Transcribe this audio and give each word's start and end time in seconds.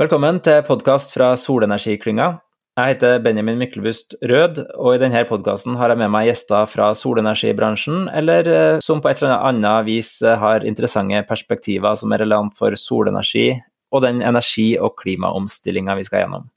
Velkommen 0.00 0.38
til 0.40 0.62
podkast 0.64 1.10
fra 1.12 1.34
Solenergiklynga. 1.36 2.38
Jeg 2.80 2.94
heter 2.94 3.18
Benjamin 3.20 3.58
Myklebust 3.60 4.14
Rød, 4.24 4.62
og 4.80 4.94
i 4.94 5.00
denne 5.02 5.20
podkasten 5.28 5.76
har 5.76 5.92
jeg 5.92 6.00
med 6.00 6.08
meg 6.14 6.30
gjester 6.30 6.64
fra 6.64 6.86
solenergibransjen, 6.96 8.06
eller 8.16 8.48
eh, 8.48 8.78
som 8.80 9.02
på 9.04 9.10
et 9.10 9.20
eller 9.20 9.44
annet 9.50 9.84
vis 9.90 10.14
eh, 10.24 10.38
har 10.40 10.64
interessante 10.64 11.20
perspektiver 11.28 12.00
som 12.00 12.16
er 12.16 12.24
relevant 12.24 12.56
for 12.56 12.72
solenergi 12.72 13.50
og 13.92 14.06
den 14.06 14.24
energi- 14.24 14.78
og 14.80 14.96
klimaomstillinga 15.02 16.00
vi 16.00 16.08
skal 16.08 16.24
gjennom. 16.24 16.48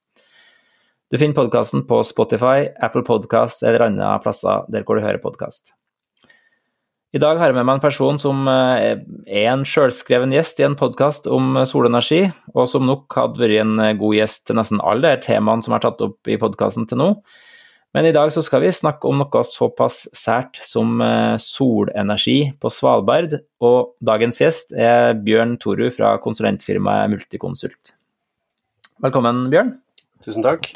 Du 1.12 1.20
finner 1.20 1.36
podkasten 1.36 1.84
på 1.92 2.06
Spotify, 2.08 2.70
Apple 2.80 3.04
Podkast 3.04 3.68
eller 3.68 3.90
andre 3.90 4.16
plasser 4.24 4.64
der 4.72 4.88
hvor 4.88 4.96
du 4.96 5.04
hører 5.04 5.20
podkast. 5.20 5.76
I 7.16 7.20
dag 7.22 7.38
har 7.40 7.48
jeg 7.48 7.56
med 7.56 7.64
meg 7.70 7.78
en 7.78 7.84
person 7.86 8.18
som 8.20 8.42
eh, 8.52 8.98
er 9.24 9.46
en 9.48 9.62
sjølskreven 9.64 10.34
gjest 10.36 10.58
i 10.60 10.66
en 10.68 10.76
podkast 10.76 11.30
om 11.32 11.62
solenergi, 11.64 12.26
og 12.52 12.68
som 12.68 12.84
nok 12.90 13.16
hadde 13.16 13.40
vært 13.40 13.62
en 13.62 13.80
eh, 13.80 13.94
god 13.96 14.18
gjest 14.18 14.44
til 14.50 14.60
nesten 14.60 14.84
alle 14.84 15.14
de 15.14 15.24
temaene 15.24 15.64
som 15.64 15.78
er 15.78 15.86
tatt 15.86 16.04
opp 16.04 16.28
i 16.28 16.36
podkasten 16.42 16.90
til 16.90 17.00
nå. 17.00 17.08
Men 17.96 18.10
i 18.10 18.12
dag 18.12 18.34
så 18.36 18.44
skal 18.44 18.66
vi 18.66 18.74
snakke 18.76 19.08
om 19.08 19.22
noe 19.22 19.46
såpass 19.48 20.02
sært 20.12 20.60
som 20.68 21.00
eh, 21.00 21.40
solenergi 21.40 22.40
på 22.60 22.74
Svalbard, 22.82 23.40
og 23.64 23.96
dagens 24.04 24.44
gjest 24.44 24.76
er 24.76 25.16
Bjørn 25.16 25.56
Toru 25.64 25.88
fra 25.96 26.18
konsulentfirmaet 26.20 27.16
Multiconsult. 27.16 27.96
Velkommen, 29.08 29.46
Bjørn. 29.56 29.78
Tusen 30.26 30.44
takk. 30.44 30.74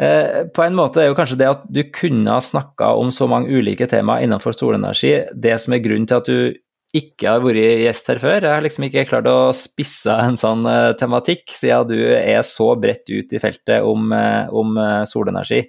Eh, 0.00 0.48
på 0.48 0.64
en 0.64 0.76
måte 0.76 1.02
er 1.02 1.10
jo 1.10 1.16
kanskje 1.18 1.38
det 1.42 1.48
at 1.50 1.64
du 1.68 1.82
kunne 1.92 2.32
ha 2.32 2.40
snakka 2.40 2.94
om 2.96 3.10
så 3.12 3.28
mange 3.28 3.52
ulike 3.52 3.88
temaer 3.90 4.24
innenfor 4.24 4.56
solenergi, 4.56 5.18
det 5.36 5.58
som 5.60 5.76
er 5.76 5.82
grunnen 5.84 6.08
til 6.08 6.22
at 6.22 6.30
du 6.30 6.60
ikke 6.96 7.28
har 7.28 7.44
vært 7.44 7.60
gjest 7.84 8.08
her 8.12 8.20
før. 8.20 8.38
Jeg 8.44 8.52
har 8.52 8.64
liksom 8.64 8.86
ikke 8.88 9.06
klart 9.08 9.28
å 9.28 9.52
spisse 9.56 10.12
en 10.12 10.36
sånn 10.36 10.66
uh, 10.68 10.92
tematikk, 11.00 11.46
siden 11.56 11.88
du 11.88 11.96
er 12.18 12.42
så 12.44 12.74
bredt 12.76 13.08
ut 13.08 13.32
i 13.32 13.40
feltet 13.40 13.80
om, 13.88 14.12
uh, 14.12 14.44
om 14.52 14.76
solenergi. 15.08 15.62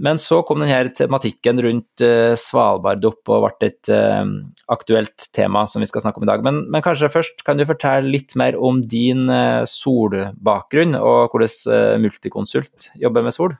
Men 0.00 0.16
så 0.16 0.38
kom 0.46 0.62
denne 0.62 0.88
tematikken 0.96 1.60
rundt 1.60 2.02
uh, 2.04 2.32
Svalbard 2.38 3.04
opp 3.04 3.28
og 3.28 3.44
ble 3.44 3.68
et 3.68 3.90
uh, 3.92 4.24
aktuelt 4.72 5.26
tema 5.36 5.66
som 5.68 5.84
vi 5.84 5.88
skal 5.90 6.04
snakke 6.04 6.22
om 6.22 6.24
i 6.24 6.30
dag. 6.30 6.44
Men, 6.46 6.62
men, 6.72 6.84
kanskje 6.84 7.10
først 7.12 7.44
kan 7.44 7.60
du 7.60 7.66
fortelle 7.68 8.08
litt 8.08 8.32
mer 8.40 8.56
om 8.56 8.80
din 8.80 9.26
uh, 9.28 9.68
solbakgrunn, 9.68 10.96
og 10.96 11.34
hvordan 11.34 12.00
Multiconsult 12.00 12.88
jobber 13.02 13.26
med 13.26 13.36
sol? 13.36 13.58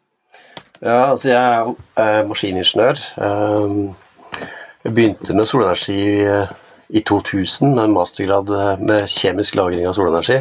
Ja, 0.82 1.12
altså 1.12 1.28
jeg 1.30 1.76
er 2.00 2.24
maskiningeniør. 2.26 2.98
Jeg 4.82 4.94
begynte 4.96 5.36
med 5.36 5.46
solenergi 5.46 6.00
i 6.92 7.02
2000 7.06 7.76
med 7.76 7.84
en 7.84 7.94
mastergrad 7.94 8.50
med 8.82 9.06
kjemisk 9.12 9.54
lagring 9.60 9.86
av 9.86 9.94
solenergi. 9.94 10.40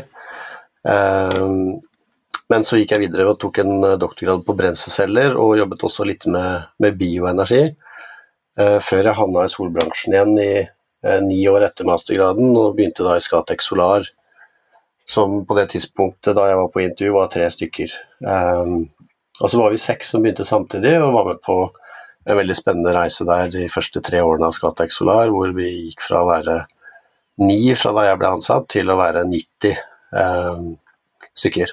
Men 2.52 2.66
så 2.68 2.80
gikk 2.80 2.96
jeg 2.96 3.06
videre 3.06 3.30
og 3.32 3.40
tok 3.42 3.62
en 3.64 3.74
eh, 3.88 3.98
doktorgrad 4.02 4.44
på 4.48 4.56
brenselceller, 4.60 5.38
og 5.40 5.58
jobbet 5.60 5.88
også 5.88 6.08
litt 6.10 6.28
med, 6.32 6.68
med 6.84 6.98
bioenergi. 7.00 7.64
Eh, 8.60 8.80
før 8.84 9.08
jeg 9.08 9.18
havna 9.18 9.46
i 9.48 9.52
solbransjen 9.52 10.16
igjen 10.16 10.34
i 10.42 10.54
eh, 10.62 11.20
ni 11.24 11.44
år 11.52 11.68
etter 11.70 11.88
mastergraden, 11.88 12.52
og 12.60 12.76
begynte 12.78 13.06
da 13.08 13.16
i 13.18 13.24
Scatec 13.24 13.64
Solar, 13.64 14.08
som 15.08 15.42
på 15.48 15.58
det 15.58 15.70
tidspunktet 15.74 16.36
da 16.38 16.50
jeg 16.50 16.60
var 16.60 16.74
på 16.74 16.84
intervju, 16.84 17.14
var 17.16 17.32
tre 17.32 17.48
stykker. 17.54 17.96
Eh, 18.28 18.76
og 19.42 19.50
så 19.50 19.62
var 19.62 19.72
vi 19.74 19.80
seks 19.82 20.12
som 20.12 20.26
begynte 20.26 20.48
samtidig, 20.48 20.98
og 21.00 21.16
var 21.16 21.32
med 21.32 21.42
på 21.46 21.62
en 22.30 22.38
veldig 22.38 22.58
spennende 22.58 22.94
reise 22.94 23.26
der 23.26 23.50
de 23.54 23.66
første 23.72 24.04
tre 24.06 24.22
årene 24.22 24.52
av 24.52 24.58
Scatec 24.58 24.94
Solar, 24.94 25.32
hvor 25.34 25.56
vi 25.58 25.70
gikk 25.88 26.04
fra 26.06 26.22
å 26.22 26.30
være 26.30 26.60
ni 27.42 27.74
fra 27.80 27.96
da 27.96 28.06
jeg 28.10 28.20
ble 28.22 28.36
ansatt, 28.36 28.68
til 28.70 28.92
å 28.92 29.00
være 29.00 29.24
90. 29.32 29.80
Um, 30.12 30.68
stykker. 31.38 31.72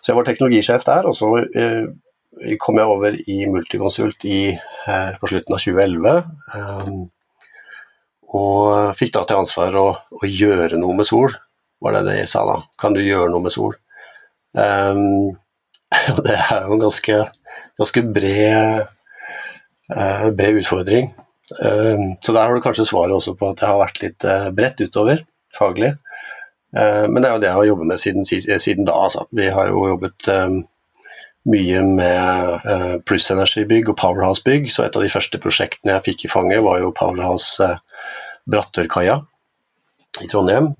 Så 0.00 0.10
jeg 0.10 0.18
var 0.18 0.26
teknologisjef 0.28 0.86
der, 0.86 1.08
og 1.08 1.16
så 1.18 1.30
eh, 1.44 2.56
kom 2.60 2.78
jeg 2.80 2.90
over 2.90 3.16
i 3.30 3.44
Multiconsult 3.50 4.24
i, 4.28 4.40
eh, 4.54 5.10
på 5.20 5.30
slutten 5.30 5.56
av 5.56 5.62
2011. 5.62 6.24
Um, 6.54 7.04
og 8.34 8.96
fikk 8.98 9.14
da 9.14 9.22
til 9.28 9.42
ansvar 9.42 9.76
å, 9.78 9.86
å, 9.94 10.22
gjøre 10.26 10.80
noe 10.80 10.96
med 10.98 11.06
sol, 11.06 11.34
var 11.84 11.94
det 11.94 12.04
det 12.08 12.18
jeg 12.22 12.32
sa 12.32 12.42
da. 12.48 12.58
Kan 12.80 12.96
du 12.96 13.02
gjøre 13.04 13.30
noe 13.32 13.46
med 13.46 13.54
sol? 13.54 13.76
Um, 14.54 15.34
det 16.22 16.36
er 16.36 16.60
jo 16.62 16.76
en 16.76 16.82
ganske, 16.84 17.14
ganske 17.80 18.02
bred, 18.14 18.84
uh, 19.90 20.28
bred 20.30 20.60
utfordring. 20.60 21.08
Um, 21.58 22.12
så 22.22 22.30
der 22.36 22.46
har 22.46 22.54
du 22.54 22.62
kanskje 22.62 22.86
svaret 22.86 23.16
også 23.16 23.34
på 23.34 23.48
at 23.50 23.64
jeg 23.64 23.66
har 23.66 23.80
vært 23.80 23.98
litt 24.04 24.26
uh, 24.30 24.52
bredt 24.54 24.78
utover 24.86 25.24
faglig. 25.58 25.90
Eh, 26.76 27.06
men 27.08 27.22
det 27.22 27.28
er 27.28 27.34
jo 27.34 27.42
det 27.42 27.50
jeg 27.50 27.58
har 27.58 27.68
jobbet 27.70 27.90
med 27.90 28.02
siden, 28.02 28.28
siden 28.28 28.88
da. 28.88 28.96
Altså. 29.06 29.26
Vi 29.30 29.48
har 29.56 29.70
jo 29.70 29.88
jobbet 29.94 30.30
um, 30.34 30.60
mye 31.50 31.82
med 31.84 33.02
plussenergibygg 33.08 33.90
og 33.92 33.98
Powerhouse-bygg. 34.00 34.70
Så 34.72 34.86
et 34.86 34.96
av 34.96 35.04
de 35.04 35.12
første 35.12 35.40
prosjektene 35.42 35.96
jeg 35.96 36.06
fikk 36.08 36.24
i 36.24 36.32
fanget, 36.32 36.64
var 36.64 36.80
jo 36.80 36.94
Powerhouse 36.96 37.68
Brattørkaia 38.50 39.20
i 40.24 40.30
Trondheim. 40.30 40.72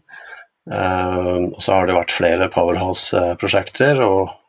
Og 0.65 1.61
så 1.61 1.75
har 1.75 1.85
det 1.85 1.99
vært 1.99 2.15
flere 2.17 2.49
Powerhouse-prosjekter, 2.49 4.01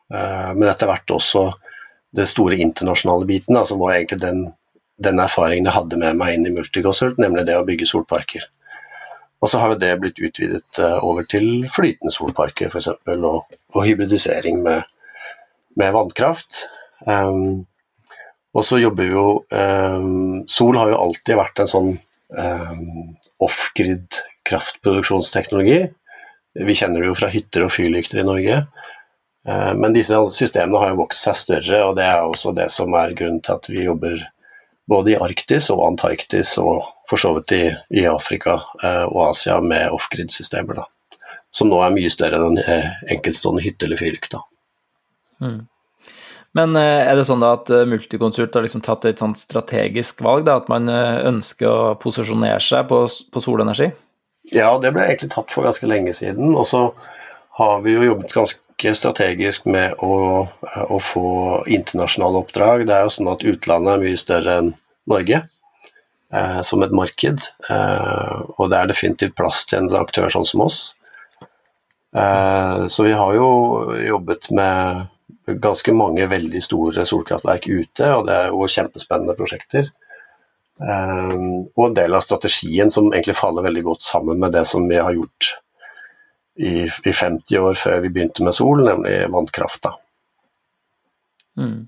men 0.08 0.64
etter 0.70 0.88
hvert 0.88 1.12
også 1.12 1.50
det 2.16 2.24
store 2.32 2.56
internasjonale 2.64 3.28
biten, 3.28 3.58
som 3.68 3.82
var 3.82 3.98
egentlig 3.98 4.22
den, 4.24 4.46
den 5.04 5.20
erfaringen 5.20 5.68
jeg 5.68 5.76
hadde 5.76 6.00
med 6.00 6.16
meg 6.16 6.38
inn 6.38 6.48
i 6.48 6.54
Multiconsult, 6.54 7.20
nemlig 7.20 7.44
det 7.48 7.58
å 7.58 7.66
bygge 7.68 7.88
solparker. 7.92 8.48
Og 9.46 9.50
så 9.52 9.60
har 9.62 9.70
jo 9.70 9.78
det 9.78 9.92
blitt 10.02 10.18
utvidet 10.18 10.80
eh, 10.82 11.04
over 11.06 11.22
til 11.30 11.68
flytende 11.70 12.10
solparker 12.10 12.72
f.eks. 12.72 12.88
Og, 13.14 13.44
og 13.46 13.84
hybridisering 13.86 14.58
med, 14.64 14.88
med 15.78 15.92
vannkraft. 15.94 16.64
Um, 17.06 17.62
og 18.56 18.66
så 18.66 18.80
jobber 18.80 19.04
vi 19.04 19.12
jo 19.12 19.26
um, 19.46 20.40
Sol 20.50 20.78
har 20.80 20.90
jo 20.90 20.98
alltid 20.98 21.38
vært 21.38 21.62
en 21.62 21.70
sånn 21.70 21.92
um, 21.94 23.14
off-grid 23.46 24.18
kraftproduksjonsteknologi. 24.50 25.84
Vi 26.66 26.74
kjenner 26.74 27.04
det 27.04 27.12
jo 27.12 27.18
fra 27.18 27.30
hytter 27.30 27.68
og 27.68 27.74
fyrlykter 27.76 28.22
i 28.22 28.26
Norge. 28.26 28.62
Men 29.46 29.92
disse 29.94 30.16
systemene 30.34 30.80
har 30.80 30.88
jo 30.90 31.02
vokst 31.04 31.26
seg 31.26 31.36
større, 31.38 31.80
og 31.86 31.92
det 31.98 32.06
er 32.06 32.24
også 32.24 32.50
det 32.56 32.64
som 32.74 32.94
er 32.98 33.12
grunnen 33.14 33.42
til 33.44 33.54
at 33.54 33.68
vi 33.70 33.84
jobber 33.84 34.24
både 34.90 35.14
i 35.14 35.20
Arktis 35.20 35.70
og 35.74 35.84
Antarktis 35.86 36.56
og 36.62 36.84
for 37.10 37.20
så 37.20 37.32
vidt 37.36 37.54
i, 37.54 37.62
i 37.94 38.06
Afrika 38.10 38.58
eh, 38.82 39.04
og 39.06 39.30
Asia 39.30 39.60
med 39.62 39.94
off-grid-systemer. 39.94 40.82
Som 41.54 41.70
nå 41.70 41.78
er 41.82 41.94
mye 41.94 42.10
større 42.12 42.40
enn 42.42 42.58
en 42.58 42.92
enkeltstående 43.14 43.64
hytte 43.64 43.86
eller 43.86 44.00
fyrlykt. 44.00 44.36
Mm. 45.42 45.64
Men 46.56 46.76
eh, 46.78 47.04
er 47.04 47.18
det 47.18 47.26
sånn 47.28 47.42
da 47.44 47.52
at 47.58 47.70
eh, 47.72 47.84
Multiconsult 47.88 48.54
har 48.56 48.64
liksom 48.64 48.82
tatt 48.84 49.04
et 49.08 49.20
sånt 49.20 49.40
strategisk 49.40 50.22
valg? 50.24 50.46
Da, 50.48 50.58
at 50.62 50.70
man 50.72 50.88
eh, 50.88 51.26
ønsker 51.28 51.68
å 51.68 51.96
posisjonere 52.00 52.62
seg 52.64 52.86
på, 52.88 53.02
på 53.04 53.42
solenergi? 53.44 53.90
Ja, 54.54 54.70
det 54.80 54.94
ble 54.94 55.04
egentlig 55.04 55.32
tatt 55.34 55.52
for 55.52 55.66
ganske 55.66 55.88
lenge 55.90 56.14
siden. 56.16 56.54
Og 56.56 56.64
så 56.70 56.86
har 57.60 57.82
vi 57.84 57.96
jo 57.96 58.06
jobbet 58.06 58.32
ganske 58.32 58.62
strategisk 58.76 59.66
med 59.66 59.94
å, 60.04 60.46
å, 60.88 60.98
få 61.00 61.28
internasjonale 61.66 62.42
oppdrag. 62.44 62.86
Det 62.86 62.94
er 62.94 63.06
jo 63.06 63.14
sånn 63.14 63.32
at 63.32 63.44
utlandet 63.44 63.94
er 63.94 64.04
mye 64.04 64.20
større 64.20 64.56
enn 64.60 64.70
Norge 65.08 65.40
eh, 65.40 66.60
som 66.60 66.84
et 66.84 66.92
marked. 66.92 67.48
Eh, 67.70 68.38
og 68.58 68.70
det 68.70 68.78
er 68.78 68.92
definitivt 68.92 69.36
plass 69.38 69.64
til 69.66 69.82
en 69.82 70.00
aktør 70.02 70.28
sånn 70.32 70.48
som 70.48 70.66
oss. 70.66 70.80
Eh, 72.16 72.86
så 72.92 73.08
vi 73.08 73.16
har 73.16 73.34
jo 73.34 73.48
jobbet 73.96 74.50
med 74.56 75.06
ganske 75.62 75.92
mange 75.94 76.26
veldig 76.26 76.62
store 76.62 77.04
solkraftverk 77.06 77.68
ute, 77.70 78.10
og 78.12 78.26
det 78.26 78.34
er 78.36 78.50
jo 78.50 78.68
kjempespennende 78.70 79.36
prosjekter. 79.38 79.88
Eh, 80.82 81.36
og 81.72 81.84
en 81.88 81.96
del 81.96 82.16
av 82.16 82.24
strategien 82.24 82.92
som 82.92 83.08
egentlig 83.12 83.38
faller 83.38 83.64
veldig 83.64 83.86
godt 83.88 84.04
sammen 84.04 84.42
med 84.42 84.52
det 84.52 84.66
som 84.68 84.84
vi 84.90 85.00
har 85.00 85.16
gjort 85.16 85.56
i, 86.56 86.86
i 86.86 87.12
50 87.12 87.60
år 87.60 87.78
før 87.80 88.00
vi 88.04 88.12
begynte 88.14 88.44
med 88.46 88.56
sol, 88.56 88.84
nemlig 88.86 89.18
vannkrafta. 89.32 89.96
Mm. 91.56 91.86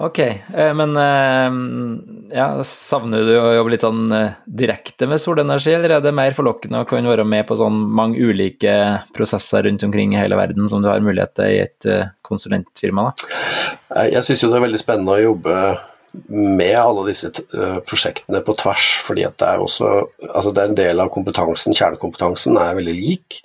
Ok, 0.00 0.18
eh, 0.18 0.74
men 0.74 0.96
eh, 0.96 2.36
ja, 2.38 2.46
savner 2.64 3.26
du 3.26 3.34
å 3.36 3.50
jobbe 3.52 3.74
litt 3.74 3.82
sånn 3.84 4.06
eh, 4.16 4.38
direkte 4.48 5.04
med 5.10 5.20
solenergi, 5.20 5.74
eller 5.76 5.98
er 5.98 6.04
det 6.04 6.14
mer 6.16 6.32
forlokkende 6.36 6.80
å 6.80 6.88
kunne 6.88 7.12
være 7.12 7.26
med 7.28 7.44
på 7.48 7.58
sånn 7.60 7.82
mange 7.98 8.16
ulike 8.16 8.72
prosesser 9.12 9.66
rundt 9.68 9.84
omkring 9.84 10.14
i 10.14 10.20
hele 10.22 10.38
verden 10.40 10.70
som 10.72 10.80
du 10.80 10.88
har 10.88 11.04
mulighet 11.04 11.34
til 11.36 11.52
i 11.52 11.60
et 11.66 11.90
konsulentfirma? 12.24 13.10
Da? 13.10 14.06
Jeg 14.08 14.24
syns 14.24 14.46
jo 14.46 14.48
det 14.48 14.60
er 14.62 14.68
veldig 14.70 14.80
spennende 14.80 15.18
å 15.18 15.24
jobbe 15.26 15.58
med 16.28 16.78
alle 16.78 17.06
disse 17.08 17.30
uh, 17.54 17.78
prosjektene 17.86 18.40
på 18.46 18.54
tvers, 18.58 18.86
fordi 19.06 19.26
det 19.28 19.46
er 19.46 19.62
også 19.62 19.90
altså 20.28 20.52
det 20.54 20.62
er 20.62 20.72
en 20.72 20.80
del 20.80 21.02
av 21.02 21.12
kompetansen, 21.14 21.76
kjernekompetansen, 21.76 22.58
er 22.58 22.78
veldig 22.78 22.96
lik. 22.96 23.40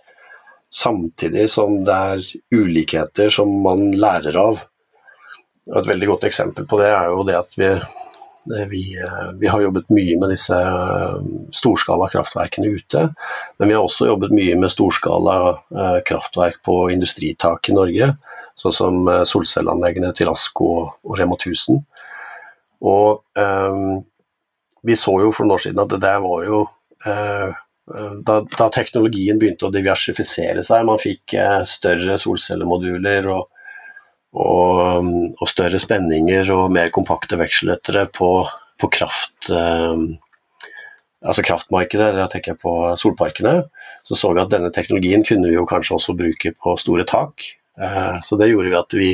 Samtidig 0.73 1.47
som 1.51 1.83
det 1.87 1.95
er 1.95 2.23
ulikheter 2.55 3.29
som 3.31 3.51
man 3.63 3.91
lærer 3.95 4.37
av. 4.41 4.63
Og 5.71 5.77
et 5.81 5.89
veldig 5.89 6.09
godt 6.09 6.25
eksempel 6.27 6.65
på 6.69 6.81
det 6.81 6.89
er 6.93 7.13
jo 7.13 7.27
det 7.27 7.37
at 7.43 7.59
vi 7.59 7.75
Vi, 8.45 8.93
vi, 9.41 9.47
har 9.49 9.61
jobbet 9.61 9.87
mye 9.89 10.19
med 10.21 10.29
disse 10.29 10.53
storskala 11.57 12.05
kraftverkene 12.13 12.75
ute. 12.77 13.07
Men 13.57 13.71
vi 13.71 13.73
har 13.73 13.81
også 13.81 14.05
jobbet 14.05 14.35
mye 14.37 14.53
med 14.61 14.69
storskala 14.69 15.55
kraftverk 16.05 16.59
på 16.61 16.75
industritak 16.93 17.71
i 17.71 17.73
Norge. 17.73 18.11
Sånn 18.53 18.75
som 18.77 19.09
solcelleanleggene 19.25 20.13
til 20.13 20.29
ASKO 20.29 20.69
og 20.77 21.17
Rema 21.17 21.39
1000. 21.39 21.81
Og 22.83 23.21
um, 23.39 24.01
vi 24.85 24.97
så 24.99 25.13
jo 25.23 25.31
for 25.33 25.45
noen 25.45 25.57
år 25.57 25.63
siden 25.65 25.83
at 25.83 25.93
det 25.93 26.01
der 26.03 26.19
var 26.23 26.47
jo 26.47 26.63
uh, 27.05 27.55
da, 28.25 28.39
da, 28.41 28.69
teknologien 28.73 29.39
begynte 29.41 29.67
å 29.67 29.73
diversifisere 29.73 30.63
seg, 30.65 30.85
man 30.87 31.01
fikk 31.01 31.35
uh, 31.37 31.61
større 31.69 32.17
solcellemoduler 32.21 33.27
og, 33.29 33.49
og, 34.33 34.79
um, 34.81 35.11
og, 35.37 35.47
større 35.49 35.81
spenninger 35.81 36.49
og 36.53 36.73
mer 36.73 36.93
kompakte 36.95 37.37
vekselettere 37.39 38.07
på, 38.15 38.31
på 38.81 38.89
kraft, 38.93 39.51
uh, 39.53 40.01
altså 41.25 41.45
kraftmarkedet, 41.45 42.09
da 42.17 42.25
tenker 42.31 42.55
jeg 42.55 42.63
på 42.65 42.73
solparkene, 43.01 43.59
så 44.05 44.17
så 44.17 44.33
vi 44.33 44.41
at 44.41 44.53
denne 44.53 44.73
teknologien 44.73 45.25
kunne 45.25 45.49
vi 45.49 45.57
jo 45.57 45.69
kanskje 45.69 45.99
også 45.99 46.17
bruke 46.17 46.51
på 46.57 46.75
store 46.77 47.05
tak. 47.09 47.47
Så 48.23 48.37
det 48.39 48.51
gjorde 48.51 48.69
vi 48.69 48.77
at 48.77 48.93
vi 48.95 49.07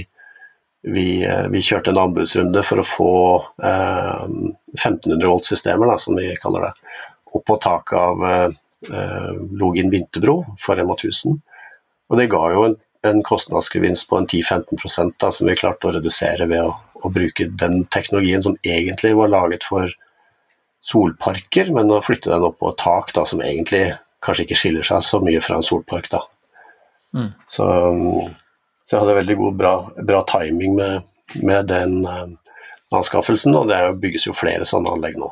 vi, 0.82 1.24
eh, 1.26 1.48
vi, 1.48 1.62
kjørte 1.62 1.92
en 1.94 2.02
anbudsrunde 2.02 2.64
for 2.66 2.82
å 2.82 2.88
få 2.88 3.14
eh, 3.64 4.26
1500 4.74 5.28
volt-systemer, 5.28 5.94
som 6.02 6.18
vi 6.18 6.34
kaller 6.42 6.68
det, 6.68 6.74
opp 7.32 7.46
på 7.48 7.58
taket 7.62 7.98
av 8.00 8.26
eh, 8.28 9.32
Login 9.62 9.92
vinterbro 9.94 10.42
for 10.60 10.80
Rema 10.80 10.98
1000. 10.98 11.38
Og 12.12 12.20
det 12.20 12.28
ga 12.34 12.42
jo 12.52 12.66
en, 12.68 12.74
en 13.08 13.22
kostnadsgevinst 13.24 14.10
på 14.10 14.18
en 14.20 14.28
10-15 14.28 15.14
da, 15.22 15.30
som 15.32 15.48
vi 15.48 15.56
klarte 15.56 15.88
å 15.88 15.94
redusere 15.96 16.48
ved 16.50 16.66
å, 16.66 16.74
å, 17.00 17.12
bruke 17.14 17.48
den 17.62 17.86
teknologien 17.94 18.44
som 18.44 18.58
egentlig 18.68 19.14
var 19.16 19.32
laget 19.32 19.64
for 19.64 19.94
solparker, 20.84 21.70
men 21.72 21.94
å 21.94 22.02
flytte 22.04 22.34
den 22.34 22.44
opp 22.50 22.58
på 22.60 22.74
tak 22.82 23.14
da, 23.16 23.24
som 23.30 23.44
egentlig 23.46 23.94
kanskje 24.26 24.48
ikke 24.48 24.58
skiller 24.60 24.86
seg 24.86 25.06
så 25.06 25.22
mye 25.24 25.40
fra 25.46 25.60
en 25.62 25.66
solpark. 25.66 26.10
da. 26.12 26.26
Mm. 27.16 27.32
Så 27.48 27.70
um, 27.70 28.34
så 28.92 28.98
jeg 28.98 29.06
hadde 29.06 29.20
veldig 29.22 29.36
god, 29.40 29.54
bra, 29.56 29.70
bra 30.04 30.18
timing 30.28 30.74
med, 30.76 31.06
med 31.48 31.70
den 31.72 31.94
uh, 32.04 32.26
anskaffelsen, 32.92 33.56
og 33.56 33.70
det 33.70 33.78
bygges 34.04 34.26
jo 34.28 34.34
flere 34.36 34.68
sånne 34.68 34.92
anlegg 34.92 35.16
nå. 35.16 35.30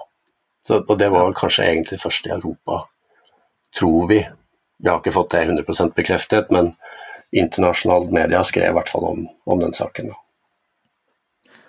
Så, 0.63 0.77
og 0.79 0.93
det 1.01 1.09
var 1.11 1.35
kanskje 1.35 1.65
egentlig 1.65 1.99
først 1.99 2.29
i 2.29 2.31
Europa, 2.37 2.77
tror 3.75 4.07
vi. 4.07 4.21
Vi 4.79 4.87
har 4.87 5.01
ikke 5.01 5.11
fått 5.11 5.35
det 5.35 5.41
100% 5.49 5.91
bekreftet, 5.97 6.55
men 6.55 6.71
internasjonalt 7.35 8.15
media 8.15 8.45
skrev 8.47 8.71
i 8.71 8.77
hvert 8.79 8.93
fall 8.95 9.09
om, 9.09 9.27
om 9.51 9.59
den 9.59 9.75
saken. 9.75 10.13
Da. 10.13 11.59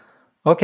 Ok. 0.54 0.62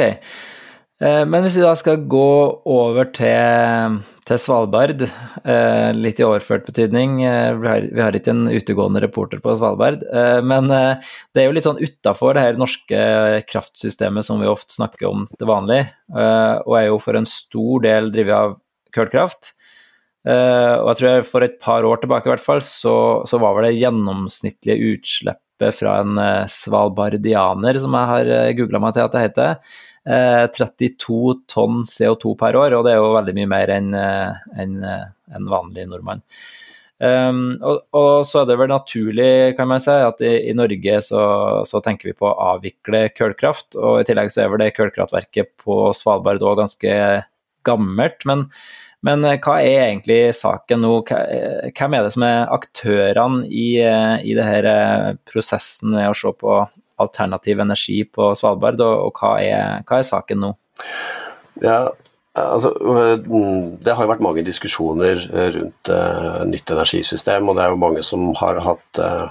Eh, 0.96 1.22
men 1.28 1.44
hvis 1.44 1.58
vi 1.58 1.64
da 1.64 1.74
skal 1.76 2.06
gå 2.08 2.28
over 2.72 3.10
til, 3.16 3.98
til 4.28 4.38
Svalbard, 4.40 5.04
eh, 5.04 5.90
litt 5.92 6.22
i 6.22 6.24
overført 6.24 6.64
betydning. 6.68 7.18
Eh, 7.28 7.52
vi 7.60 7.68
har, 7.68 7.88
vi 7.90 8.00
har, 8.00 8.16
ikke 8.16 8.32
en 8.32 8.46
utegående 8.48 9.02
reporter 9.04 9.42
på 9.44 9.56
Svalbard. 9.60 10.06
Men 10.46 10.70
det 10.72 11.42
er 11.42 11.48
jo 11.48 11.56
litt 11.56 11.68
sånn 11.68 11.82
utafor 11.82 12.36
det 12.36 12.46
her 12.46 12.60
norske 12.60 13.00
kraftsystemet 13.50 14.24
som 14.24 14.40
vi 14.40 14.48
ofte 14.48 14.72
snakker 14.76 15.10
om 15.10 15.26
til 15.36 15.50
vanlig, 15.50 15.82
og 16.12 16.72
er 16.78 16.88
jo 16.88 17.00
for 17.02 17.18
en 17.18 17.28
stor 17.28 17.84
del 17.84 18.10
drevet 18.14 18.36
av 18.36 18.56
kullkraft. 18.96 19.52
Og 20.26 20.88
jeg 20.90 20.98
tror 20.98 21.26
for 21.28 21.44
et 21.46 21.58
par 21.62 21.86
år 21.86 22.00
tilbake 22.02 22.26
i 22.26 22.32
hvert 22.32 22.42
fall, 22.42 22.62
så, 22.64 22.96
så 23.28 23.38
var 23.38 23.54
vel 23.54 23.68
det 23.68 23.76
gjennomsnittlige 23.78 24.94
utslippet 24.96 25.76
fra 25.76 26.00
en 26.02 26.18
svalbardianer, 26.50 27.78
som 27.80 27.94
jeg 27.94 28.10
har 28.10 28.56
googla 28.58 28.80
meg 28.82 28.96
til 28.96 29.06
at 29.06 29.14
det 29.14 29.26
heter, 29.28 29.76
32 30.06 31.16
eh, 31.30 31.40
tonn 31.50 31.82
CO2 31.86 32.36
per 32.38 32.58
år, 32.58 32.76
og 32.76 32.86
det 32.86 32.94
er 32.94 33.00
jo 33.00 33.16
veldig 33.16 33.34
mye 33.40 33.50
mer 33.50 33.72
enn 33.74 33.90
en, 33.96 34.78
eh, 34.86 35.08
en 35.34 35.50
vanlig 35.50 35.88
nordmann. 35.90 36.22
Um, 36.96 37.58
og, 37.60 37.82
og, 37.92 38.22
så 38.24 38.40
er 38.40 38.46
det 38.48 38.54
vel 38.56 38.70
naturlig, 38.72 39.56
kan 39.58 39.68
man 39.68 39.82
si, 39.84 39.92
at 39.92 40.22
i, 40.24 40.48
i 40.48 40.54
Norge 40.56 41.00
så, 41.04 41.24
så, 41.68 41.82
tenker 41.84 42.08
vi 42.08 42.16
på 42.16 42.30
å 42.30 42.38
avvikle 42.54 43.10
kullkraft. 43.12 43.76
Og 43.76 44.00
i 44.00 44.06
tillegg 44.08 44.32
så 44.32 44.46
er 44.46 44.54
vel 44.54 44.62
det 44.64 44.72
kullkraftverket 44.78 45.52
på 45.60 45.90
Svalbard 45.96 46.40
òg 46.40 46.62
ganske 46.62 46.94
gammelt. 47.68 48.24
Men, 48.30 48.46
men, 49.04 49.26
eh, 49.28 49.36
hva 49.42 49.58
er 49.60 49.90
egentlig 49.90 50.22
saken 50.38 50.86
nå? 50.86 50.94
Hvem 51.10 51.98
er 51.98 52.06
det 52.06 52.14
som 52.16 52.24
er 52.30 52.54
aktørene 52.56 53.44
i, 53.50 53.68
i 53.82 54.38
denne 54.38 55.18
prosessen 55.28 55.98
med 55.98 56.14
å 56.14 56.16
se 56.16 56.32
på 56.38 56.62
alternativ 57.02 57.60
energi 57.62 58.00
på 58.08 58.32
Svalbard, 58.38 58.80
og, 58.84 59.06
og 59.08 59.20
hva, 59.20 59.36
er, 59.42 59.86
hva, 59.86 60.00
er, 60.00 60.08
saken 60.08 60.42
nå? 60.44 60.52
Ja, 61.62 61.78
altså, 62.36 62.72
det 62.76 63.96
har 63.96 64.04
jo 64.04 64.12
vært 64.12 64.24
mange 64.24 64.44
diskusjoner 64.46 65.20
rundt 65.56 65.92
uh, 65.92 66.44
nytt 66.48 66.72
energisystem, 66.72 67.48
og 67.48 67.58
det 67.58 67.66
er 67.66 67.74
jo 67.74 67.82
mange 67.84 68.04
som 68.06 68.28
har 68.40 68.60
hatt 68.64 69.02
uh, 69.02 69.28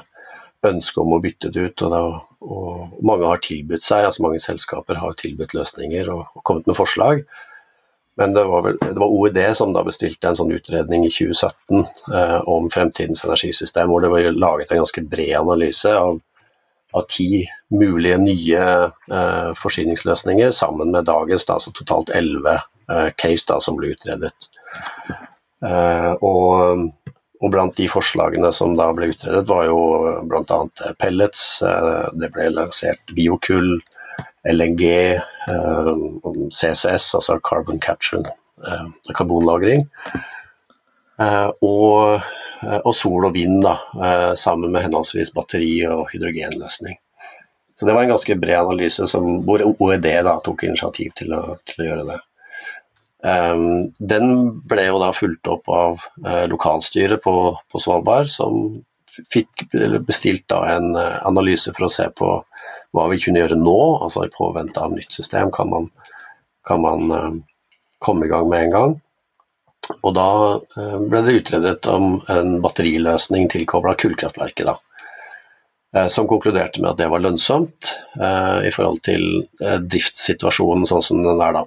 ønske 0.69 1.01
om 1.01 1.15
å 1.15 1.21
bytte 1.23 1.51
det 1.53 1.69
ut. 1.69 1.85
Og, 1.85 1.93
da, 1.93 2.03
og, 2.45 3.01
mange 3.05 3.29
har 3.29 3.43
tilbudt 3.45 3.85
seg, 3.85 4.07
altså 4.07 4.25
mange 4.25 4.43
selskaper 4.43 5.01
har 5.01 5.17
tilbudt 5.21 5.57
løsninger 5.57 6.11
og, 6.13 6.25
og 6.33 6.45
kommet 6.47 6.69
med 6.69 6.79
forslag. 6.79 7.25
Men 8.15 8.31
det 8.33 8.45
var, 8.47 8.61
vel, 8.63 8.77
det 8.79 8.95
var, 8.95 9.11
OED 9.11 9.41
som 9.57 9.73
da 9.75 9.83
bestilte 9.83 10.29
en 10.29 10.37
sånn 10.39 10.53
utredning 10.55 11.03
i 11.03 11.11
2017 11.11 11.81
eh, 12.15 12.37
om 12.47 12.69
fremtidens 12.71 13.25
energisystem, 13.25 13.91
hvor 13.91 14.05
det 14.05 14.11
var 14.13 14.29
laget 14.31 14.71
en 14.71 14.79
ganske 14.85 15.03
bred 15.11 15.33
analyse 15.41 15.91
av 15.91 16.21
av 16.95 17.07
ti 17.11 17.43
mulige 17.75 18.17
nye 18.21 18.65
eh, 19.11 19.49
forsyningsløsninger 19.59 20.51
sammen 20.55 20.93
med 20.95 21.07
dagens, 21.09 21.45
da, 21.47 21.57
altså 21.57 21.73
totalt 21.75 22.11
elleve 22.15 22.57
eh, 22.91 23.09
case 23.19 23.47
da, 23.49 23.59
som 23.63 23.79
ble 23.79 23.91
utredet. 23.95 24.49
Eh, 25.65 26.13
og, 26.23 26.85
og, 27.41 27.49
blant 27.51 27.75
de 27.79 27.89
forslagene 27.91 28.51
som 28.55 28.77
da 28.79 28.91
ble 28.95 29.11
utredet, 29.11 29.43
var 29.49 29.67
jo 29.67 29.81
bl.a. 30.31 30.61
pellets, 31.01 31.43
eh, 31.67 32.07
det 32.21 32.31
ble 32.35 32.47
lansert 32.53 33.15
biokull, 33.17 33.75
LNG, 34.47 34.85
eh, 35.19 35.91
CCS, 36.53 37.11
altså 37.19 37.39
carbon 37.43 37.81
capture, 37.83 38.23
eh, 38.63 38.87
karbonlagring. 39.11 39.87
og 41.63 42.21
Eh, 42.25 42.31
og 42.83 42.95
sol 42.97 43.27
og 43.27 43.35
vind, 43.35 43.61
da, 43.65 43.75
eh, 44.01 44.31
sammen 44.39 44.71
med 44.73 44.85
henholdsvis 44.87 45.33
batteri 45.35 45.73
og 45.89 46.07
hydrogenløsning. 46.13 46.97
Så 47.75 47.85
Det 47.85 47.93
var 47.93 48.03
en 48.03 48.13
ganske 48.13 48.35
bred 48.39 48.59
analyse 48.59 49.07
som, 49.07 49.43
hvor 49.43 49.63
OED 49.65 50.07
da, 50.23 50.39
tok 50.43 50.63
initiativ 50.63 51.11
til 51.19 51.33
å, 51.35 51.57
til 51.67 51.83
å 51.83 51.87
gjøre 51.89 52.07
det. 52.07 52.19
Um, 53.25 53.91
den 53.99 54.27
ble 54.69 54.85
jo 54.85 54.99
da 55.01 55.09
fulgt 55.15 55.49
opp 55.49 55.67
av 55.71 56.03
uh, 56.27 56.45
lokalstyret 56.47 57.23
på, 57.23 57.33
på, 57.71 57.81
Svalbard, 57.81 58.29
som 58.29 58.83
fikk 59.33 59.65
bestilt 60.05 60.45
da 60.51 60.61
en 60.75 60.91
uh, 60.93 61.19
analyse 61.25 61.73
for 61.73 61.87
å 61.87 61.91
se 61.91 62.05
på 62.13 62.29
hva 62.95 63.07
vi 63.11 63.19
kunne 63.23 63.41
gjøre 63.41 63.57
nå, 63.59 63.79
altså 64.05 64.27
i 64.27 64.31
påvente 64.31 64.79
av 64.79 64.93
nytt 64.93 65.11
system. 65.11 65.51
Kan 65.55 65.73
man, 65.73 65.89
kan 66.69 66.85
man 66.85 67.11
uh, 67.11 67.33
komme 67.99 68.29
i 68.29 68.31
gang 68.31 68.47
med 68.51 68.67
en 68.67 68.75
gang? 68.77 68.95
Og 69.93 70.13
da 70.17 70.29
eh, 70.79 70.97
ble 71.09 71.21
det 71.25 71.37
utredet 71.41 71.89
om 71.91 72.17
en 72.31 72.57
batteriløsning 72.63 73.49
tilkobla 73.53 73.95
kullkraftverket. 74.01 74.65
da, 74.69 74.77
eh, 75.95 76.07
Som 76.07 76.29
konkluderte 76.31 76.81
med 76.81 76.93
at 76.93 77.01
det 77.01 77.09
var 77.11 77.23
lønnsomt 77.23 77.91
eh, 78.19 78.67
i 78.69 78.73
forhold 78.73 79.03
til 79.05 79.45
driftssituasjonen 79.61 80.87
sånn 80.89 81.05
som 81.05 81.23
den 81.25 81.41
er 81.41 81.59
da. 81.59 81.65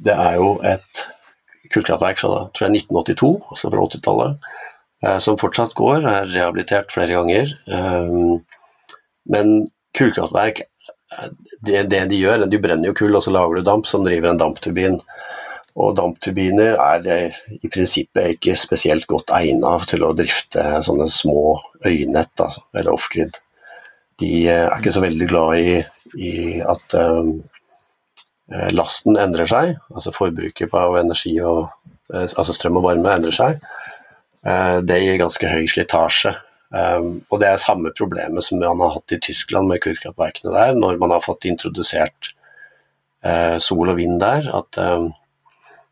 Det 0.00 0.14
er 0.14 0.36
jo 0.38 0.52
et 0.64 1.06
kullkraftverk 1.74 2.20
fra 2.20 2.30
tror 2.54 2.66
jeg, 2.66 2.84
1982, 2.86 3.32
altså 3.52 3.70
fra 3.72 3.82
80-tallet, 3.88 4.46
som 5.24 5.38
fortsatt 5.40 5.74
går, 5.76 6.06
er 6.06 6.30
rehabilitert 6.30 6.92
flere 6.94 7.18
ganger. 7.18 7.52
Men 9.34 9.52
kullkraftverk, 9.98 10.62
det, 11.66 11.82
det 11.92 12.00
de 12.12 12.20
gjør, 12.22 12.46
de 12.46 12.62
brenner 12.62 12.90
jo 12.90 12.96
kull 13.02 13.18
og 13.18 13.24
så 13.26 13.34
lager 13.34 13.60
du 13.60 13.66
damp 13.66 13.90
som 13.90 14.06
driver 14.06 14.32
en 14.32 14.40
dampturbin. 14.40 15.00
Og 15.78 15.94
dampturbiner 15.98 16.74
er 16.82 17.36
i 17.54 17.70
prinsippet 17.70 18.34
ikke 18.34 18.56
spesielt 18.58 19.06
godt 19.10 19.30
egnet 19.36 19.86
til 19.90 20.02
å 20.02 20.14
drifte 20.18 20.64
sånne 20.86 21.06
små 21.12 21.60
øynett, 21.86 22.42
eller 22.74 22.92
off-grid. 22.94 23.38
De 24.20 24.32
eh, 24.48 24.66
er 24.66 24.76
ikke 24.80 24.94
så 24.96 25.04
veldig 25.04 25.28
glad 25.30 25.60
i, 25.60 25.76
i 26.18 26.34
at 26.60 26.96
um, 26.98 27.36
lasten 28.74 29.16
endrer 29.20 29.46
seg, 29.48 29.76
altså 29.94 30.12
forbruket 30.12 30.74
av 30.74 30.98
energi 30.98 31.36
og 31.46 31.68
altså 32.10 32.52
strøm 32.56 32.80
og 32.80 32.88
varme 32.88 33.12
endrer 33.14 33.36
seg. 33.36 33.60
Det 34.82 34.96
gir 34.98 35.20
ganske 35.20 35.46
høy 35.46 35.68
slitasje. 35.70 36.32
Og 36.74 37.36
det 37.38 37.46
er 37.46 37.60
samme 37.62 37.92
problemet 37.94 38.42
som 38.42 38.58
man 38.58 38.82
har 38.82 38.96
hatt 38.96 39.14
i 39.14 39.20
Tyskland 39.22 39.70
med 39.70 39.82
kullkraftverkene 39.84 40.50
der, 40.56 40.74
når 40.74 40.98
man 40.98 41.14
har 41.14 41.22
fått 41.22 41.46
introdusert 41.46 42.32
sol 43.62 43.92
og 43.92 44.00
vind 44.00 44.18
der. 44.18 44.50
at 44.50 44.80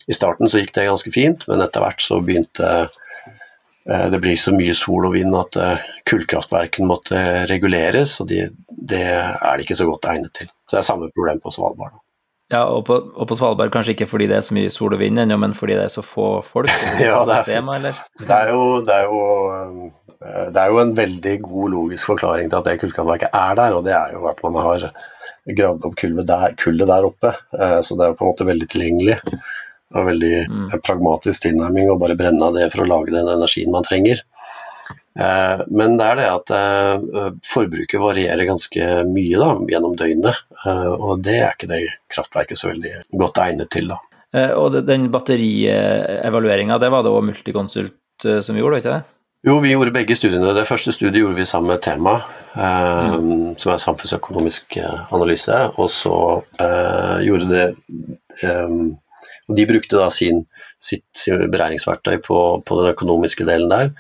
i 0.09 0.17
starten 0.17 0.49
så 0.49 0.63
gikk 0.63 0.73
det 0.77 0.89
ganske 0.89 1.13
fint, 1.13 1.45
men 1.51 1.61
etter 1.61 1.85
hvert 1.85 2.01
så 2.01 2.19
begynte 2.25 2.69
eh, 2.81 4.07
det 4.13 4.21
blir 4.25 4.39
så 4.41 4.55
mye 4.57 4.75
sol 4.77 5.05
og 5.09 5.15
vind 5.19 5.37
at 5.37 5.59
eh, 5.61 5.87
kullkraftverkene 6.09 6.89
måtte 6.89 7.23
reguleres, 7.51 8.17
og 8.23 8.31
de, 8.33 8.47
det 8.69 9.05
er 9.05 9.59
de 9.59 9.67
ikke 9.67 9.77
så 9.79 9.89
godt 9.89 10.09
egnet 10.09 10.33
til. 10.39 10.49
Så 10.65 10.77
det 10.77 10.83
er 10.83 10.89
samme 10.89 11.11
problem 11.13 11.43
på 11.45 11.53
Svalbard. 11.53 11.99
Ja, 12.49 12.63
og 12.73 12.87
på, 12.89 12.97
og 12.97 13.29
på, 13.29 13.37
Svalbard 13.37 13.73
kanskje 13.75 13.93
ikke 13.93 14.09
fordi 14.09 14.31
det 14.31 14.39
er 14.39 14.47
så 14.47 14.57
mye 14.57 14.73
sol 14.73 14.97
og 14.97 15.03
vind 15.03 15.21
ennå, 15.21 15.37
men 15.41 15.53
fordi 15.57 15.77
det 15.77 15.85
er 15.85 15.93
så 15.93 16.05
få 16.05 16.39
folk? 16.47 16.73
ja, 17.05 17.21
det 17.29 17.43
er, 17.43 17.51
det, 17.53 18.33
er 18.33 18.55
jo, 18.55 18.63
det, 18.89 18.97
er 18.97 19.13
jo, 19.13 19.21
eh, 20.25 20.49
det 20.57 20.65
er 20.65 20.73
jo 20.73 20.81
en 20.87 20.97
veldig 20.97 21.37
god 21.45 21.77
logisk 21.77 22.15
forklaring 22.15 22.49
til 22.49 22.63
at 22.63 22.71
det 22.71 22.79
kullkraftverket 22.81 23.37
er 23.37 23.61
der, 23.61 23.77
og 23.77 23.85
det 23.85 23.93
er 23.99 24.17
jo 24.17 24.25
at 24.33 24.41
man 24.47 24.57
har 24.57 24.89
gravd 25.59 25.85
opp 25.85 26.01
kullet 26.01 26.29
der, 26.29 26.57
kullet 26.61 26.89
der 26.89 27.05
oppe. 27.09 27.37
Så 27.85 27.97
det 27.97 28.05
er 28.05 28.11
jo 28.11 28.17
på 28.19 28.27
en 28.27 28.33
måte 28.35 28.45
veldig 28.49 28.67
tilgjengelig. 28.69 29.15
Og 29.97 30.09
veldig 30.11 30.33
mm. 30.49 30.65
pragmatisk 30.85 31.47
tilnærming 31.47 31.89
å 31.89 31.99
bare 32.01 32.19
brenne 32.19 32.45
av 32.45 32.59
det 32.59 32.67
for 32.75 32.85
å 32.85 32.89
lage 32.91 33.15
den 33.15 33.31
energien 33.33 33.73
man 33.73 33.87
trenger. 33.87 34.21
Eh, 35.19 35.63
men 35.73 35.97
det 35.99 36.09
er 36.11 36.19
det 36.21 36.27
at 36.31 36.53
eh, 36.55 37.31
forbruket 37.49 38.03
varierer 38.03 38.51
ganske 38.51 38.91
mye 39.09 39.41
da, 39.41 39.51
gjennom 39.73 39.97
døgnet. 39.99 40.45
Eh, 40.65 40.91
og 40.93 41.25
det 41.25 41.39
er 41.41 41.57
ikke 41.57 41.71
det 41.73 41.83
kraftverket 42.13 42.61
så 42.61 42.73
veldig 42.73 42.95
godt 43.25 43.41
egnet 43.47 43.73
til. 43.75 43.91
da. 43.95 44.03
Og 44.61 44.83
den 44.85 45.09
batterievalueringa, 45.09 46.77
det 46.79 46.91
var 46.93 47.07
det 47.07 47.15
òg 47.17 47.25
Multiconsult 47.31 48.27
som 48.45 48.59
gjorde, 48.59 48.83
ikke 48.83 48.99
det? 48.99 49.05
Jo, 49.47 49.61
vi 49.63 49.71
gjorde 49.71 49.95
begge 49.95 50.17
studiene. 50.19 50.51
Det 50.57 50.67
første 50.67 50.93
studiet 50.93 51.23
gjorde 51.23 51.39
vi 51.39 51.47
sammen 51.47 51.71
med 51.71 51.83
Tema, 51.83 52.17
eh, 52.59 53.13
mm. 53.15 53.55
som 53.63 53.73
er 53.73 53.83
samfunnsøkonomisk 53.83 54.81
analyse. 55.15 55.61
Og 55.79 55.91
så 55.95 56.17
eh, 56.59 57.21
gjorde 57.23 57.47
det 57.53 57.67
eh, 58.43 58.75
Og 59.49 59.59
de 59.59 59.69
brukte 59.69 60.01
da 60.01 60.09
sin, 60.13 60.45
sitt 60.83 61.27
beregningsverktøy 61.27 62.19
på, 62.25 62.41
på 62.65 62.81
den 62.81 62.93
økonomiske 62.95 63.49
delen 63.49 63.73
der. 63.73 63.95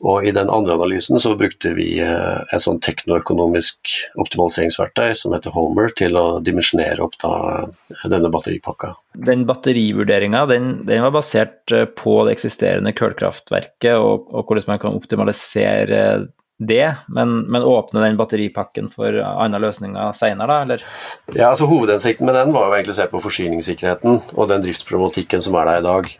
Og 0.00 0.24
I 0.24 0.32
den 0.32 0.48
andre 0.48 0.78
analysen 0.78 1.20
så 1.20 1.34
brukte 1.36 1.74
vi 1.76 1.98
eh, 2.00 2.36
et 2.40 2.64
sånn 2.64 2.78
teknoøkonomisk 2.80 3.90
optimaliseringsverktøy 4.22 5.12
som 5.18 5.34
heter 5.36 5.52
Homer, 5.52 5.92
til 5.96 6.16
å 6.16 6.24
dimensjonere 6.44 7.04
opp 7.04 7.18
da 7.20 7.32
denne 8.08 8.30
batteripakka. 8.32 8.94
Den 9.28 9.44
batterivurderinga 9.48 10.46
den, 10.48 10.70
den, 10.88 11.04
var 11.04 11.12
basert 11.18 11.74
eh, 11.76 11.84
på 11.84 12.16
det 12.24 12.38
eksisterende 12.38 12.94
kullkraftverket 12.96 13.92
og, 13.98 14.30
og, 14.32 14.46
hvordan 14.48 14.72
man 14.72 14.80
kan 14.86 14.96
optimalisere 14.96 16.00
det, 16.60 16.94
men, 17.08 17.38
men 17.48 17.64
åpne 17.64 18.02
den 18.04 18.18
batteripakken 18.20 18.90
for 18.92 19.16
andre 19.16 19.62
løsninger 19.64 20.12
senere, 20.16 20.48
da, 20.50 20.58
eller? 20.66 20.82
Ja, 21.32 21.50
altså 21.54 21.68
Hovedhensikten 21.70 22.28
med 22.28 22.36
den 22.36 22.52
var 22.52 22.68
jo 22.68 22.76
egentlig 22.76 22.96
å 22.96 22.98
se 22.98 23.06
på 23.08 23.22
forsyningssikkerheten 23.24 24.20
og 24.34 24.50
den 24.50 24.66
driftsproblematikken 24.66 25.40
som 25.44 25.56
er 25.56 25.70
der 25.70 25.80
i 25.80 25.86
dag. 25.88 26.10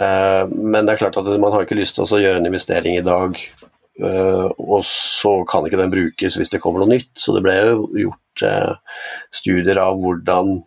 Eh, 0.00 0.44
men 0.50 0.86
det 0.86 0.94
er 0.94 1.02
klart 1.04 1.18
at 1.18 1.28
man 1.38 1.52
har 1.54 1.66
ikke 1.66 1.78
lyst 1.78 1.98
til 1.98 2.06
å 2.06 2.22
gjøre 2.22 2.42
en 2.42 2.48
investering 2.50 2.98
i 2.98 3.04
dag, 3.06 3.38
eh, 3.98 4.46
og 4.46 4.80
så 4.86 5.36
kan 5.50 5.66
ikke 5.66 5.78
den 5.82 5.94
brukes 5.94 6.38
hvis 6.38 6.54
det 6.54 6.62
kommer 6.62 6.82
noe 6.82 6.94
nytt. 6.94 7.12
Så 7.18 7.34
det 7.36 7.44
ble 7.46 7.58
jo 7.60 7.86
gjort 8.06 8.46
eh, 8.46 8.98
studier 9.34 9.82
av 9.82 10.02
hvordan 10.02 10.58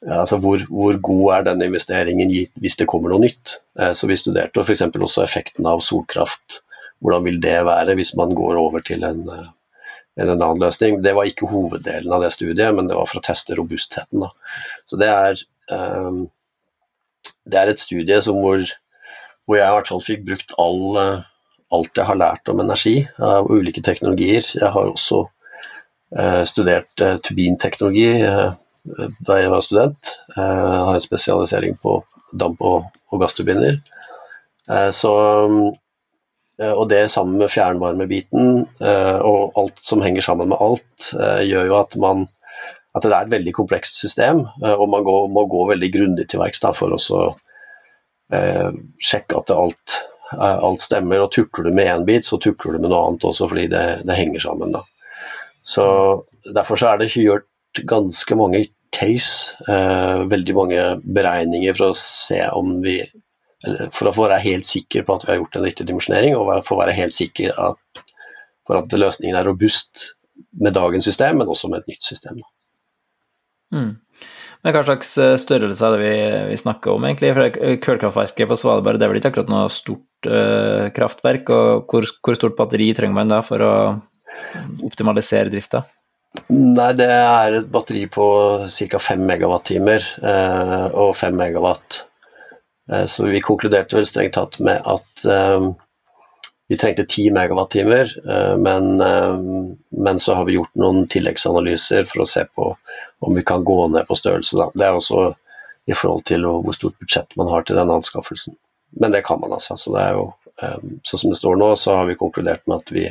altså 0.00 0.38
hvor, 0.40 0.62
hvor, 0.72 0.96
god 1.04 1.26
er 1.34 1.42
denne 1.50 1.66
investeringen 1.68 2.30
gitt 2.32 2.54
hvis 2.56 2.78
det 2.80 2.86
kommer 2.88 3.12
noe 3.12 3.20
nytt. 3.20 3.58
Så 3.92 4.08
vi 4.08 4.16
studerte 4.16 4.62
f.eks. 4.64 4.86
også 4.96 5.20
effekten 5.26 5.68
av 5.68 5.82
solkraft. 5.84 6.62
Hvordan 7.00 7.24
vil 7.24 7.40
det 7.42 7.56
være 7.64 7.96
hvis 7.98 8.12
man 8.18 8.34
går 8.36 8.58
over 8.60 8.84
til 8.84 9.04
en, 9.08 9.22
en 10.20 10.32
annen 10.34 10.60
løsning. 10.60 11.00
Det 11.04 11.14
var 11.16 11.28
ikke 11.28 11.48
hoveddelen 11.48 12.12
av 12.12 12.24
det 12.24 12.34
studiet, 12.36 12.74
men 12.76 12.90
det 12.90 12.98
var 12.98 13.08
for 13.08 13.20
å 13.20 13.24
teste 13.24 13.56
robustheten. 13.56 14.24
Da. 14.24 14.30
Så 14.88 15.00
det 15.00 15.08
er 15.08 15.40
um, 15.72 16.26
det 17.50 17.58
er 17.58 17.72
et 17.72 17.82
studie 17.82 18.20
hvor, 18.26 18.62
hvor, 19.44 19.56
jeg 19.56 19.66
i 19.66 19.74
hvert 19.76 19.90
fall 19.90 20.04
fikk 20.04 20.24
brukt 20.28 20.54
all, 20.60 20.96
alt 21.74 21.98
jeg 22.00 22.08
har 22.08 22.18
lært 22.18 22.50
om 22.52 22.62
energi 22.62 22.96
av 23.16 23.50
ulike 23.50 23.82
teknologier. 23.86 24.44
Jeg 24.44 24.72
har 24.74 24.90
også 24.90 25.24
uh, 25.26 26.42
studert 26.48 27.04
uh, 27.04 27.16
turbinteknologi 27.24 28.08
uh, 28.26 28.52
da 29.26 29.36
jeg 29.40 29.52
var 29.52 29.64
student. 29.64 30.14
jeg 30.36 30.84
har 30.88 31.02
spesialisering 31.04 31.76
på 31.82 31.98
damp- 32.32 32.62
og, 32.64 32.86
og 33.12 33.20
gassturbiner. 33.20 33.76
så 34.96 35.10
og 36.60 36.82
det 36.90 37.06
sammen 37.08 37.38
med 37.40 37.48
fjernvarmebiten 37.48 38.66
og 38.84 39.54
alt 39.56 39.78
som 39.80 40.02
henger 40.04 40.24
sammen 40.26 40.50
med 40.50 40.60
alt, 40.60 41.10
gjør 41.46 41.70
jo 41.70 41.76
at 41.78 41.96
man 42.02 42.26
at 42.96 43.06
det 43.06 43.12
er 43.14 43.26
et 43.26 43.34
veldig 43.34 43.52
komplekst 43.54 44.00
system, 44.02 44.44
eh, 44.64 44.74
og 44.74 44.88
man 44.90 45.04
går, 45.06 45.28
må 45.34 45.46
gå 45.50 45.66
veldig 45.70 45.90
grundig 45.94 46.26
til 46.30 46.42
verks 46.42 46.62
for 46.78 46.96
å 46.96 47.20
eh, 48.34 48.70
sjekke 48.98 49.38
at 49.38 49.54
alt, 49.54 50.00
eh, 50.34 50.58
alt, 50.58 50.82
stemmer. 50.82 51.22
Og 51.22 51.32
tukler 51.36 51.70
du 51.70 51.76
med 51.76 51.90
én 51.92 52.06
bit, 52.08 52.26
så 52.26 52.40
tukler 52.42 52.76
du 52.76 52.82
med 52.82 52.90
noe 52.90 53.04
annet 53.06 53.28
også, 53.30 53.48
fordi 53.50 53.68
det, 53.70 53.84
det 54.08 54.18
henger 54.18 54.46
sammen. 54.48 54.74
Da. 54.74 54.84
Så 55.62 55.86
Derfor 56.40 56.80
så 56.80 56.88
er 56.88 57.02
det 57.02 57.10
gjort 57.12 57.82
ganske 57.86 58.34
mange 58.34 58.62
case, 58.96 59.58
eh, 59.70 60.22
veldig 60.26 60.54
mange 60.56 60.84
beregninger 61.04 61.76
for 61.76 61.92
å 61.92 61.98
se 61.98 62.40
om 62.56 62.78
vi 62.82 63.02
For 63.60 64.08
å 64.08 64.14
være 64.16 64.40
helt 64.40 64.64
sikker 64.64 65.04
på 65.04 65.18
at 65.18 65.26
vi 65.26 65.34
har 65.34 65.42
gjort 65.42 65.58
en 65.58 65.66
riktig 65.66 65.84
dimensjonering, 65.90 66.36
og 66.38 66.48
for 66.64 66.78
å 66.78 66.80
være 66.80 66.96
helt 66.96 67.16
sikker 67.16 67.52
at, 67.60 68.04
for 68.68 68.80
at 68.80 68.94
løsningen 68.96 69.36
er 69.36 69.48
robust 69.48 70.14
med 70.60 70.74
dagens 70.76 71.04
system, 71.04 71.40
men 71.40 71.50
også 71.50 71.68
med 71.68 71.82
et 71.82 71.92
nytt 71.92 72.06
system. 72.06 72.40
Mm. 73.74 73.92
Men 74.60 74.76
hva 74.76 74.82
slags 74.84 75.12
eh, 75.20 75.36
størrelse 75.40 75.86
er 75.86 75.94
det 75.94 76.00
vi, 76.02 76.16
vi 76.50 76.58
snakker 76.60 76.92
om, 76.92 77.06
egentlig? 77.08 77.32
For 77.36 77.76
Kullkraftverket 77.84 78.50
på 78.50 78.58
Svalbard 78.60 79.00
det 79.00 79.06
er 79.06 79.12
vel 79.12 79.20
ikke 79.20 79.32
akkurat 79.32 79.52
noe 79.52 79.70
stort 79.72 80.28
uh, 80.28 80.90
kraftverk? 80.96 81.48
og 81.54 81.88
hvor, 81.88 82.08
hvor, 82.20 82.36
stort 82.36 82.58
batteri 82.58 82.90
trenger 82.96 83.16
man 83.16 83.32
da 83.32 83.40
for 83.46 83.64
å 83.64 83.72
optimalisere 84.84 85.52
drifta? 85.52 85.84
Nei, 86.52 86.92
det 86.94 87.08
er 87.08 87.56
et 87.62 87.72
batteri 87.72 88.04
på 88.12 88.26
ca. 88.68 89.00
5 89.02 89.24
megawattimer 89.32 90.04
uh, 90.22 90.86
og 90.92 91.16
5 91.18 91.40
megawatt. 91.40 92.04
Uh, 92.90 93.06
så 93.06 93.28
vi 93.30 93.42
konkluderte 93.44 93.98
vel 93.98 94.08
strengt 94.08 94.36
tatt 94.38 94.58
med 94.62 94.82
at 94.84 95.24
vi 96.70 96.76
trengte 96.78 97.02
10 97.02 97.32
megawattimer, 97.34 98.12
men, 98.62 98.84
men 99.90 100.20
så 100.22 100.36
har 100.38 100.44
vi 100.46 100.54
gjort 100.54 100.70
noen 100.78 101.08
tilleggsanalyser 101.10 102.04
for 102.06 102.22
å 102.22 102.26
se 102.30 102.44
på 102.46 102.68
om 103.26 103.34
vi 103.34 103.42
kan 103.42 103.64
gå 103.66 103.88
ned 103.90 104.06
på 104.06 104.14
størrelse. 104.14 104.68
Det 104.78 104.86
er 104.86 104.94
også 104.94 105.32
i 105.90 105.96
forhold 105.98 106.22
til 106.30 106.46
hvor 106.46 106.76
stort 106.76 106.94
budsjett 107.02 107.34
man 107.40 107.50
har 107.50 107.66
til 107.66 107.80
denne 107.80 107.96
anskaffelsen. 107.98 108.54
Men 109.02 109.10
det 109.10 109.24
kan 109.26 109.42
man 109.42 109.56
altså. 109.58 109.74
Så 109.74 109.90
det 109.96 110.04
er 110.04 110.20
jo, 110.20 110.28
sånn 111.10 111.24
som 111.24 111.34
det 111.34 111.40
står 111.40 111.58
nå, 111.58 111.72
så 111.74 111.98
har 111.98 112.06
vi 112.06 112.18
konkludert 112.20 112.62
med 112.70 112.76
at 112.78 112.94
vi 112.94 113.08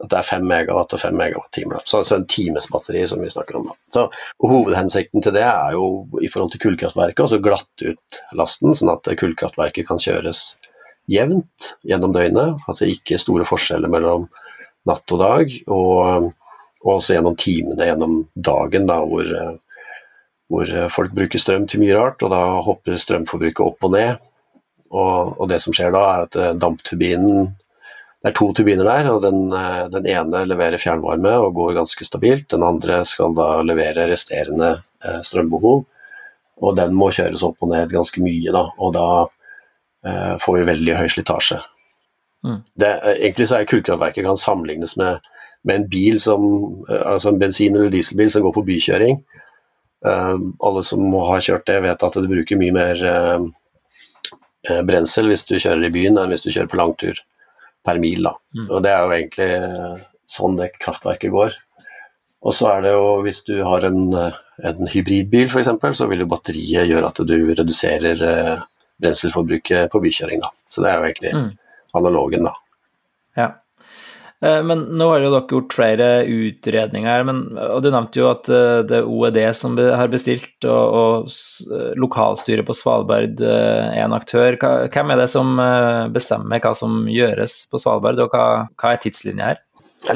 at 0.00 0.10
det 0.12 0.18
er 0.18 0.28
5 0.28 0.46
megawatt 0.48 0.94
og 0.96 1.02
5 1.02 1.16
megawatt-timer. 1.18 1.84
Så 1.84 2.00
altså 2.00 2.18
en 2.18 2.28
times 2.30 2.68
batteri 2.72 3.04
som 3.08 3.22
vi 3.22 3.30
snakker 3.32 3.58
om. 3.60 3.70
Så 3.92 4.06
Hovedhensikten 4.42 5.24
til 5.24 5.36
det 5.36 5.46
er 5.46 5.76
jo 5.76 5.86
i 6.22 6.30
forhold 6.32 6.54
til 6.54 6.64
kullkraftverket 6.66 7.36
å 7.36 7.42
glatte 7.44 7.94
ut 7.94 8.20
lasten, 8.38 8.76
sånn 8.78 8.92
at 8.94 9.10
kullkraftverket 9.20 9.88
kan 9.88 10.00
kjøres 10.02 10.44
jevnt 11.10 11.74
gjennom 11.88 12.14
døgnet. 12.14 12.62
Altså 12.66 12.88
ikke 12.90 13.20
store 13.20 13.48
forskjeller 13.48 13.92
mellom 13.92 14.28
natt 14.88 15.14
og 15.14 15.20
dag. 15.22 15.58
og 15.68 16.32
og 16.82 16.96
også 16.96 17.16
gjennom 17.16 17.38
timene 17.38 17.86
gjennom 17.86 18.16
dagen, 18.34 18.88
da, 18.90 18.98
hvor, 19.06 19.28
hvor, 20.50 20.74
folk 20.90 21.14
bruker 21.14 21.42
strøm 21.42 21.68
til 21.70 21.82
mye 21.82 21.96
rart. 21.98 22.22
og 22.26 22.32
Da 22.34 22.42
hopper 22.66 22.98
strømforbruket 22.98 23.62
opp 23.64 23.86
og 23.86 23.94
ned. 23.94 24.22
Og, 24.92 25.38
og 25.38 25.48
det 25.48 25.62
som 25.64 25.74
skjer 25.76 25.94
da, 25.94 26.02
er 26.10 26.26
at 26.26 26.36
eh, 26.36 26.54
dampturbinen 26.60 27.52
Det 28.22 28.30
er 28.30 28.34
to 28.38 28.52
turbiner 28.54 28.86
der, 28.86 29.08
og 29.10 29.24
den, 29.24 29.48
den, 29.90 30.04
ene 30.06 30.44
leverer 30.46 30.78
fjernvarme 30.78 31.32
og 31.42 31.56
går 31.56 31.74
ganske 31.80 32.06
stabilt. 32.06 32.46
Den 32.52 32.62
andre 32.62 33.00
skal 33.08 33.34
da 33.34 33.56
levere 33.66 34.06
resterende 34.12 34.76
strømbehov, 35.26 35.82
og 36.62 36.76
den 36.78 36.94
må 36.94 37.10
kjøres 37.10 37.42
opp 37.42 37.64
og 37.64 37.72
ned 37.72 37.90
ganske 37.90 38.22
mye. 38.22 38.52
Da, 38.54 38.68
og 38.78 38.94
da 38.94 39.06
eh, 40.06 40.36
får 40.42 40.58
vi 40.60 40.68
veldig 40.68 40.94
høy 41.00 41.08
slitasje. 41.10 41.58
Mm. 42.46 42.60
Det, 42.78 42.92
egentlig 43.16 43.48
så 43.50 43.58
er 43.58 43.66
kullkraftverket 43.70 44.26
kan 44.28 44.40
sammenlignes 44.40 44.96
med 45.00 45.30
med 45.62 45.76
en 45.78 45.84
bil 45.86 46.16
som, 46.18 46.42
eh, 46.90 47.02
altså 47.06 47.30
en 47.30 47.38
bensin- 47.38 47.76
eller 47.76 47.90
dieselbil 47.90 48.30
som 48.34 48.42
går 48.42 48.54
på 48.54 48.64
bykjøring. 48.66 49.20
Alle 50.02 50.82
som 50.82 51.04
har 51.14 51.38
kjørt 51.46 51.68
det, 51.68 51.76
vet 51.84 52.02
at 52.02 52.16
det 52.18 52.30
bruker 52.30 52.58
mye 52.58 52.74
mer 52.74 53.02
brensel 54.82 55.28
hvis 55.30 55.46
du 55.46 55.54
kjører 55.54 55.86
i 55.86 55.92
byen 55.94 56.18
enn 56.18 56.34
hvis 56.34 56.42
du 56.42 56.50
kjører 56.50 56.70
på 56.72 56.80
langtur 56.80 57.20
per 57.84 58.00
mil. 58.02 58.28
Mm. 58.56 58.68
Og 58.68 58.82
Det 58.84 58.90
er 58.92 59.04
jo 59.04 59.14
egentlig 59.16 59.50
sånn 60.30 60.58
det 60.58 60.72
kraftverket 60.78 61.32
går. 61.34 61.56
Og 62.42 62.54
så 62.56 62.72
er 62.72 62.84
det 62.86 62.92
jo 62.96 63.08
hvis 63.22 63.44
du 63.46 63.54
har 63.62 63.84
en, 63.86 64.00
en 64.18 64.90
hybridbil 64.90 65.46
f.eks., 65.46 65.70
så 65.98 66.08
vil 66.10 66.24
jo 66.24 66.30
batteriet 66.30 66.88
gjøre 66.90 67.12
at 67.12 67.20
du 67.28 67.36
reduserer 67.52 68.24
uh, 68.26 68.64
brenselforbruket 69.02 69.92
på 69.92 70.02
bykjøring. 70.02 70.42
da. 70.42 70.50
Så 70.70 70.82
det 70.82 70.90
er 70.90 70.98
jo 70.98 71.08
egentlig 71.10 71.34
mm. 71.38 71.50
analogen, 72.00 72.48
da. 72.48 72.54
Ja. 73.38 73.48
Eh, 74.42 74.62
men 74.66 74.86
nå 74.98 75.06
har 75.12 75.22
dere 75.22 75.40
gjort 75.50 75.74
flere 75.76 76.06
utredninger, 76.26 77.26
men, 77.28 77.42
og 77.62 77.82
du 77.84 77.90
nevnte 77.94 78.18
jo 78.18 78.30
at 78.32 78.48
eh, 78.50 78.80
det 78.88 78.98
er 78.98 79.06
OED 79.06 79.38
som 79.54 79.76
har 79.78 80.10
bestilt, 80.10 80.56
og, 80.66 80.96
og 80.98 81.76
eh, 81.76 81.92
lokalstyret 82.02 82.66
på 82.66 82.74
Svalbard 82.74 83.42
er 83.46 84.00
en 84.02 84.16
aktør. 84.16 84.58
Hvem 84.58 85.14
er 85.14 85.22
det 85.22 85.28
som 85.30 85.54
bestemmer 86.14 86.62
hva 86.62 86.74
som 86.76 87.04
gjøres 87.10 87.62
på 87.70 87.78
Svalbard, 87.82 88.18
og 88.24 88.34
hva, 88.34 88.66
hva 88.74 88.94
er 88.94 89.02
tidslinja 89.04 89.52
her? 89.52 89.62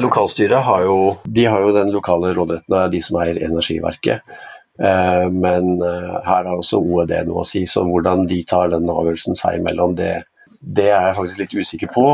Lokalstyret 0.03 0.59
har 0.67 0.83
jo, 0.83 0.99
har 1.47 1.63
jo 1.63 1.73
den 1.77 1.93
lokale 1.95 2.33
råderetten, 2.35 2.73
og 2.73 2.81
er 2.81 2.91
de 2.91 2.99
som 3.03 3.21
eier 3.21 3.39
Energiverket. 3.39 4.35
Men 4.77 5.79
her 5.81 6.43
har 6.45 6.49
også 6.51 6.77
OED 6.83 7.13
noe 7.25 7.41
å 7.41 7.47
si, 7.47 7.63
så 7.65 7.85
hvordan 7.87 8.27
de 8.29 8.41
tar 8.45 8.67
den 8.75 8.91
avgjørelsen 8.91 9.39
seg 9.39 9.61
imellom, 9.61 9.95
det, 9.97 10.11
det 10.59 10.89
er 10.91 11.07
jeg 11.07 11.15
faktisk 11.21 11.41
litt 11.41 11.55
usikker 11.63 11.93
på. 11.95 12.05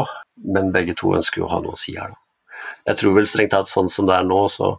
Men 0.41 0.71
begge 0.73 0.95
to 0.97 1.13
ønsker 1.17 1.41
jo 1.41 1.47
å 1.47 1.53
ha 1.53 1.61
noe 1.63 1.77
å 1.77 1.79
si 1.79 1.95
her, 1.97 2.13
da. 2.13 2.19
Jeg 2.87 2.99
tror 2.99 3.15
vel 3.17 3.27
strengt 3.27 3.53
tatt 3.53 3.69
sånn 3.71 3.89
som 3.91 4.07
det 4.07 4.15
er 4.15 4.27
nå, 4.27 4.39
så 4.51 4.75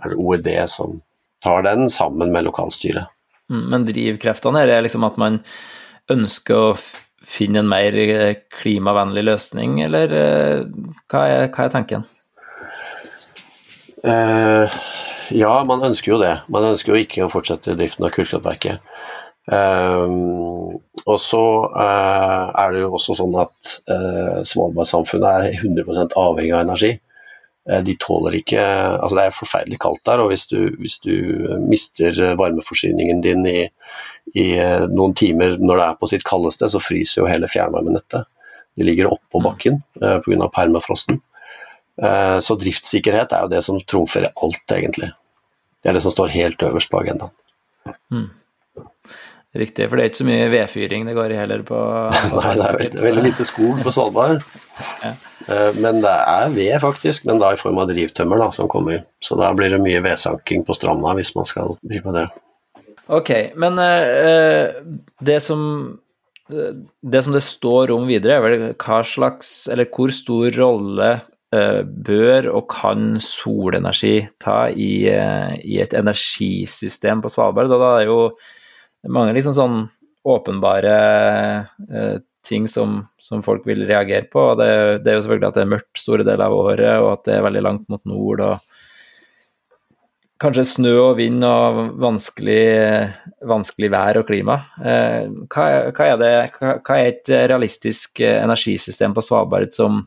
er 0.00 0.12
det 0.12 0.20
OED 0.20 0.48
som 0.72 1.00
tar 1.44 1.64
den, 1.64 1.88
sammen 1.92 2.32
med 2.32 2.46
lokalstyret. 2.46 3.10
Mm, 3.50 3.64
men 3.72 3.86
drivkreftene 3.88 4.62
her 4.62 4.72
er 4.76 4.84
liksom 4.84 5.04
at 5.08 5.18
man 5.20 5.40
ønsker 6.12 6.56
å 6.70 6.78
finne 7.30 7.62
en 7.62 7.70
mer 7.70 7.96
klimavennlig 8.60 9.26
løsning, 9.28 9.80
eller 9.84 10.14
hva 11.10 11.24
er, 11.28 11.50
hva 11.52 11.66
er 11.66 11.74
tanken? 11.74 12.06
Eh, 14.04 14.78
ja, 15.36 15.52
man 15.68 15.84
ønsker 15.84 16.14
jo 16.14 16.20
det. 16.22 16.34
Man 16.52 16.70
ønsker 16.72 16.94
jo 16.94 17.02
ikke 17.04 17.26
å 17.26 17.32
fortsette 17.32 17.76
driften 17.78 18.06
av 18.06 18.14
kullkraftverket. 18.14 18.80
Um, 19.48 20.80
og 21.08 21.16
så 21.18 21.42
uh, 21.72 22.50
er 22.60 22.74
det 22.74 22.82
jo 22.82 22.90
også 22.98 23.16
sånn 23.18 23.36
at 23.40 23.76
uh, 23.90 24.40
Svalbard-samfunnet 24.46 25.46
er 25.48 25.62
100% 25.62 26.16
avhengig 26.20 26.52
av 26.54 26.66
energi. 26.66 26.92
Uh, 27.68 27.80
de 27.86 27.96
tåler 28.00 28.36
ikke 28.38 28.60
Altså 28.60 29.16
det 29.16 29.24
er 29.24 29.36
forferdelig 29.36 29.80
kaldt 29.82 30.04
der, 30.08 30.22
og 30.22 30.30
hvis 30.32 30.46
du, 30.52 30.58
hvis 30.80 30.98
du 31.04 31.14
mister 31.66 32.20
varmeforsyningen 32.40 33.24
din 33.24 33.46
i, 33.48 33.64
i 34.38 34.46
noen 34.92 35.16
timer 35.18 35.56
når 35.58 35.80
det 35.80 35.86
er 35.88 35.98
på 36.00 36.10
sitt 36.12 36.26
kaldeste, 36.28 36.68
så 36.70 36.82
fryser 36.82 37.22
jo 37.22 37.30
hele 37.30 37.50
fjernvarmenettet. 37.50 38.28
De 38.78 38.86
ligger 38.86 39.10
oppå 39.10 39.42
bakken 39.44 39.80
uh, 40.04 40.20
pga. 40.24 40.52
permafrosten. 40.52 41.22
Så 42.00 42.54
driftssikkerhet 42.56 43.34
er 43.36 43.42
jo 43.44 43.50
det 43.52 43.58
som 43.66 43.76
trumfer 43.84 44.24
alt, 44.24 44.72
egentlig. 44.72 45.10
Det 45.82 45.90
er 45.90 45.98
det 45.98 46.00
som 46.00 46.14
står 46.14 46.30
helt 46.32 46.62
øverst 46.64 46.88
på 46.88 46.96
agendaen. 47.02 47.34
Mm. 48.08 48.30
Riktig, 49.50 49.88
for 49.90 49.98
det 49.98 50.04
er 50.04 50.10
ikke 50.12 50.20
så 50.20 50.28
mye 50.28 50.50
vedfyring 50.52 51.08
det 51.08 51.16
går 51.16 51.32
i 51.34 51.38
heller 51.40 51.64
på 51.66 51.78
Nei, 52.36 52.52
det 52.54 52.66
er 52.68 52.76
veldig, 52.84 53.00
veldig 53.02 53.24
lite 53.24 53.46
skog 53.48 53.80
på 53.82 53.92
Svalbard. 53.94 54.44
Ja. 55.02 55.10
Eh, 55.50 55.80
men 55.82 55.98
det 56.04 56.12
er 56.12 56.52
ved, 56.54 56.76
faktisk, 56.84 57.26
men 57.26 57.40
da 57.42 57.50
i 57.54 57.58
form 57.58 57.80
av 57.82 57.90
drivtømmer 57.90 58.38
da, 58.44 58.50
som 58.54 58.70
kommer 58.70 58.98
inn. 58.98 59.08
Så 59.24 59.38
da 59.40 59.50
blir 59.56 59.74
det 59.74 59.80
mye 59.82 60.02
vedsanking 60.04 60.62
på 60.68 60.76
stranda 60.78 61.16
hvis 61.18 61.34
man 61.34 61.48
skal 61.50 61.74
drive 61.82 62.06
med 62.06 62.20
det. 62.20 62.28
Ok, 63.10 63.32
men 63.58 63.80
uh, 63.82 64.70
det 65.18 65.40
som 65.42 65.98
det 66.50 67.20
som 67.22 67.34
det 67.34 67.42
står 67.46 67.92
om 67.94 68.08
videre, 68.08 68.38
er 68.38 68.42
vel 68.42 68.62
hva 68.74 69.00
slags, 69.06 69.68
eller 69.70 69.86
hvor 69.94 70.10
stor 70.14 70.54
rolle 70.58 71.10
uh, 71.54 71.82
bør 71.86 72.48
og 72.50 72.64
kan 72.72 73.20
solenergi 73.22 74.28
ta 74.42 74.64
i, 74.70 75.06
uh, 75.10 75.54
i 75.62 75.78
et 75.82 75.94
energisystem 75.94 77.22
på 77.22 77.30
Svalbard? 77.30 77.70
Da, 77.70 77.78
da 77.82 77.92
er 78.00 78.10
jo 78.10 78.18
det 79.00 79.08
er 79.08 79.16
mange 79.16 79.34
liksom 79.36 79.56
sånn 79.56 79.78
åpenbare 80.28 80.96
eh, 81.88 82.16
ting 82.46 82.66
som, 82.68 83.06
som, 83.20 83.42
folk 83.44 83.66
vil 83.68 83.86
reagere 83.88 84.26
på. 84.32 84.42
Det, 84.60 84.72
det, 85.04 85.12
er 85.12 85.18
jo 85.18 85.24
selvfølgelig 85.24 85.48
at 85.48 85.56
det 85.56 85.62
er 85.64 85.72
mørkt 85.74 86.02
store 86.02 86.26
deler 86.26 86.46
av 86.46 86.56
året, 86.56 86.92
og 87.00 87.12
at 87.14 87.24
det 87.28 87.36
er 87.36 87.46
veldig 87.46 87.62
langt 87.64 87.86
mot 87.92 88.02
nord. 88.08 88.44
og 88.44 88.66
Kanskje 90.40 90.64
snø 90.64 90.94
og 91.02 91.18
vind 91.18 91.44
og 91.44 91.80
vanskelig, 92.00 92.62
vanskelig 93.48 93.90
vær 93.92 94.20
og 94.22 94.28
klima. 94.28 94.56
Eh, 94.80 95.26
hva, 95.52 95.66
hva, 95.92 96.06
er 96.06 96.20
det, 96.20 96.32
hva, 96.56 96.78
hva, 96.80 96.96
er 96.96 97.10
et 97.10 97.32
realistisk 97.52 98.22
energisystem 98.24 99.16
på 99.16 99.24
Svalbard 99.24 99.76
som, 99.76 100.02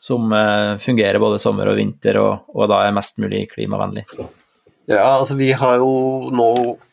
som 0.00 0.32
eh, 0.36 0.74
fungerer 0.80 1.20
både 1.22 1.40
sommer 1.40 1.72
og 1.72 1.80
vinter, 1.80 2.20
og, 2.20 2.50
og 2.52 2.68
da 2.72 2.84
er 2.84 2.96
mest 2.96 3.20
mulig 3.20 3.46
klimavennlig? 3.54 4.04
Ja, 4.86 5.16
altså 5.16 5.34
vi 5.38 5.48
har 5.56 5.80
jo 5.80 6.28
nå 6.30 6.50
eh, 6.60 6.85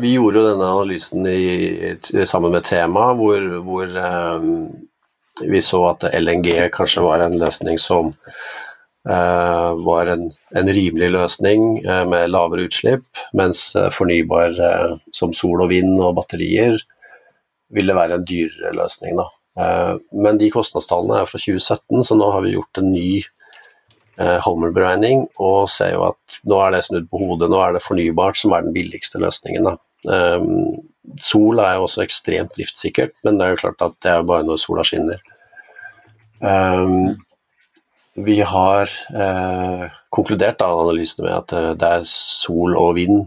Vi 0.00 0.14
gjorde 0.14 0.40
jo 0.40 0.46
denne 0.46 0.64
analysen 0.64 1.26
i, 1.28 1.96
sammen 2.24 2.54
med 2.54 2.64
Tema, 2.64 3.10
hvor, 3.18 3.44
hvor 3.66 3.98
eh, 4.00 4.46
vi 5.40 5.62
så 5.62 5.80
at 5.90 6.06
LNG 6.14 6.70
kanskje 6.74 7.04
var 7.04 7.24
en 7.24 7.38
løsning 7.40 7.78
som 7.80 8.12
eh, 9.08 9.70
var 9.86 10.10
en, 10.12 10.30
en, 10.54 10.72
rimelig 10.72 11.10
løsning 11.14 11.78
eh, 11.84 12.04
med 12.08 12.30
lavere 12.30 12.66
utslipp, 12.68 13.06
mens 13.38 13.74
eh, 13.76 13.90
fornybar 13.94 14.58
eh, 14.60 14.96
som 15.12 15.34
sol 15.36 15.64
og 15.64 15.72
vind 15.72 15.94
og 16.00 16.16
batterier 16.20 16.78
ville 17.72 17.96
være 17.96 18.20
en 18.20 18.26
dyrere 18.28 18.74
løsning. 18.76 19.16
Da. 19.16 19.28
men 20.24 20.38
de 20.40 20.48
kostnadstallene 20.52 21.18
er 21.20 21.28
fra 21.28 21.38
2017, 21.40 22.04
så 22.04 22.16
nå 22.16 22.28
har 22.34 22.44
vi 22.44 22.52
gjort 22.54 22.80
en 22.80 22.90
ny 22.92 23.22
Eh, 24.22 24.38
Homer-beregning 24.44 25.24
og 25.42 25.70
ser 25.72 25.96
jo 25.96 26.04
at 26.10 26.36
nå 26.46 26.58
er 26.62 26.74
det 26.74 26.82
snudd 26.86 27.08
på 27.10 27.20
hodet, 27.24 27.48
nå 27.50 27.58
er 27.64 27.74
det 27.74 27.82
fornybart 27.82 28.38
som 28.38 28.54
er 28.54 28.62
den 28.66 28.74
billigste 28.76 29.18
løsningen. 29.22 29.66
Um, 30.06 30.82
sol 31.22 31.58
er 31.62 31.78
jo 31.78 31.86
også 31.86 32.04
ekstremt 32.04 32.54
driftssikkert, 32.58 33.14
men 33.24 33.38
det 33.38 33.46
er 33.46 33.54
jo 33.54 33.60
klart 33.64 33.82
at 33.86 33.96
det 34.04 34.12
er 34.12 34.28
bare 34.28 34.46
når 34.46 34.60
sola 34.62 34.84
skinner. 34.86 35.18
Um, 36.42 37.16
vi 38.14 38.38
har 38.46 38.92
uh, 39.16 39.84
konkludert 40.14 40.60
da, 40.60 40.70
analysene 40.70 41.26
med 41.26 41.36
at 41.40 41.56
uh, 41.56 41.72
det 41.78 41.92
er 41.98 42.08
sol 42.12 42.76
og 42.78 42.94
vind 43.00 43.24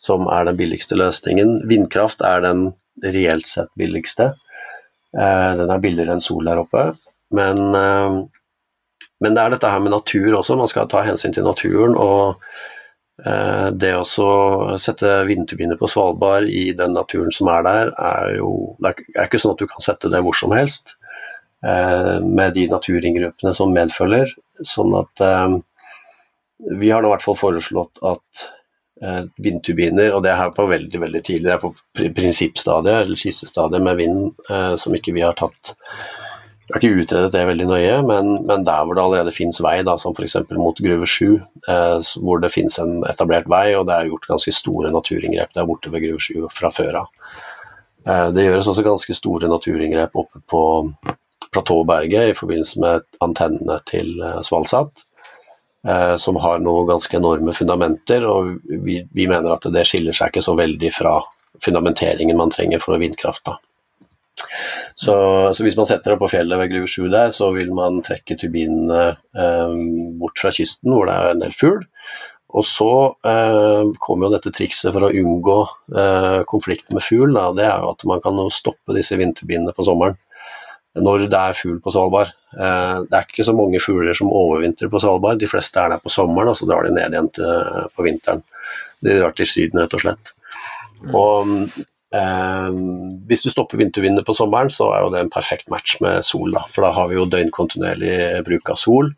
som 0.00 0.28
er 0.32 0.46
den 0.48 0.56
billigste 0.56 0.96
løsningen. 0.96 1.58
Vindkraft 1.68 2.22
er 2.24 2.40
den 2.46 2.70
reelt 3.04 3.48
sett 3.48 3.68
billigste. 3.76 4.30
den 5.12 5.72
er 5.74 5.82
billigere 5.82 6.14
enn 6.14 6.22
sol 6.24 6.46
der 6.48 6.62
oppe, 6.62 6.84
men 7.36 7.74
men 9.20 9.36
det 9.36 9.42
er 9.42 9.54
dette 9.54 9.70
her 9.70 9.82
med 9.84 9.92
natur 9.92 10.34
også, 10.38 10.56
man 10.56 10.70
skal 10.70 10.88
ta 10.90 11.04
hensyn 11.04 11.34
til 11.36 11.44
naturen. 11.44 11.96
og 12.00 12.40
eh, 13.24 13.68
det 13.76 13.92
å 14.00 14.04
sette 14.80 15.16
vindturbiner 15.28 15.76
på 15.80 15.88
Svalbard 15.92 16.48
i 16.48 16.70
den 16.76 16.96
naturen 16.96 17.32
som 17.36 17.50
er 17.52 17.66
der, 17.66 17.90
er 17.98 18.38
jo 18.38 18.76
Det 18.80 18.94
er 19.14 19.28
ikke 19.28 19.42
sånn 19.42 19.56
at 19.56 19.60
du 19.60 19.68
kan 19.68 19.84
sette 19.84 20.12
det 20.12 20.22
hvor 20.24 20.36
som 20.36 20.54
helst 20.56 20.96
eh, 21.64 22.16
med 22.24 22.56
de 22.56 22.68
naturinngrepene 22.70 23.52
som 23.56 23.76
medfølger. 23.76 24.32
Sånn 24.64 24.96
at 24.96 25.24
eh, 25.26 25.58
vi 26.80 26.88
har 26.92 27.04
nå 27.04 27.10
i 27.10 27.14
hvert 27.14 27.26
fall 27.28 27.38
foreslått 27.40 28.02
at 28.04 28.48
vindturbiner, 29.40 30.10
og 30.12 30.20
det 30.20 30.28
er 30.28 30.36
her 30.36 30.50
på 30.52 30.66
veldig 30.68 30.98
veldig 31.00 31.20
tidlig, 31.24 31.46
det 31.46 31.54
er 31.54 31.62
på 31.62 32.10
prinsippstadiet 32.18 33.06
eller 33.06 33.16
skissestadiet 33.16 33.80
med 33.80 33.96
vind 33.96 34.42
som 34.76 34.92
ikke 34.92 35.14
vi 35.16 35.22
har 35.24 35.38
tatt 35.38 35.72
jeg 36.70 36.76
har 36.76 36.84
ikke 36.84 37.02
utredet 37.02 37.32
det 37.34 37.40
veldig 37.48 37.64
nøye, 37.66 37.94
men, 38.06 38.28
men 38.46 38.62
der 38.66 38.84
hvor 38.86 38.94
det 38.94 39.02
allerede 39.02 39.32
finnes 39.34 39.58
vei, 39.64 39.80
da, 39.82 39.96
som 39.98 40.14
f.eks. 40.14 40.36
mot 40.54 40.78
Gruve 40.78 41.06
7, 41.10 41.24
eh, 41.66 42.10
hvor 42.22 42.42
det 42.42 42.52
finnes 42.54 42.76
en 42.78 43.00
etablert 43.10 43.48
vei, 43.50 43.72
og 43.74 43.88
det 43.88 43.96
er 43.96 44.10
gjort 44.12 44.28
ganske 44.30 44.54
store 44.54 44.92
naturinngrep 44.94 45.50
der 45.56 45.66
borte 45.66 45.90
ved 45.90 46.04
Gruve 46.04 46.22
7 46.22 46.46
fra 46.54 46.70
før 46.70 47.00
av. 47.02 47.08
Eh, 48.06 48.28
det 48.36 48.44
gjøres 48.46 48.70
også 48.70 48.84
ganske 48.86 49.16
store 49.18 49.50
naturinngrep 49.50 50.14
oppe 50.22 50.42
på 50.46 50.62
Platåberget 51.50 52.30
i 52.30 52.38
forbindelse 52.38 52.84
med 52.84 53.08
antennene 53.26 53.80
til 53.90 54.14
eh, 54.22 54.38
Svalsat, 54.46 55.02
eh, 55.82 56.14
som 56.22 56.38
har 56.38 56.62
noen 56.62 56.86
ganske 56.92 57.18
enorme 57.18 57.56
fundamenter, 57.56 58.28
og 58.30 58.54
vi, 58.70 59.00
vi, 59.10 59.26
mener 59.26 59.56
at 59.56 59.66
det 59.74 59.82
skiller 59.90 60.14
seg 60.14 60.30
ikke 60.30 60.46
så 60.46 60.54
veldig 60.54 60.94
fra 60.94 61.18
fundamenteringen 61.66 62.38
man 62.38 62.54
trenger 62.54 62.78
for 62.78 63.02
vindkraft. 63.02 63.50
Så, 64.94 65.14
så, 65.54 65.64
hvis 65.64 65.76
man 65.78 65.88
setter 65.88 66.14
det 66.14 66.20
på 66.20 66.28
fjellet 66.32 66.58
ved 66.60 66.72
Gruve 66.72 66.88
7 66.90 67.06
der, 67.12 67.30
så 67.34 67.50
vil 67.54 67.70
man 67.76 68.00
trekke 68.04 68.36
turbinene 68.40 69.04
eh, 69.14 69.76
bort 70.20 70.40
fra 70.40 70.52
kysten 70.54 70.92
hvor 70.92 71.08
det 71.08 71.16
er 71.16 71.34
en 71.34 71.44
del 71.44 71.54
fugl. 71.56 71.84
Og 72.50 72.66
så 72.66 72.90
eh, 73.30 73.92
kommer 74.02 74.26
jo 74.26 74.34
dette 74.34 74.52
trikset 74.54 74.90
for 74.94 75.06
å 75.06 75.12
unngå 75.14 75.58
eh, 75.94 76.40
konflikt 76.50 76.90
med 76.94 77.04
fugl. 77.06 77.38
Det 77.56 77.66
er 77.66 77.84
jo 77.84 77.92
at 77.94 78.02
man 78.10 78.22
kan 78.24 78.42
stoppe 78.54 78.96
disse 78.96 79.18
vindturbinene 79.20 79.76
på 79.76 79.86
sommeren 79.86 80.18
når 80.98 81.28
det 81.30 81.38
er 81.38 81.54
fugl 81.54 81.76
på 81.82 81.92
Svalbard. 81.94 82.32
Eh, 82.58 82.96
det 83.06 83.14
er 83.14 83.28
ikke 83.28 83.46
så 83.46 83.54
mange 83.54 83.78
fugler 83.82 84.16
som 84.18 84.32
overvintrer 84.34 84.90
på 84.90 85.00
Svalbard. 85.02 85.38
De 85.38 85.48
fleste 85.50 85.78
er 85.78 85.94
der 85.94 86.02
på 86.02 86.10
sommeren, 86.10 86.50
og 86.50 86.58
så 86.58 86.66
drar 86.66 86.86
de 86.86 86.96
ned 86.96 87.14
igjen 87.14 87.30
til, 87.36 87.86
på 87.94 88.06
vinteren. 88.08 88.42
De 89.06 89.14
drar 89.20 89.36
til 89.38 89.46
Syden, 89.46 89.84
rett 89.84 89.94
og 89.94 90.02
slett. 90.02 90.34
Og 91.14 91.54
Eh, 92.14 92.70
hvis 93.30 93.44
du 93.46 93.50
stopper 93.52 93.78
vintervinduet 93.78 94.26
på 94.26 94.34
sommeren, 94.34 94.70
så 94.72 94.90
er 94.94 95.04
jo 95.04 95.10
det 95.14 95.24
en 95.24 95.32
perfekt 95.32 95.70
match 95.70 95.98
med 96.02 96.24
sol. 96.26 96.50
Da. 96.56 96.64
For 96.72 96.86
da 96.86 96.92
har 96.96 97.10
vi 97.10 97.18
jo 97.18 97.28
døgnkontinuerlig 97.30 98.44
bruk 98.46 98.72
av 98.74 98.80
sol. 98.80 99.12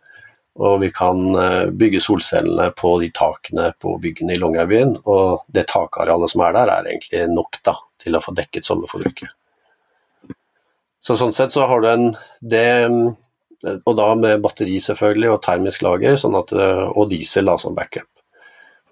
Og 0.60 0.82
vi 0.82 0.90
kan 0.92 1.22
eh, 1.40 1.70
bygge 1.72 2.02
solcellene 2.04 2.68
på 2.76 2.98
de 3.00 3.08
takene 3.16 3.70
på 3.80 3.96
byggene 4.02 4.36
i 4.36 4.40
Longyearbyen. 4.40 4.98
Og 5.08 5.46
det 5.56 5.70
takarealet 5.72 6.34
som 6.34 6.44
er 6.44 6.58
der, 6.58 6.72
er 6.72 6.90
egentlig 6.90 7.24
nok 7.32 7.56
da, 7.64 7.78
til 8.02 8.18
å 8.18 8.24
få 8.24 8.36
dekket 8.36 8.68
sommerforbruket. 8.68 9.32
Så 11.02 11.16
sånn 11.18 11.32
sett 11.34 11.54
så 11.54 11.64
har 11.66 11.82
du 11.82 11.88
en 11.90 12.10
det, 12.38 12.66
Og 13.62 13.94
da 13.96 14.12
med 14.18 14.42
batteri 14.42 14.76
selvfølgelig, 14.82 15.30
og 15.32 15.42
termisk 15.42 15.82
lager, 15.86 16.16
sånn 16.20 16.36
at, 16.38 16.52
eh, 16.52 16.84
og 16.90 17.08
diesel 17.10 17.48
da, 17.48 17.56
som 17.58 17.78
backup. 17.78 18.11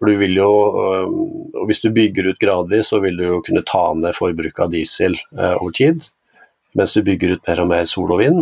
For 0.01 0.09
du 0.09 0.17
vil 0.17 0.39
jo, 0.39 0.49
og 0.49 1.67
Hvis 1.69 1.83
du 1.85 1.91
bygger 1.93 2.31
ut 2.33 2.41
gradvis, 2.41 2.89
så 2.89 3.03
vil 3.05 3.19
du 3.21 3.27
jo 3.27 3.43
kunne 3.45 3.63
ta 3.69 3.83
ned 3.95 4.17
forbruket 4.17 4.65
av 4.65 4.73
diesel 4.73 5.19
over 5.37 5.75
tid. 5.77 6.07
Mens 6.79 6.95
du 6.97 7.03
bygger 7.05 7.37
ut 7.37 7.51
mer 7.51 7.61
og 7.61 7.69
mer 7.69 7.85
sol 7.91 8.15
og 8.15 8.23
vind. 8.23 8.41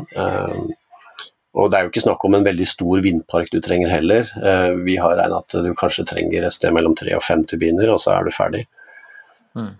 og 1.58 1.70
det 1.70 1.78
er 1.78 1.84
jo 1.84 1.90
ikke 1.90 2.04
snakk 2.04 2.24
om 2.24 2.36
en 2.38 2.46
veldig 2.46 2.66
stor 2.68 3.02
vindpark 3.02 3.50
du 3.50 3.58
trenger 3.64 3.90
heller. 3.90 4.28
Vi 4.84 4.98
har 5.02 5.16
regnet 5.18 5.38
at 5.40 5.64
du 5.64 5.72
kanskje 5.74 6.06
trenger 6.06 6.46
et 6.46 6.54
sted 6.54 6.74
mellom 6.76 6.94
tre 6.94 7.16
og 7.16 7.24
fem 7.26 7.42
turbiner, 7.48 7.90
og 7.90 7.98
så 8.04 8.14
er 8.14 8.28
du 8.28 8.30
ferdig. 8.36 8.66
Mm. 9.58 9.72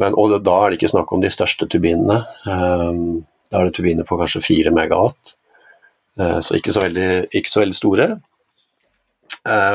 Men, 0.00 0.16
og 0.18 0.34
da 0.42 0.56
er 0.56 0.72
det 0.72 0.80
ikke 0.80 0.94
snakk 0.96 1.12
om 1.14 1.22
de 1.22 1.30
største 1.30 1.68
turbinene. 1.70 2.24
Da 2.42 3.60
er 3.60 3.68
det 3.68 3.76
turbiner 3.78 4.08
på 4.08 4.18
kanskje 4.18 4.42
fire 4.42 4.74
megawatt, 4.74 5.36
så 6.18 6.58
ikke 6.58 6.74
så 6.74 6.88
veldig, 6.88 7.10
ikke 7.38 7.52
så 7.52 7.62
veldig 7.62 7.78
store. 7.78 8.08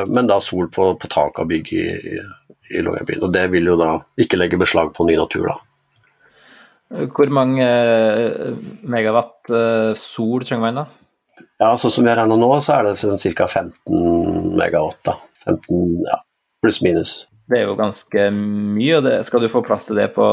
Men 0.07 0.27
da 0.29 0.39
sol 0.43 0.67
på, 0.73 0.89
på 1.01 1.09
taket 1.11 1.43
av 1.43 1.47
bygg 1.49 1.71
i, 1.73 1.85
i 2.71 2.83
Longyearbyen. 2.83 3.23
Og 3.25 3.31
det 3.33 3.47
vil 3.53 3.71
jo 3.71 3.77
da 3.79 3.93
ikke 4.21 4.39
legge 4.39 4.59
beslag 4.61 4.91
på 4.95 5.07
ny 5.07 5.15
natur, 5.19 5.49
da. 5.53 5.57
Hvor 7.15 7.31
mange 7.33 7.65
megawatt 8.85 9.49
sol 9.97 10.45
trenger 10.45 10.63
man 10.67 10.83
da? 10.83 10.85
Ja, 11.63 11.71
sånn 11.79 11.93
som 11.93 12.05
vi 12.05 12.11
er 12.11 12.19
her 12.19 12.27
nå, 12.27 12.49
så 12.59 12.77
er 12.77 12.89
det 12.89 12.97
sånn 12.99 13.17
ca. 13.37 13.47
15 13.47 14.57
megawatt. 14.59 15.01
da. 15.07 15.15
15, 15.45 16.03
ja, 16.03 16.19
Pluss 16.61 16.81
minus. 16.81 17.25
Det 17.47 17.61
er 17.61 17.67
jo 17.69 17.75
ganske 17.77 18.29
mye, 18.33 18.97
og 18.97 19.03
det, 19.05 19.17
skal 19.29 19.43
du 19.43 19.51
få 19.51 19.61
plass 19.65 19.85
til 19.87 19.99
det 19.99 20.09
på 20.15 20.27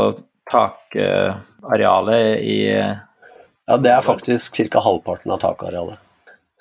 takarealet 0.50 2.40
i 2.40 2.58
Ja, 2.72 3.76
det 3.78 3.92
er 3.92 4.02
faktisk 4.04 4.58
ca. 4.72 4.80
halvparten 4.82 5.32
av 5.34 5.42
takarealet. 5.44 6.00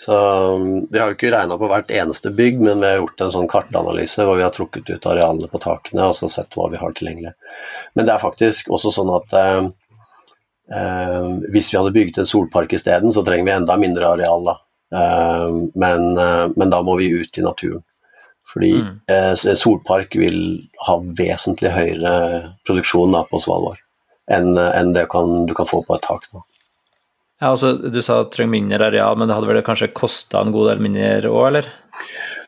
Så 0.02 0.16
um, 0.58 0.88
Vi 0.90 0.98
har 0.98 1.12
jo 1.12 1.18
ikke 1.18 1.30
regna 1.30 1.60
på 1.62 1.68
hvert 1.70 1.92
eneste 1.94 2.32
bygg, 2.34 2.58
men 2.64 2.82
vi 2.82 2.90
har 2.90 3.04
gjort 3.04 3.22
en 3.22 3.36
sånn 3.36 3.52
kartanalyse 3.52 4.26
hvor 4.26 4.40
vi 4.40 4.46
har 4.48 4.54
trukket 4.56 4.90
ut 4.90 5.06
arealene 5.06 5.50
på 5.52 5.62
takene 5.62 6.08
og 6.10 6.16
så 6.18 6.30
sett 6.32 6.58
hva 6.58 6.72
vi 6.74 6.80
har 6.82 6.96
tilgjengelig. 6.98 7.36
Men 7.94 8.08
det 8.08 8.16
er 8.16 8.24
faktisk 8.24 8.72
også 8.74 8.94
sånn 8.96 9.14
at 9.14 9.38
eh, 9.38 9.70
Eh, 10.76 11.30
hvis 11.52 11.74
vi 11.74 11.78
hadde 11.78 11.92
bygget 11.92 12.22
en 12.22 12.26
solpark 12.26 12.74
isteden, 12.74 13.14
så 13.14 13.24
trenger 13.28 13.46
vi 13.46 13.56
enda 13.56 13.78
mindre 13.78 14.08
areal. 14.08 14.46
Da. 14.48 14.58
Eh, 14.98 15.48
men, 15.76 16.18
eh, 16.18 16.46
men, 16.56 16.70
da 16.70 16.82
må 16.82 16.98
vi 16.98 17.12
ut 17.12 17.38
i 17.38 17.46
naturen. 17.46 17.84
Fordi 18.52 18.72
mm. 18.84 19.56
solpark 19.56 20.16
vil 20.20 20.42
ha 20.84 20.98
vesentlig 21.16 21.70
høyere 21.72 22.16
produksjon 22.68 23.14
da, 23.16 23.22
på 23.30 23.40
Svalbard 23.40 23.80
enn, 24.28 24.58
enn 24.60 24.92
det 24.92 25.06
kan, 25.14 25.46
du 25.48 25.54
kan 25.56 25.70
få 25.70 25.80
på 25.88 25.96
et 25.96 26.04
tak. 26.04 26.26
Da. 26.34 26.42
Ja, 27.42 27.50
altså, 27.50 27.74
du 27.74 27.98
sa 28.06 28.20
trenger 28.30 28.54
mindre 28.54 28.92
areal, 28.92 29.18
men 29.18 29.30
det 29.30 29.36
hadde 29.36 29.50
vel 29.50 29.64
kanskje 29.66 29.90
kosta 29.98 30.44
en 30.44 30.54
god 30.54 30.72
del 30.72 30.84
mindre 30.86 31.32
òg, 31.32 31.44
eller? 31.50 31.70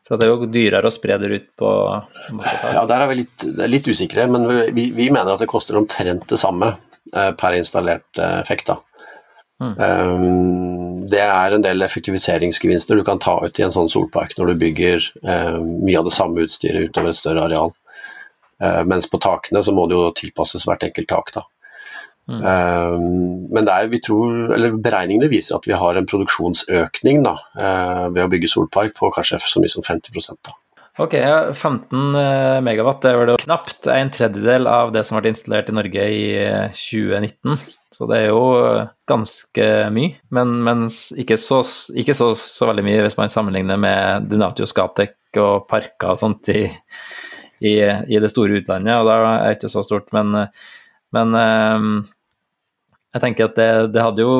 For 0.06 0.20
det 0.20 0.26
er 0.26 0.30
jo 0.30 0.48
dyrere 0.52 0.86
å 0.86 0.92
spre 0.94 1.16
det 1.18 1.30
ut 1.32 1.46
på 1.58 1.68
masse 2.36 2.56
tak. 2.60 2.74
Ja, 2.76 2.84
der 2.86 3.02
er 3.02 3.10
vi 3.10 3.22
litt, 3.22 3.46
litt 3.72 3.88
usikre, 3.88 4.28
men 4.30 4.44
vi, 4.76 4.90
vi, 4.94 5.08
mener 5.08 5.34
at 5.34 5.42
det 5.42 5.50
koster 5.50 5.80
omtrent 5.80 6.28
det 6.30 6.38
samme. 6.38 6.74
Eh, 7.12 7.30
per 7.36 7.56
installert 7.56 8.18
effekt. 8.18 8.70
effekt. 8.70 8.90
Mm. 9.62 9.74
Um, 9.78 11.06
det 11.06 11.20
er 11.22 11.54
en 11.54 11.62
del 11.62 11.84
effektiviseringsgevinster 11.86 12.98
du 12.98 13.04
kan 13.06 13.20
ta 13.22 13.36
ut 13.44 13.58
i 13.60 13.64
en 13.64 13.72
sånn 13.74 13.90
solpark 13.92 14.34
når 14.38 14.50
du 14.50 14.62
bygger 14.64 15.06
um, 15.22 15.68
mye 15.86 16.00
av 16.00 16.08
det 16.08 16.14
samme 16.16 16.42
utstyret 16.44 16.90
utover 16.90 17.12
et 17.12 17.20
større 17.20 17.46
areal. 17.46 17.74
Uh, 18.62 18.82
mens 18.88 19.06
på 19.10 19.20
takene 19.22 19.62
så 19.62 19.74
må 19.74 19.86
det 19.90 19.98
jo 19.98 20.10
tilpasses 20.18 20.66
hvert 20.68 20.86
enkelt 20.86 21.10
tak. 21.10 21.32
da. 21.36 21.44
Mm. 22.24 22.40
Um, 22.40 23.06
men 23.52 23.68
er, 23.68 23.90
vi 23.92 24.00
tror, 24.00 24.54
eller 24.56 24.78
beregningene 24.80 25.28
viser 25.32 25.58
at 25.58 25.68
vi 25.68 25.76
har 25.76 25.98
en 25.98 26.08
produksjonsøkning 26.08 27.24
da, 27.26 27.34
uh, 27.60 28.06
ved 28.14 28.24
å 28.24 28.30
bygge 28.32 28.52
solpark 28.54 28.96
på 28.96 29.12
kanskje 29.12 29.42
så 29.44 29.60
mye 29.60 29.72
som 29.72 29.84
50 29.84 30.40
da. 30.40 30.56
Ok, 30.94 31.14
15 31.54 32.14
eh, 32.14 32.60
megawatt 32.62 33.02
det 33.02 33.16
var 33.18 33.26
det 33.26 33.40
knapt 33.42 33.88
en 33.90 34.10
tredjedel 34.14 34.68
av 34.70 34.92
det 34.94 35.00
som 35.02 35.18
ble 35.18 35.32
installert 35.32 35.72
i 35.72 35.74
Norge 35.74 36.04
i 36.06 36.28
2019. 36.70 37.50
Eh, 37.50 37.64
så 37.94 38.06
det 38.10 38.20
er 38.20 38.28
jo 38.28 38.44
ganske 39.10 39.66
mye, 39.94 40.12
men, 40.34 40.52
men 40.66 40.84
ikke, 41.18 41.38
så, 41.38 41.60
ikke 41.98 42.14
så, 42.14 42.30
så, 42.38 42.68
veldig 42.70 42.86
mye 42.86 43.02
hvis 43.02 43.18
man 43.18 43.32
sammenligner 43.32 43.78
med 43.78 44.30
Dunatio 44.30 44.66
Skatek 44.70 45.38
og 45.42 45.66
parker 45.70 46.14
og 46.14 46.20
sånt 46.20 46.50
i, 46.54 46.62
i, 47.62 47.74
i, 47.82 48.22
det 48.22 48.30
store 48.30 48.60
utlandet, 48.62 48.94
og 48.94 49.10
da 49.10 49.18
er 49.18 49.48
det 49.48 49.58
ikke 49.58 49.74
så 49.74 49.82
stort. 49.86 50.14
Men, 50.14 50.46
men 51.14 51.38
jeg 53.14 53.22
tenker 53.22 53.46
at 53.46 53.58
det, 53.58 53.70
det, 53.94 54.02
hadde 54.02 54.24
jo 54.24 54.32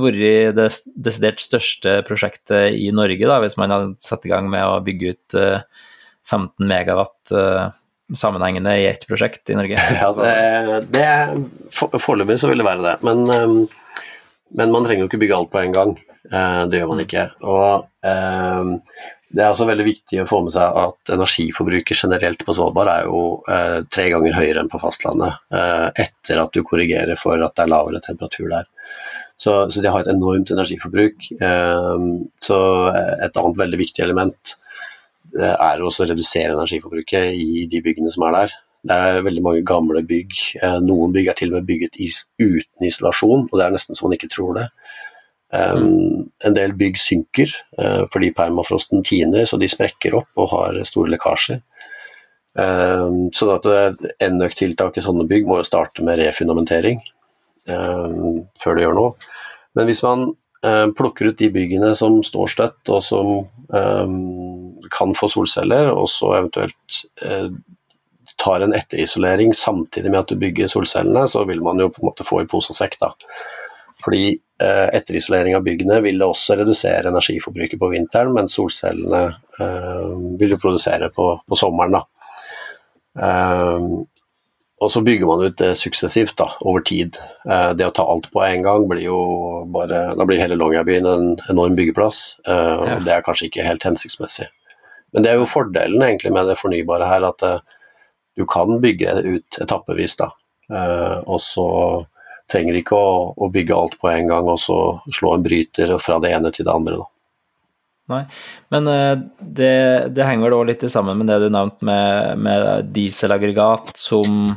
vært 0.00 0.56
det 0.56 0.68
desidert 0.96 1.42
største 1.44 1.98
prosjektet 2.08 2.78
i 2.80 2.88
Norge 2.94 3.28
da, 3.28 3.36
hvis 3.44 3.58
man 3.60 3.74
hadde 3.74 4.04
satt 4.04 4.24
i 4.24 4.32
gang 4.32 4.48
med 4.52 4.64
å 4.64 4.80
bygge 4.84 5.12
ut 5.12 5.36
15 6.24 6.64
megawatt 6.64 7.34
uh, 7.36 7.68
sammenhengende 8.16 8.72
i 8.80 8.86
ett 8.88 9.04
prosjekt 9.10 9.52
i 9.52 9.58
Norge? 9.58 9.76
Ja, 10.00 10.08
det, 10.16 10.80
det 10.94 12.00
Foreløpig 12.00 12.38
så 12.40 12.48
vil 12.48 12.64
det 12.64 12.68
være 12.68 12.86
det. 12.86 12.96
Men, 13.04 13.28
um, 13.28 13.60
men, 14.56 14.72
man 14.72 14.88
trenger 14.88 15.04
jo 15.04 15.12
ikke 15.12 15.20
bygge 15.26 15.42
alt 15.42 15.52
på 15.52 15.60
en 15.60 15.76
gang. 15.76 15.94
Det 16.24 16.78
gjør 16.78 16.88
man 16.88 17.02
mm. 17.02 17.04
ikke. 17.04 17.26
Og 17.44 18.08
det 19.34 19.42
er 19.42 19.50
altså 19.50 19.66
veldig 19.68 19.86
viktig 19.86 20.20
å 20.22 20.26
få 20.30 20.40
med 20.46 20.54
seg 20.54 20.78
at 20.80 21.12
energiforbruket 21.14 22.04
generelt 22.04 22.44
på 22.46 22.54
Svalbard 22.56 22.90
er 22.92 23.08
jo 23.08 23.22
eh, 23.50 23.78
tre 23.92 24.08
ganger 24.12 24.36
høyere 24.36 24.62
enn 24.62 24.70
på 24.72 24.80
fastlandet, 24.82 25.40
etter 26.00 26.42
at 26.42 26.54
du 26.54 26.62
korrigerer 26.66 27.18
for 27.20 27.42
at 27.42 27.56
det 27.56 27.64
er 27.64 27.72
lavere 27.72 28.02
temperatur 28.04 28.48
der. 28.52 28.68
Så, 29.36 29.56
så 29.74 29.82
de 29.82 29.90
har 29.90 30.04
et 30.04 30.12
enormt 30.12 30.52
energiforbruk. 30.54 31.26
så 32.46 32.58
et 32.94 33.40
annet 33.40 33.58
veldig 33.58 33.80
viktig 33.80 34.04
element 34.04 34.54
er 35.34 35.82
å 35.82 35.90
redusere 35.90 36.54
energiforbruket 36.54 37.34
i 37.34 37.66
de 37.70 37.82
byggene 37.82 38.12
som 38.14 38.28
er 38.28 38.36
der. 38.38 38.54
Det 38.84 38.96
er 39.00 39.22
veldig 39.24 39.42
mange 39.44 39.64
gamle 39.64 40.02
bygg. 40.04 40.40
Eh, 40.60 40.78
noen 40.84 41.14
bygg 41.14 41.30
er 41.30 41.38
til 41.38 41.52
og 41.52 41.58
med 41.58 41.68
bygget 41.70 41.96
uten 41.96 42.88
isolasjon, 42.88 43.46
og 43.48 43.54
det 43.56 43.64
er 43.64 43.72
nesten 43.72 43.96
så 43.96 44.04
man 44.04 44.16
ikke 44.18 44.32
tror 44.34 44.58
det. 44.58 44.66
Um, 45.54 46.24
en 46.42 46.56
del 46.56 46.72
bygg 46.74 46.96
synker 46.98 47.50
uh, 47.78 48.04
fordi 48.12 48.32
permafrosten 48.34 49.04
tiner, 49.06 49.44
så 49.46 49.58
de 49.60 49.68
sprekker 49.70 50.16
opp 50.18 50.40
og 50.40 50.50
har 50.54 50.80
store 50.88 51.12
lekkasjer. 51.14 51.60
Um, 52.54 53.28
så 53.34 53.58
enøktiltak 54.22 54.98
i 54.98 55.04
sånne 55.04 55.26
bygg 55.30 55.46
må 55.46 55.60
jo 55.60 55.66
starte 55.66 56.04
med 56.06 56.20
refundamentering 56.22 57.00
um, 57.70 58.42
før 58.62 58.78
det 58.78 58.86
gjør 58.86 58.98
noe. 58.98 59.30
Men 59.78 59.90
hvis 59.90 60.02
man 60.06 60.26
uh, 60.66 60.88
plukker 60.96 61.30
ut 61.30 61.38
de 61.38 61.50
byggene 61.54 61.92
som 61.98 62.20
står 62.26 62.52
støtt, 62.56 62.82
og 62.90 63.02
som 63.04 63.36
kan 64.94 65.14
få 65.18 65.28
solceller, 65.32 65.90
og 65.90 66.06
så 66.10 66.34
eventuelt 66.38 67.00
uh, 67.26 67.50
tar 68.42 68.64
en 68.64 68.74
etterisolering 68.74 69.54
samtidig 69.54 70.10
med 70.10 70.24
at 70.24 70.32
du 70.32 70.40
bygger 70.40 70.70
solcellene, 70.70 71.26
så 71.30 71.44
vil 71.48 71.62
man 71.62 71.78
jo 71.82 71.90
på 71.92 72.02
en 72.02 72.10
måte 72.10 72.26
få 72.26 72.42
i 72.42 72.48
pose 72.50 72.74
og 72.74 72.78
sekk. 72.78 72.98
da. 73.02 73.12
Fordi 74.04 74.38
etterisolering 74.96 75.56
av 75.56 75.64
byggene 75.66 76.00
vil 76.04 76.22
også 76.24 76.58
redusere 76.60 77.10
energiforbruket 77.10 77.80
på 77.80 77.90
vinteren, 77.92 78.32
men 78.36 78.50
solcellene 78.50 79.22
eh, 79.60 80.10
vil 80.40 80.56
jo 80.56 80.60
produsere 80.62 81.10
på, 81.14 81.30
på 81.48 81.58
sommeren. 81.58 81.98
da. 81.98 82.04
Eh, 83.20 83.80
og 84.82 84.90
så 84.90 85.00
bygger 85.06 85.28
man 85.30 85.44
ut 85.46 85.58
det 85.58 85.74
suksessivt 85.78 86.36
da, 86.40 86.48
over 86.66 86.82
tid. 86.84 87.18
Eh, 87.48 87.70
det 87.78 87.86
å 87.88 87.94
ta 87.94 88.06
alt 88.10 88.28
på 88.34 88.42
en 88.44 88.64
gang 88.66 88.88
blir 88.90 89.06
jo 89.06 89.18
bare 89.74 90.06
Da 90.18 90.26
blir 90.28 90.42
hele 90.42 90.58
Longyearbyen 90.58 91.08
en 91.08 91.28
enorm 91.52 91.76
byggeplass, 91.78 92.40
eh, 92.48 92.74
og 92.82 93.06
det 93.06 93.14
er 93.14 93.24
kanskje 93.26 93.48
ikke 93.48 93.66
helt 93.66 93.86
hensiktsmessig. 93.86 94.50
Men 95.14 95.24
det 95.24 95.30
er 95.30 95.38
jo 95.38 95.48
fordelen 95.48 96.02
egentlig 96.02 96.34
med 96.34 96.50
det 96.50 96.58
fornybare 96.58 97.06
her, 97.06 97.28
at 97.28 97.44
du 98.34 98.42
kan 98.50 98.80
bygge 98.82 99.12
ut 99.22 99.58
etappevis. 99.62 100.16
da. 100.18 100.32
Og 101.30 101.38
så 101.38 101.66
trenger 102.54 102.78
ikke 102.78 102.98
å, 102.98 103.16
å, 103.36 103.50
bygge 103.52 103.76
alt 103.76 103.98
på 104.00 104.10
en 104.12 104.30
gang 104.30 104.48
og 104.50 104.60
så 104.62 104.78
slå 105.12 105.34
en 105.36 105.44
bryter 105.44 105.96
fra 106.02 106.20
det 106.22 106.32
ene 106.36 106.52
til 106.54 106.68
det 106.68 106.74
andre. 106.74 107.00
da. 107.02 107.10
Nei, 108.12 108.20
men 108.74 108.88
uh, 108.90 109.16
det, 109.40 109.74
det, 110.12 110.26
henger 110.28 110.52
da 110.52 110.60
litt 110.68 110.84
sammen 110.92 111.20
med 111.20 111.30
det 111.30 111.38
du 111.40 111.48
nevnte 111.52 111.88
med, 111.88 112.40
med 112.44 112.90
dieselaggregat 112.92 113.94
som, 113.96 114.50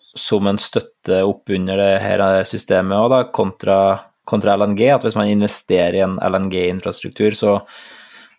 som, 0.00 0.48
en 0.48 0.60
støtte 0.60 1.20
opp 1.28 1.52
under 1.52 1.76
det 1.82 1.90
her 2.00 2.24
systemet 2.48 3.12
da, 3.12 3.20
kontra, 3.36 3.80
kontra 4.24 4.56
LNG. 4.56 4.86
At 4.94 5.04
hvis 5.04 5.18
man 5.18 5.28
investerer 5.28 6.00
i 6.00 6.04
en 6.06 6.16
LNG-infrastruktur, 6.24 7.36
så, 7.36 7.58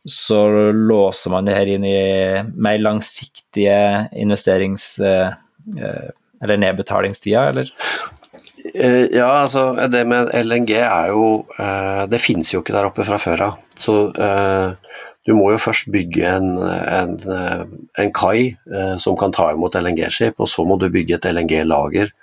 så 0.10 0.42
låser 0.74 1.36
man 1.36 1.46
det 1.46 1.58
her 1.60 1.76
inn 1.78 1.86
i 1.86 1.98
mer 2.58 2.82
langsiktige 2.82 3.78
investerings- 4.18 4.96
eh, 5.06 5.38
eh, 5.78 6.10
eller 6.42 6.58
nedbetalingstida, 6.62 7.50
eller? 7.50 7.72
Eh, 8.74 9.08
ja, 9.16 9.28
altså 9.44 9.70
det 9.92 10.04
med 10.10 10.32
LNG 10.34 10.72
er 10.82 11.12
jo 11.14 11.46
Det 12.12 12.20
finnes 12.22 12.52
jo 12.54 12.62
ikke 12.62 12.76
der 12.76 12.88
oppe 12.90 13.06
fra 13.08 13.20
før 13.22 13.44
av. 13.50 13.58
Så 13.78 13.96
du 15.28 15.34
må 15.36 15.50
jo 15.52 15.60
først 15.60 15.90
bygge 15.92 16.24
en, 16.24 16.54
en, 16.64 17.18
en 18.00 18.14
kai 18.16 18.56
som 18.98 19.18
kan 19.20 19.34
ta 19.36 19.50
imot 19.52 19.76
LNG-skip, 19.76 20.40
og 20.40 20.48
så 20.48 20.64
må 20.64 20.78
du 20.80 20.88
bygge 20.88 21.18
et 21.18 21.28
LNG-lager. 21.28 22.14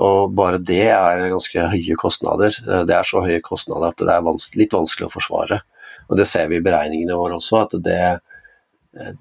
Og 0.00 0.32
bare 0.36 0.60
det 0.60 0.86
er 0.88 1.26
ganske 1.34 1.66
høye 1.74 1.98
kostnader. 2.00 2.56
Det 2.88 2.96
er 2.96 3.08
så 3.08 3.20
høye 3.26 3.44
kostnader 3.44 3.92
at 3.92 4.00
det 4.00 4.14
er 4.14 4.24
vanskelig, 4.24 4.64
litt 4.64 4.76
vanskelig 4.78 5.10
å 5.10 5.14
forsvare. 5.18 5.60
Og 6.08 6.18
Det 6.18 6.26
ser 6.28 6.48
vi 6.50 6.58
i 6.60 6.64
beregningene 6.64 7.16
våre 7.16 7.38
også, 7.38 7.62
at 7.66 7.76
det, 7.84 8.00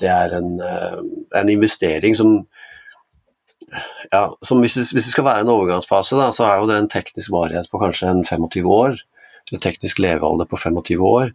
det 0.02 0.10
er 0.12 0.34
en, 0.36 0.50
eh, 0.60 0.98
en, 1.40 1.50
investering 1.50 2.18
som 2.18 2.42
ja, 4.12 4.26
hvis, 4.40 4.76
det, 4.76 4.88
hvis 4.92 5.08
det 5.08 5.14
skal 5.14 5.28
være 5.28 5.46
en 5.46 5.54
overgangsfase, 5.54 6.18
da, 6.20 6.30
så 6.36 6.48
er 6.48 6.60
jo 6.60 6.68
det 6.72 6.80
en 6.80 6.92
teknisk 6.92 7.32
varighet 7.34 7.70
på 7.72 7.82
kanskje 7.82 8.12
en 8.12 8.26
25 8.28 8.68
år. 8.76 9.00
En 9.52 9.64
teknisk 9.64 10.00
levealder 10.04 10.48
på 10.48 10.60
25 10.60 11.08
år. 11.08 11.32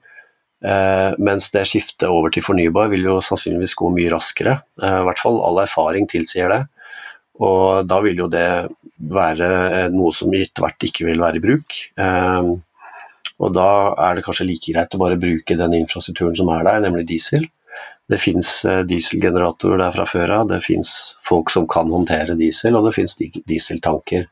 Eh, 0.65 1.11
mens 1.21 1.51
det 1.53 1.67
skiftet 1.69 2.09
over 2.09 2.33
til 2.33 2.45
fornybar 2.45 2.89
vil 2.93 3.05
jo 3.05 3.19
sannsynligvis 3.25 3.77
gå 3.77 3.91
mye 3.93 4.13
raskere. 4.13 4.57
Eh, 4.83 5.01
I 5.03 5.07
hvert 5.09 5.21
fall 5.21 5.41
all 5.45 5.61
erfaring 5.65 6.09
tilsier 6.11 6.53
det. 6.53 6.63
Og 7.45 7.85
da 7.89 8.01
vil 8.05 8.23
jo 8.25 8.31
det 8.33 8.49
være 9.13 9.51
eh, 9.67 9.91
noe 9.93 10.15
som 10.17 10.33
gitt 10.33 10.57
hvert 10.63 10.89
ikke 10.89 11.09
vil 11.11 11.21
være 11.21 11.41
i 11.41 11.45
bruk. 11.45 11.77
Eh, 12.01 12.55
og 13.37 13.53
da 13.53 13.71
er 14.07 14.17
det 14.17 14.25
kanskje 14.25 14.49
like 14.49 14.73
greit 14.73 14.97
å 14.97 15.03
bare 15.03 15.21
bruke 15.21 15.59
den 15.61 15.77
infrastrukturen 15.77 16.37
som 16.39 16.49
er 16.55 16.65
der, 16.65 16.81
nemlig 16.87 17.05
diesel. 17.11 17.45
Det 18.09 18.19
fins 18.23 18.65
eh, 18.65 18.83
dieselgeneratorer 18.87 19.81
der 19.83 19.95
fra 19.95 20.07
før 20.07 20.33
av, 20.39 20.49
det 20.51 20.61
fins 20.63 20.91
folk 21.27 21.51
som 21.51 21.67
kan 21.71 21.91
håndtere 21.91 22.37
diesel, 22.39 22.79
og 22.79 22.87
det 22.87 22.95
fins 22.95 23.17
dieseltanker. 23.19 24.29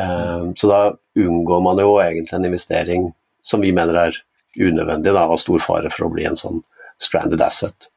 Eh, 0.00 0.44
så 0.56 0.68
da 0.68 0.82
unngår 1.18 1.64
man 1.64 1.80
jo 1.80 1.96
egentlig 2.02 2.36
en 2.36 2.50
investering 2.50 3.08
som 3.42 3.64
vi 3.64 3.72
mener 3.72 3.96
er 4.06 4.20
unødvendig 4.60 5.14
da, 5.16 5.24
og 5.24 5.40
stor 5.40 5.64
fare 5.64 5.92
for 5.92 6.06
å 6.06 6.12
bli 6.12 6.28
en 6.28 6.36
sånn 6.36 6.60
stranded 7.00 7.40
asset. 7.42 7.88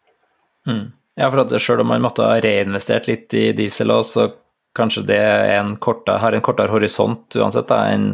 Mm. 0.68 0.88
Ja, 1.20 1.30
for 1.30 1.44
at 1.44 1.54
selv 1.62 1.84
om 1.84 1.92
man 1.92 2.04
måtte 2.04 2.26
ha 2.28 2.40
reinvestert 2.44 3.08
litt 3.12 3.36
i 3.36 3.50
diesel 3.56 3.92
òg, 3.94 4.04
så 4.08 4.30
kanskje 4.76 5.06
det 5.12 5.22
en 5.56 5.76
kortere, 5.80 6.20
har 6.24 6.36
en 6.36 6.44
kortere 6.44 6.72
horisont 6.72 7.36
uansett 7.36 7.68
da, 7.72 7.86
enn 7.92 8.14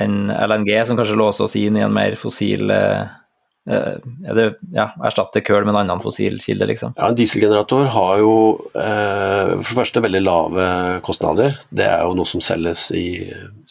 en 0.00 0.32
LNG, 0.32 0.72
som 0.88 0.96
kanskje 0.96 1.16
låser 1.20 1.44
oss 1.44 1.56
inn 1.60 1.76
i 1.76 1.84
en 1.84 1.92
mer 1.92 2.16
fossil 2.16 2.72
eh 2.72 3.18
det, 3.64 4.46
ja, 4.74 4.88
erstatte 5.06 5.42
kull 5.46 5.62
med 5.62 5.76
en 5.76 5.80
annen 5.84 6.02
fossil 6.02 6.40
kilde, 6.42 6.66
liksom. 6.66 6.96
Ja, 6.96 7.10
En 7.12 7.18
dieselgenerator 7.18 7.86
har 7.94 8.22
jo 8.22 8.32
eh, 8.74 9.52
for 9.60 9.68
det 9.68 9.78
første 9.78 10.02
veldig 10.02 10.22
lave 10.24 10.70
kostnader. 11.06 11.60
Det 11.70 11.86
er 11.86 12.02
jo 12.02 12.16
noe 12.18 12.26
som 12.26 12.42
selges 12.42 12.88
i 12.96 13.06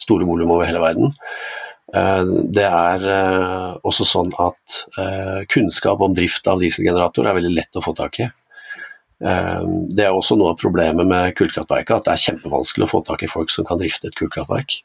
store 0.00 0.28
volum 0.28 0.54
over 0.54 0.70
hele 0.70 0.80
verden. 0.80 1.12
Eh, 1.92 2.22
det 2.56 2.64
er 2.64 3.02
eh, 3.14 3.72
også 3.84 4.06
sånn 4.08 4.30
at 4.40 4.78
eh, 5.00 5.42
kunnskap 5.52 6.00
om 6.04 6.14
drift 6.16 6.48
av 6.48 6.62
dieselgenerator 6.62 7.28
er 7.28 7.36
veldig 7.36 7.52
lett 7.58 7.76
å 7.76 7.84
få 7.84 7.96
tak 7.98 8.22
i. 8.22 8.30
Det 9.22 10.02
er 10.02 10.10
også 10.10 10.34
noe 10.34 10.50
av 10.50 10.56
problemet 10.58 11.06
med 11.06 11.36
kullkraftverket, 11.38 11.92
at 11.94 12.06
det 12.08 12.10
er 12.16 12.22
kjempevanskelig 12.24 12.88
å 12.88 12.90
få 12.90 13.00
tak 13.06 13.20
i 13.22 13.28
folk 13.30 13.52
som 13.54 13.62
kan 13.68 13.78
drifte 13.78 14.08
et 14.10 14.16
kullkraftverk. 14.18 14.80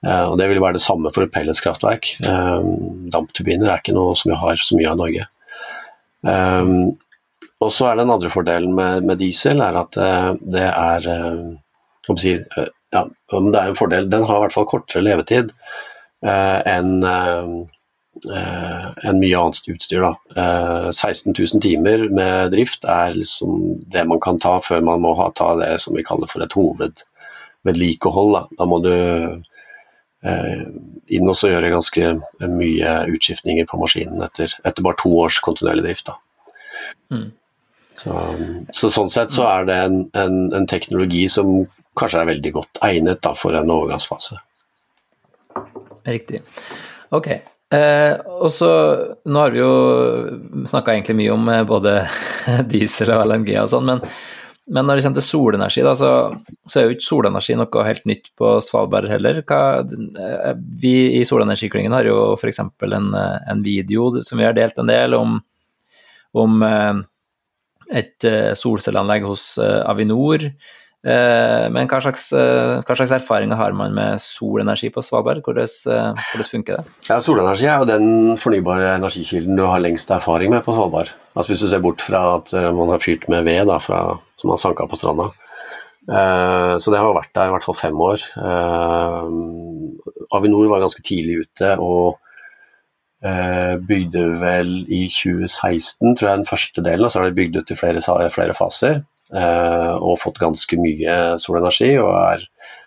Og 0.00 0.38
Det 0.40 0.46
vil 0.48 0.62
være 0.62 0.78
det 0.78 0.80
samme 0.80 1.10
for 1.12 1.26
et 1.26 1.32
pelletskraftverk. 1.34 2.06
Dampturbiner 3.12 3.68
er 3.68 3.82
ikke 3.82 3.92
noe 3.92 4.14
som 4.16 4.30
vi 4.32 4.38
har 4.40 4.56
så 4.56 4.78
mye 4.78 4.88
av 4.88 4.96
i 4.96 5.00
Norge. 5.02 5.26
Og 7.60 7.72
så 7.76 7.90
er 7.90 8.00
Den 8.00 8.12
andre 8.14 8.30
fordelen 8.32 8.72
med, 8.78 9.04
med 9.04 9.20
diesel 9.20 9.60
er 9.60 9.76
at 9.82 9.98
det 10.40 10.64
er, 10.70 11.10
si, 12.16 12.32
ja, 12.32 13.04
det 13.04 13.60
er 13.60 13.68
en 13.68 13.76
fordel. 13.76 14.08
Den 14.08 14.24
har 14.24 14.40
i 14.40 14.46
hvert 14.46 14.56
fall 14.56 14.70
kortere 14.72 15.04
levetid 15.04 15.52
enn 16.24 17.04
enn 17.04 17.68
en 18.28 19.14
eh, 19.14 19.18
mye 19.20 19.38
annet 19.38 19.68
utstyr. 19.70 20.04
Da. 20.04 20.92
16 20.92 21.32
eh, 21.32 21.44
000 21.54 21.62
timer 21.62 22.08
med 22.12 22.52
drift 22.54 22.84
er 22.84 23.14
liksom 23.16 23.80
det 23.92 24.04
man 24.08 24.20
kan 24.20 24.40
ta 24.42 24.58
før 24.64 24.82
man 24.84 25.04
må 25.04 25.14
ha, 25.18 25.30
ta 25.36 25.54
det 25.60 25.78
som 25.80 25.96
vi 25.96 26.04
kaller 26.06 26.30
for 26.30 26.44
et 26.44 26.56
hovedvedlikehold. 26.56 28.34
Da. 28.36 28.42
da 28.58 28.68
må 28.68 28.80
du 28.84 28.92
eh, 28.92 29.38
inn 30.20 31.28
og 31.30 31.38
gjøre 31.40 31.70
ganske 31.72 32.10
mye 32.44 32.90
utskiftninger 33.08 33.64
på 33.68 33.78
maskinen 33.80 34.20
etter, 34.26 34.52
etter 34.68 34.84
bare 34.84 34.98
to 35.00 35.12
års 35.22 35.38
kontinuerlig 35.40 35.86
drift. 35.86 36.10
Mm. 37.08 37.30
Så, 37.96 38.14
så, 38.72 38.90
sånn 38.92 39.10
sett 39.12 39.32
så 39.34 39.46
er 39.48 39.66
det 39.68 39.78
en, 39.86 40.02
en, 40.16 40.36
en, 40.56 40.66
teknologi 40.70 41.26
som 41.32 41.64
kanskje 41.98 42.22
er 42.22 42.30
veldig 42.30 42.52
godt 42.54 42.80
egnet 42.86 43.22
da, 43.24 43.34
for 43.36 43.56
en 43.56 43.72
overgangsfase. 43.72 44.38
Riktig. 46.06 46.42
Ok. 47.16 47.32
Eh, 47.70 48.14
og 48.40 48.48
så, 48.50 48.70
Nå 49.30 49.42
har 49.42 49.52
vi 49.54 49.60
jo 49.60 49.72
snakka 50.70 50.94
egentlig 50.94 51.18
mye 51.20 51.34
om 51.34 51.50
eh, 51.52 51.66
både 51.66 51.96
diesel 52.72 53.12
og 53.14 53.26
LNG 53.28 53.52
og 53.60 53.68
sånn, 53.74 53.90
men, 53.90 54.04
men, 54.70 54.86
når 54.86 54.98
det 54.98 55.04
kommer 55.04 55.20
til 55.20 55.26
solenergi, 55.26 55.84
da, 55.86 55.94
så, 55.98 56.10
så, 56.64 56.78
er 56.78 56.86
jo 56.86 56.96
ikke 56.96 57.06
solenergi 57.06 57.56
noe 57.58 57.86
helt 57.86 58.08
nytt 58.08 58.32
på 58.38 58.56
Svalbard 58.64 59.08
heller. 59.10 59.42
Hva, 59.46 59.60
eh, 59.84 60.50
vi 60.82 60.94
i 61.18 61.22
Solenergiklyngen 61.26 61.96
har 61.96 62.08
jo 62.08 62.18
f.eks. 62.38 62.62
En, 62.62 63.08
eh, 63.18 63.38
en 63.50 63.64
video 63.66 64.10
som 64.22 64.40
vi 64.40 64.48
har 64.48 64.56
delt 64.56 64.78
en 64.78 64.90
del 64.90 65.16
om, 65.18 65.40
om 66.38 66.60
et 67.90 68.28
solcelleanlegg 68.54 69.24
hos 69.26 69.56
Avinor 69.60 70.46
Eh, 71.00 71.66
men 71.72 71.88
hva 71.88 71.98
slags, 72.04 72.26
eh, 72.36 72.82
hva 72.84 72.96
slags, 72.96 73.12
erfaringer 73.16 73.56
har 73.56 73.72
man 73.72 73.94
med 73.96 74.20
solenergi 74.20 74.90
på 74.92 75.00
Svalbard? 75.00 75.40
Hvordan, 75.46 75.64
eh, 75.64 76.24
hvordan, 76.32 76.48
funker 76.50 76.76
det? 76.76 76.84
Ja, 77.08 77.20
Solenergi 77.24 77.64
er 77.64 77.80
jo 77.80 77.88
den 77.88 78.36
fornybare 78.36 78.96
energikilden 78.98 79.56
du 79.56 79.64
har 79.64 79.80
lengst 79.80 80.12
erfaring 80.12 80.52
med 80.52 80.64
på 80.64 80.76
Svalbard. 80.76 81.14
Altså 81.34 81.52
Hvis 81.54 81.64
du 81.64 81.68
ser 81.68 81.80
bort 81.80 82.04
fra 82.04 82.36
at 82.36 82.52
man 82.52 82.92
har 82.92 83.00
fyrt 83.00 83.28
med 83.28 83.44
ved 83.44 83.64
da, 83.66 83.78
fra, 83.78 84.18
som 84.40 84.52
har 84.52 84.60
sanka 84.62 84.88
på 84.88 84.98
stranda. 84.98 85.30
Så 86.80 86.90
det 86.90 86.98
har 86.98 87.12
vært 87.12 87.34
der 87.36 87.50
i 87.50 87.52
hvert 87.52 87.64
fall 87.66 87.76
fem 87.76 87.98
år. 88.02 88.22
Avinor 90.34 90.70
var 90.72 90.80
ganske 90.82 91.04
tidlig 91.06 91.44
ute 91.44 91.74
og 91.76 92.16
bygde 93.20 94.24
vel 94.40 94.72
i 94.88 95.04
2016, 95.12 96.16
tror 96.16 96.30
jeg, 96.30 96.40
den 96.40 96.48
første 96.48 96.86
delen. 96.88 97.04
Og 97.04 97.12
så 97.12 97.20
har 97.20 97.28
de 97.28 97.36
bygd 97.36 97.60
ut 97.60 97.70
i 97.70 97.78
flere, 97.78 98.02
flere 98.32 98.56
faser. 98.56 99.02
Eh, 99.30 99.92
og 100.02 100.18
fått 100.18 100.40
ganske 100.42 100.74
mye 100.80 101.16
solenergi 101.38 101.92
og 102.02 102.10
er 102.10 102.40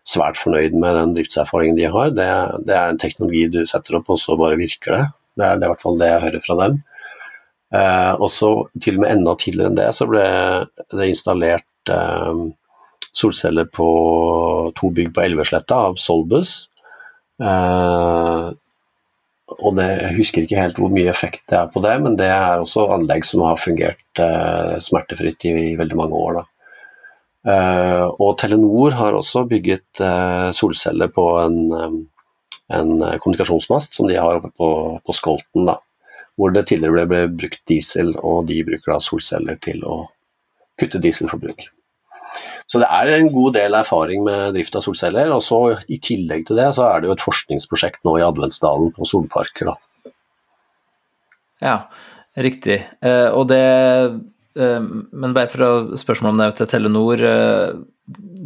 svært 0.04 0.36
fornøyd 0.36 0.74
med 0.76 0.98
den 0.98 1.14
driftserfaringen 1.16 1.78
de 1.78 1.88
har. 1.92 2.12
Det, 2.12 2.26
det, 2.68 2.76
er 2.76 2.92
en 2.92 3.00
teknologi 3.00 3.46
du 3.52 3.62
setter 3.70 4.00
opp, 4.00 4.12
og 4.12 4.20
så 4.20 4.36
bare 4.40 4.60
virker 4.60 4.98
det. 4.98 5.04
Det 5.40 5.46
er, 5.46 5.56
det 5.56 5.64
er 5.64 5.70
i 5.70 5.72
hvert 5.72 5.86
fall 5.86 6.02
det 6.02 6.10
jeg 6.12 6.26
hører 6.26 6.44
fra 6.44 6.58
dem. 6.66 6.82
Eh, 7.74 8.14
og 8.20 8.30
så 8.30 8.52
til 8.82 9.00
og 9.00 9.06
med 9.06 9.16
enda 9.16 9.34
tidligere 9.40 9.72
enn 9.72 9.80
det, 9.80 9.88
så 9.98 10.06
ble 10.10 10.26
det 10.94 11.10
installert 11.10 11.94
eh, 11.94 12.44
solceller 13.14 13.70
på 13.70 13.88
to 14.78 14.92
bygg 14.94 15.14
på 15.16 15.24
Elvesletta 15.26 15.80
av 15.90 15.98
Solbus. 16.02 16.54
Eh, 17.42 18.52
og 19.54 19.76
det, 19.78 19.86
Jeg 19.86 20.18
husker 20.18 20.46
ikke 20.46 20.62
helt 20.62 20.80
hvor 20.80 20.94
mye 20.94 21.12
effekt 21.12 21.44
det 21.52 21.60
er 21.60 21.70
på 21.74 21.82
det, 21.84 21.94
men 22.02 22.18
det 22.20 22.30
er 22.32 22.62
også 22.62 22.88
anlegg 22.96 23.26
som 23.28 23.44
har 23.46 23.62
fungert 23.62 24.22
eh, 24.22 24.78
smertefritt 24.82 25.46
i, 25.50 25.54
i, 25.74 25.78
veldig 25.80 26.00
mange 26.00 26.22
år. 26.28 26.42
Eh, 27.44 28.06
og 28.24 28.38
Telenor 28.40 28.96
har 28.98 29.18
også 29.18 29.44
bygget 29.50 30.02
eh, 30.02 30.50
solceller 30.56 31.12
på 31.14 31.26
en, 31.42 31.58
eh, 31.76 31.98
en, 32.80 32.94
kommunikasjonsmast 33.20 33.98
som 33.98 34.08
de 34.10 34.18
har 34.18 34.40
oppe 34.40 34.54
på, 34.56 34.70
på 35.04 35.18
Skolten. 35.18 35.68
Da, 35.68 35.78
hvor 36.40 36.54
det 36.54 36.66
tidligere 36.70 37.08
ble, 37.10 37.22
brukt 37.38 37.62
diesel, 37.70 38.16
og 38.18 38.48
de 38.50 38.64
bruker 38.66 38.96
da 38.96 39.00
solceller 39.04 39.60
til 39.62 39.84
å 39.86 40.04
kutte 40.82 41.02
dieselforbruk. 41.02 41.68
Så 42.70 42.80
det 42.82 42.88
er 42.90 43.12
en 43.14 43.30
god 43.34 43.54
del 43.58 43.76
erfaring 43.78 44.24
med 44.26 44.56
drift 44.56 44.76
av 44.80 44.86
solceller. 44.86 45.32
Og 45.36 45.44
så 45.46 45.60
i 45.92 46.00
tillegg 46.02 46.48
til 46.48 46.58
det, 46.58 46.70
så 46.78 46.88
er 46.90 47.02
det 47.02 47.10
jo 47.10 47.16
et 47.18 47.26
forskningsprosjekt 47.26 48.02
nå 48.08 48.16
i 48.18 48.26
Adventsdalen 48.26 48.94
på 48.96 49.08
solparker, 49.10 49.74
da. 49.74 50.14
Ja, 51.64 51.76
riktig. 52.40 52.80
Eh, 53.04 53.30
og 53.32 53.48
det 53.52 53.64
eh, 53.64 54.82
Men 54.82 55.36
bare 55.36 55.52
for 55.52 55.64
å 55.68 56.00
spørsmål 56.00 56.34
om 56.34 56.42
det 56.42 56.50
til 56.58 56.72
Telenor. 56.72 57.24
Eh, 57.30 57.70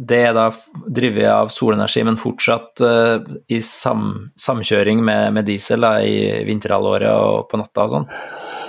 det 0.08 0.18
er 0.28 0.34
da 0.36 0.48
drevet 0.86 1.30
av 1.32 1.48
solenergi, 1.50 2.04
men 2.06 2.18
fortsatt 2.20 2.82
uh, 2.84 3.24
i 3.50 3.58
sam, 3.64 4.30
samkjøring 4.38 5.02
med, 5.04 5.32
med 5.34 5.48
diesel 5.48 5.82
da, 5.82 5.96
i 6.02 6.44
vinterhalvåret 6.46 7.10
og 7.10 7.48
på 7.50 7.58
natta 7.60 7.86
og 7.86 7.96
sånn? 7.96 8.06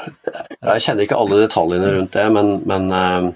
Jeg 0.09 0.85
kjenner 0.85 1.05
ikke 1.05 1.19
alle 1.19 1.43
detaljene 1.43 1.93
rundt 1.93 2.17
det, 2.17 2.25
men, 2.33 2.55
men 2.69 2.89
uh, 2.89 3.29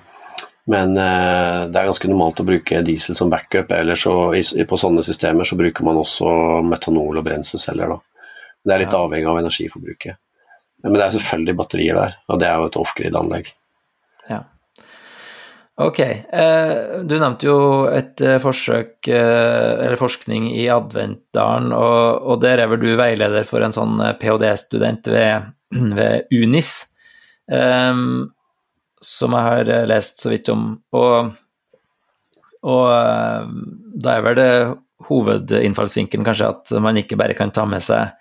men 0.63 0.93
uh, 0.95 1.67
det 1.67 1.75
er 1.75 1.89
ganske 1.89 2.07
normalt 2.07 2.39
å 2.39 2.45
bruke 2.47 2.83
diesel 2.87 3.17
som 3.19 3.31
backup. 3.31 3.71
Eller 3.75 3.99
så, 3.99 4.13
på 4.31 4.79
sånne 4.79 5.03
systemer 5.03 5.47
så 5.47 5.57
bruker 5.59 5.83
man 5.83 5.99
også 5.99 6.29
metanol 6.63 7.19
og 7.19 7.25
brenselceller. 7.27 7.91
Da. 7.91 8.29
Det 8.63 8.75
er 8.75 8.83
litt 8.85 8.95
ja. 8.95 9.01
avhengig 9.03 9.27
av 9.27 9.41
energiforbruket. 9.41 10.21
Men 10.87 10.95
det 10.95 11.03
er 11.03 11.15
selvfølgelig 11.17 11.57
batterier 11.59 11.99
der, 11.99 12.15
og 12.31 12.39
det 12.39 12.47
er 12.47 12.59
jo 12.59 12.69
et 12.69 12.79
off-grid-anlegg. 12.79 13.51
Ja. 14.29 14.39
Ok. 15.81 15.99
Eh, 15.99 17.01
du 17.01 17.15
nevnte 17.17 17.47
jo 17.47 17.57
et 17.89 18.21
eh, 18.21 18.37
forsøk, 18.41 19.07
eh, 19.09 19.71
eller 19.87 19.97
forskning 19.97 20.51
i 20.53 20.67
Adventdalen, 20.69 21.73
og, 21.73 22.35
der 22.43 22.61
er 22.61 22.69
vel 22.69 22.81
du 22.83 22.91
veileder 22.99 23.47
for 23.49 23.65
en 23.65 23.73
sånn 23.73 23.97
ph.d.-student 24.19 25.09
ved, 25.09 25.49
ved 25.97 26.29
UNIS. 26.33 26.75
Um, 27.49 28.31
som 29.03 29.33
jeg 29.35 29.49
har 29.49 29.89
lest 29.89 30.21
så 30.23 30.29
vidt 30.31 30.47
om. 30.53 30.77
Og, 30.95 31.33
og 32.63 32.85
da 33.99 34.13
er 34.13 34.23
vel 34.23 34.37
det 34.37 34.53
hovedinnfallsvinkelen 35.09 36.23
kanskje 36.23 36.53
at 36.53 36.71
man 36.79 37.01
ikke 37.01 37.17
bare 37.19 37.35
kan 37.35 37.51
ta 37.51 37.65
med 37.67 37.83
seg 37.83 38.13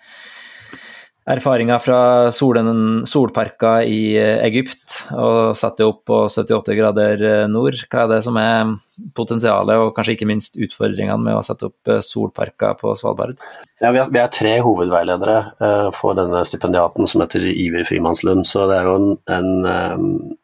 erfaringer 1.29 1.79
fra 1.79 1.99
solen, 2.35 3.03
solparker 3.07 3.87
i 3.87 4.15
eh, 4.19 4.41
Egypt 4.43 4.97
og 5.15 5.55
sette 5.55 5.85
opp 5.87 6.01
på 6.09 6.17
78 6.27 6.75
grader 6.75 7.23
eh, 7.23 7.43
nord. 7.51 7.77
Hva 7.87 8.03
er 8.03 8.11
det 8.11 8.21
som 8.25 8.37
er 8.39 8.73
potensialet 9.15 9.79
og 9.79 9.93
kanskje 9.95 10.17
ikke 10.17 10.27
minst 10.29 10.59
utfordringene 10.59 11.23
med 11.23 11.37
å 11.39 11.43
sette 11.45 11.69
opp 11.69 11.91
eh, 11.91 12.01
solparker 12.03 12.75
på 12.81 12.95
Svalbard? 12.99 13.39
Ja, 13.79 13.93
vi, 13.95 14.19
er 14.19 14.33
tre 14.35 14.57
hovedveiledere 14.63 15.91
for 15.95 16.15
denne 16.15 16.43
stipendiaten 16.47 17.07
som 17.09 17.23
heter 17.23 17.43
Iver 17.51 17.87
Frimannslund. 17.87 18.47
Så 18.47 18.67
det 18.69 18.77
er 18.79 18.87
jo 18.87 18.93
en, 18.95 19.17
en, 19.31 20.35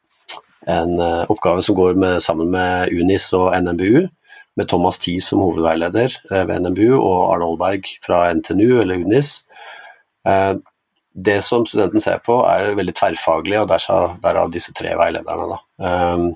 en 0.67 1.03
oppgave 1.31 1.63
som 1.63 1.77
går 1.77 1.99
med, 1.99 2.19
sammen 2.23 2.51
med 2.51 2.91
UNIS 2.91 3.29
og 3.37 3.53
NMBU. 3.55 4.09
Med 4.59 4.67
Thomas 4.67 4.99
Thies 4.99 5.29
som 5.31 5.39
hovedveileder 5.39 6.17
ved 6.33 6.65
NMBU 6.65 6.97
og 6.97 7.29
Arne 7.29 7.47
Olberg 7.47 7.87
fra 8.03 8.25
NTNU 8.35 8.81
eller 8.81 9.05
UNIS. 9.05 9.37
Det 11.19 11.39
som 11.41 11.65
studenten 11.65 12.03
ser 12.03 12.21
på 12.23 12.37
er 12.47 12.75
veldig 12.77 12.93
tverrfaglig, 12.95 13.57
og 13.59 13.71
derav 14.23 14.51
disse 14.53 14.73
tre 14.77 14.93
veilederne. 14.99 15.57
Um, 15.81 16.27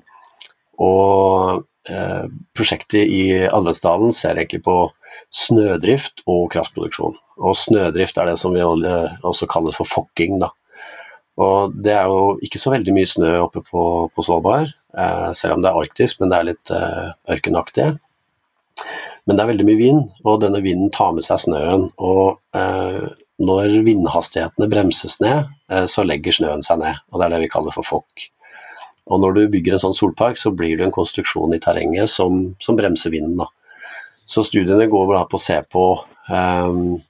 og 0.82 1.62
uh, 1.90 2.24
prosjektet 2.58 3.06
i 3.06 3.24
Adventsdalen 3.46 4.12
ser 4.16 4.36
egentlig 4.36 4.64
på 4.66 4.76
snødrift 5.34 6.24
og 6.26 6.50
kraftproduksjon. 6.52 7.16
Og 7.38 7.56
snødrift 7.58 8.18
er 8.18 8.32
det 8.32 8.38
som 8.42 8.54
vi 8.54 8.62
også 8.64 9.48
kaller 9.50 9.74
for 9.74 9.88
fokking. 9.88 10.40
Da. 10.42 10.50
Og 11.40 11.74
det 11.82 11.94
er 11.94 12.10
jo 12.10 12.34
ikke 12.44 12.60
så 12.62 12.74
veldig 12.74 12.94
mye 12.94 13.10
snø 13.10 13.32
oppe 13.42 13.62
på, 13.66 13.84
på 14.14 14.26
Svalbard, 14.26 14.70
selv 15.34 15.56
om 15.56 15.64
det 15.64 15.70
er 15.70 15.80
arktisk, 15.80 16.20
men 16.20 16.30
det 16.30 16.38
er 16.38 16.48
litt 16.52 16.72
ørkenaktig. 17.34 17.88
Men 19.26 19.34
det 19.34 19.42
er 19.42 19.50
veldig 19.50 19.66
mye 19.66 19.80
vind, 19.80 20.00
og 20.22 20.42
denne 20.44 20.62
vinden 20.62 20.92
tar 20.94 21.14
med 21.16 21.26
seg 21.26 21.42
snøen. 21.42 21.88
Og 21.98 22.38
når 23.42 23.72
vindhastighetene 23.86 24.68
bremses 24.70 25.18
ned, 25.22 25.50
eh, 25.70 25.86
så 25.90 26.04
legger 26.06 26.36
snøen 26.36 26.62
seg 26.62 26.78
ned. 26.82 27.00
og 27.10 27.20
Det 27.20 27.26
er 27.26 27.34
det 27.34 27.42
vi 27.44 27.52
kaller 27.52 27.74
for 27.74 27.86
fokk. 27.86 28.28
Og 29.06 29.20
Når 29.20 29.34
du 29.34 29.48
bygger 29.52 29.74
en 29.74 29.82
sånn 29.82 29.96
solpark, 29.96 30.38
så 30.40 30.50
blir 30.50 30.78
det 30.78 30.86
en 30.86 30.94
konstruksjon 30.94 31.52
i 31.54 31.60
terrenget 31.60 32.08
som, 32.08 32.54
som 32.60 32.76
bremser 32.76 33.12
vinden. 33.12 33.36
Da. 33.36 33.50
Så 34.24 34.44
studiene 34.46 34.86
går 34.88 35.12
da 35.12 35.24
på 35.28 35.36
å 35.36 35.44
se 35.44 35.58
på 35.68 35.84
um, 36.30 37.02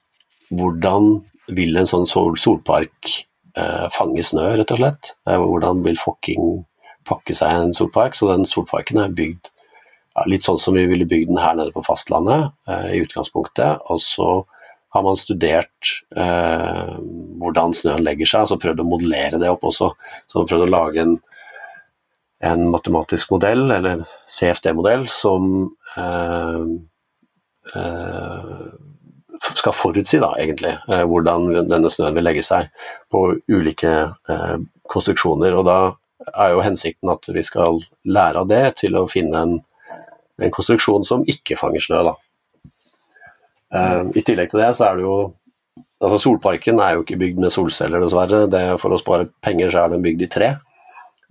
hvordan 0.50 1.22
vil 1.54 1.78
en 1.78 1.86
sånn 1.86 2.08
sol 2.10 2.34
solpark 2.40 3.12
uh, 3.54 3.86
fange 3.94 4.24
snø, 4.26 4.56
rett 4.58 4.74
og 4.74 4.80
slett. 4.80 5.12
Uh, 5.28 5.38
hvordan 5.44 5.84
vil 5.86 6.00
fokking 6.00 6.64
pakke 7.06 7.36
seg 7.36 7.52
en 7.52 7.76
solpark. 7.76 8.18
Så 8.18 8.32
den 8.32 8.48
solparken 8.48 8.98
er 9.04 9.14
bygd 9.14 9.46
ja, 9.46 10.26
litt 10.26 10.42
sånn 10.42 10.58
som 10.58 10.74
vi 10.74 10.88
ville 10.90 11.06
bygd 11.06 11.30
den 11.30 11.38
her 11.38 11.54
nede 11.54 11.70
på 11.76 11.84
fastlandet 11.86 12.50
uh, 12.66 12.90
i 12.90 13.04
utgangspunktet. 13.04 13.86
og 13.86 14.02
så 14.02 14.32
har 14.94 15.02
man 15.02 15.16
studert 15.18 15.90
eh, 16.16 16.96
hvordan 17.42 17.74
snøen 17.74 18.04
legger 18.06 18.28
seg, 18.30 18.44
altså 18.44 18.60
prøvd 18.62 18.82
å 18.84 18.86
modellere 18.86 19.40
det 19.42 19.50
opp 19.50 19.66
også. 19.66 19.90
Så 20.30 20.38
man 20.40 20.50
prøvd 20.50 20.66
å 20.68 20.70
lage 20.70 21.02
en, 21.02 21.16
en 22.46 22.62
matematisk 22.70 23.34
modell, 23.34 23.66
eller 23.66 23.96
en 23.96 24.04
CFD-modell, 24.30 25.08
som 25.10 25.48
eh, 25.98 26.60
eh, 27.74 28.62
skal 29.58 29.76
forutsi 29.76 30.22
da, 30.22 30.30
egentlig, 30.38 30.76
eh, 30.92 31.02
hvordan 31.10 31.50
denne 31.72 31.90
snøen 31.90 32.14
vil 32.14 32.28
legge 32.28 32.46
seg 32.46 32.70
på 33.10 33.26
ulike 33.50 33.94
eh, 34.30 34.56
konstruksjoner. 34.94 35.58
Og 35.58 35.66
da 35.66 35.78
er 36.38 36.54
jo 36.54 36.62
hensikten 36.64 37.10
at 37.10 37.26
vi 37.34 37.42
skal 37.42 37.82
lære 38.06 38.44
av 38.44 38.50
det 38.52 38.64
til 38.84 38.94
å 38.94 39.08
finne 39.10 39.42
en, 39.42 39.56
en 40.38 40.54
konstruksjon 40.54 41.02
som 41.08 41.26
ikke 41.26 41.58
fanger 41.58 41.82
snø. 41.82 42.04
da. 42.12 42.14
Uh, 43.74 44.10
I 44.14 44.22
tillegg 44.22 44.52
til 44.52 44.62
det 44.62 44.70
så 44.78 44.90
er 44.90 45.00
det 45.00 45.06
jo 45.06 45.16
altså 46.04 46.20
Solparken 46.20 46.80
er 46.82 46.96
jo 46.96 47.04
ikke 47.04 47.18
bygd 47.20 47.40
med 47.42 47.52
solceller, 47.54 48.02
dessverre. 48.04 48.44
Det, 48.50 48.62
for 48.82 48.94
å 48.94 49.00
spare 49.00 49.30
penger 49.44 49.72
så 49.72 49.84
er 49.84 49.94
den 49.94 50.04
bygd 50.04 50.26
i 50.26 50.30
tre. 50.30 50.50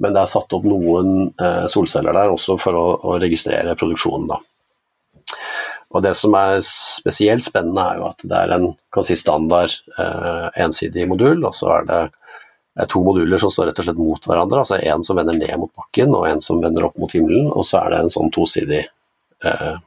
Men 0.02 0.16
det 0.16 0.24
er 0.24 0.32
satt 0.32 0.56
opp 0.56 0.66
noen 0.68 1.30
uh, 1.40 1.66
solceller 1.72 2.16
der 2.16 2.34
også 2.34 2.58
for 2.62 2.80
å, 2.80 2.88
å 3.14 3.20
registrere 3.22 3.78
produksjonen. 3.80 4.32
da. 4.34 4.42
Og 5.94 6.02
Det 6.02 6.16
som 6.18 6.34
er 6.34 6.58
spesielt 6.66 7.46
spennende, 7.46 7.84
er 7.86 8.02
jo 8.02 8.10
at 8.10 8.26
det 8.26 8.38
er 8.40 8.56
en 8.56 8.72
si, 9.06 9.16
standard 9.20 9.76
eh, 10.02 10.48
ensidig 10.66 11.06
modul. 11.06 11.44
Og 11.46 11.54
så 11.54 11.70
er 11.76 11.86
det 11.86 12.88
to 12.90 13.04
moduler 13.06 13.38
som 13.38 13.54
står 13.54 13.70
rett 13.70 13.82
og 13.84 13.86
slett 13.86 14.02
mot 14.02 14.26
hverandre. 14.26 14.64
altså 14.64 14.80
En 14.82 15.06
som 15.06 15.20
vender 15.22 15.38
ned 15.38 15.54
mot 15.62 15.70
bakken, 15.78 16.16
og 16.18 16.26
en 16.26 16.42
som 16.42 16.62
vender 16.64 16.88
opp 16.88 16.98
mot 16.98 17.14
himmelen. 17.14 17.52
Og 17.54 17.62
så 17.70 17.84
er 17.84 17.94
det 17.94 18.00
en 18.02 18.14
sånn 18.16 18.34
tosidig 18.34 18.82
uh, 19.46 19.78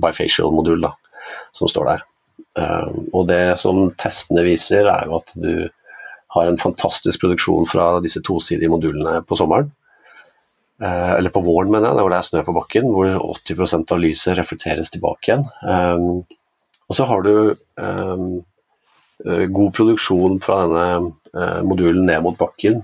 bifacial-modul. 0.00 0.88
da 0.88 0.94
som 1.56 1.70
står 1.70 1.90
der. 1.90 2.04
Eh, 2.58 2.92
og 3.12 3.26
det 3.30 3.58
som 3.60 3.90
testene 4.00 4.44
viser, 4.46 4.88
er 4.88 5.08
jo 5.08 5.20
at 5.20 5.34
du 5.36 5.68
har 6.36 6.48
en 6.50 6.60
fantastisk 6.60 7.22
produksjon 7.22 7.68
fra 7.70 7.96
disse 8.04 8.22
tosidige 8.24 8.72
modulene 8.72 9.20
på 9.26 9.38
sommeren. 9.38 9.70
Eh, 10.82 11.12
eller 11.18 11.32
på 11.32 11.44
våren, 11.44 11.72
mener 11.72 11.90
jeg, 11.90 12.02
hvor 12.02 12.12
det 12.12 12.18
er 12.20 12.28
snø 12.30 12.42
på 12.46 12.56
bakken, 12.56 12.90
hvor 12.92 13.12
80% 13.38 13.94
av 13.94 14.02
lyset 14.02 14.36
reflekteres 14.40 14.92
tilbake 14.92 15.30
igjen. 15.30 15.46
Eh, 15.68 16.36
og 16.86 16.94
så 16.94 17.08
har 17.08 17.24
du 17.26 17.32
god 19.26 19.70
produksjon 19.74 20.36
fra 20.44 20.58
denne 20.68 21.62
modulen 21.66 22.04
ned 22.06 22.20
mot 22.22 22.36
bakken 22.38 22.82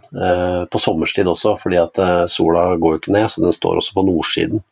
på 0.72 0.80
sommerstid 0.80 1.28
også, 1.28 1.52
fordi 1.60 1.78
at 1.78 2.00
sola 2.32 2.64
går 2.80 2.96
jo 2.96 2.98
ikke 2.98 3.12
ned, 3.14 3.28
så 3.30 3.44
den 3.44 3.54
står 3.54 3.78
også 3.78 3.94
på 3.94 4.04
nordsiden. 4.08 4.64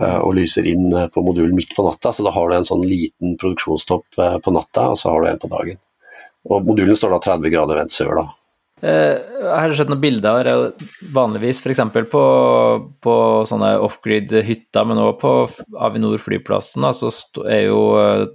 Eh, 0.00 0.18
og 0.18 0.36
lyser 0.38 0.66
inn 0.68 0.92
eh, 0.94 1.08
på 1.12 1.24
modulen 1.24 1.56
midt 1.56 1.74
på 1.76 1.84
natta, 1.86 2.12
så 2.14 2.24
da 2.24 2.32
har 2.34 2.48
du 2.48 2.56
en 2.56 2.68
sånn 2.68 2.84
liten 2.86 3.36
produksjonstopp 3.40 4.20
eh, 4.20 4.38
på 4.42 4.54
natta, 4.54 4.92
og 4.92 5.00
så 5.00 5.12
har 5.12 5.22
du 5.22 5.30
en 5.30 5.42
på 5.42 5.50
dagen. 5.52 5.82
Og 6.50 6.64
modulen 6.66 6.96
står 6.98 7.14
da 7.14 7.20
30 7.26 7.52
grader 7.54 7.82
vendt 7.82 7.94
sør, 7.94 8.22
da. 8.22 8.28
Jeg 8.82 9.46
har 9.46 9.72
sett 9.78 9.90
noen 9.92 10.00
bilder 10.02 10.48
vanligvis 11.14 11.60
f.eks. 11.62 11.84
På, 12.10 12.22
på 12.98 13.12
sånne 13.46 13.76
off-grid 13.78 14.34
hytter, 14.42 14.88
men 14.90 14.98
også 14.98 15.20
på 15.20 15.76
Avinor 15.86 16.18
flyplassen, 16.18 16.88
så 16.90 17.12
er 17.46 17.68
jo 17.68 17.84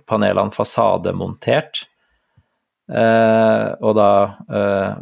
panelene 0.08 0.56
fasademontert. 0.56 1.82
og 2.88 3.92
da 4.00 4.10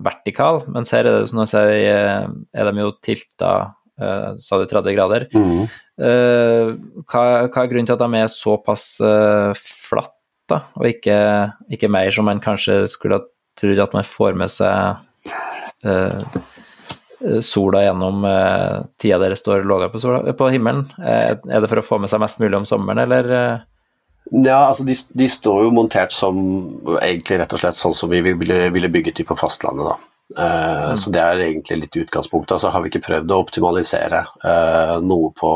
vertikal, 0.02 0.64
mens 0.66 0.96
her 0.98 1.06
er 1.06 1.20
det 1.20 1.30
som 1.30 1.44
jeg 1.44 1.54
sier, 1.54 2.26
er 2.26 2.72
de 2.72 2.82
jo 2.82 2.96
tilta 3.06 3.54
sa 4.42 4.58
du 4.58 4.66
30 4.66 4.98
grader. 4.98 5.30
Mm. 5.38 5.70
Uh, 5.96 6.76
hva, 7.08 7.22
hva, 7.48 7.62
er 7.62 7.70
grunnen 7.72 7.88
til 7.88 7.96
at 7.96 8.02
de 8.04 8.20
er 8.20 8.32
såpass 8.32 8.88
uh, 9.04 9.52
flatt, 9.56 10.12
da, 10.52 10.60
og 10.78 10.90
ikke, 10.90 11.16
ikke, 11.74 11.90
mer 11.90 12.12
som 12.14 12.28
man 12.28 12.42
kanskje 12.44 12.84
skulle 12.92 13.22
ha 13.22 13.26
trodd 13.58 13.80
at 13.82 13.96
man 13.96 14.06
får 14.06 14.36
med 14.38 14.52
seg 14.52 15.00
uh, 15.88 16.42
sola 17.42 17.86
gjennom 17.86 18.28
uh, 18.28 18.84
tida 19.02 19.18
dere 19.24 19.40
står 19.40 19.64
lavere 19.66 19.94
på, 19.94 20.02
på, 20.38 20.50
himmelen? 20.54 20.84
er 21.00 21.40
det 21.40 21.72
for 21.72 21.82
å 21.82 21.86
få 21.88 22.02
med 22.04 22.12
seg 22.12 22.22
mest 22.22 22.44
mulig 22.44 22.60
om 22.60 22.68
sommeren, 22.68 23.02
eller? 23.08 23.64
Ja, 24.34 24.66
altså 24.68 24.84
de, 24.84 24.98
de, 25.14 25.30
står 25.30 25.64
jo 25.68 25.74
montert 25.74 26.14
som 26.14 26.38
egentlig 26.98 27.40
rett 27.40 27.56
og 27.56 27.62
slett 27.62 27.78
sånn 27.78 27.96
som 27.98 28.12
vi 28.12 28.24
ville, 28.26 28.60
ville 28.74 28.92
bygget 28.92 29.22
de 29.22 29.26
på 29.30 29.38
fastlandet. 29.40 29.94
da. 29.94 30.12
Uh, 30.38 30.90
mm. 30.90 30.98
Så 30.98 31.12
det 31.14 31.22
er 31.22 31.44
egentlig 31.46 31.84
litt 31.84 31.98
utgangspunktet. 32.06 32.56
Altså 32.58 32.72
har 32.74 32.82
vi 32.82 32.90
ikke 32.90 33.06
prøvd 33.06 33.34
å 33.34 33.42
optimalisere 33.44 34.24
uh, 34.42 34.98
noe 35.06 35.30
på, 35.38 35.52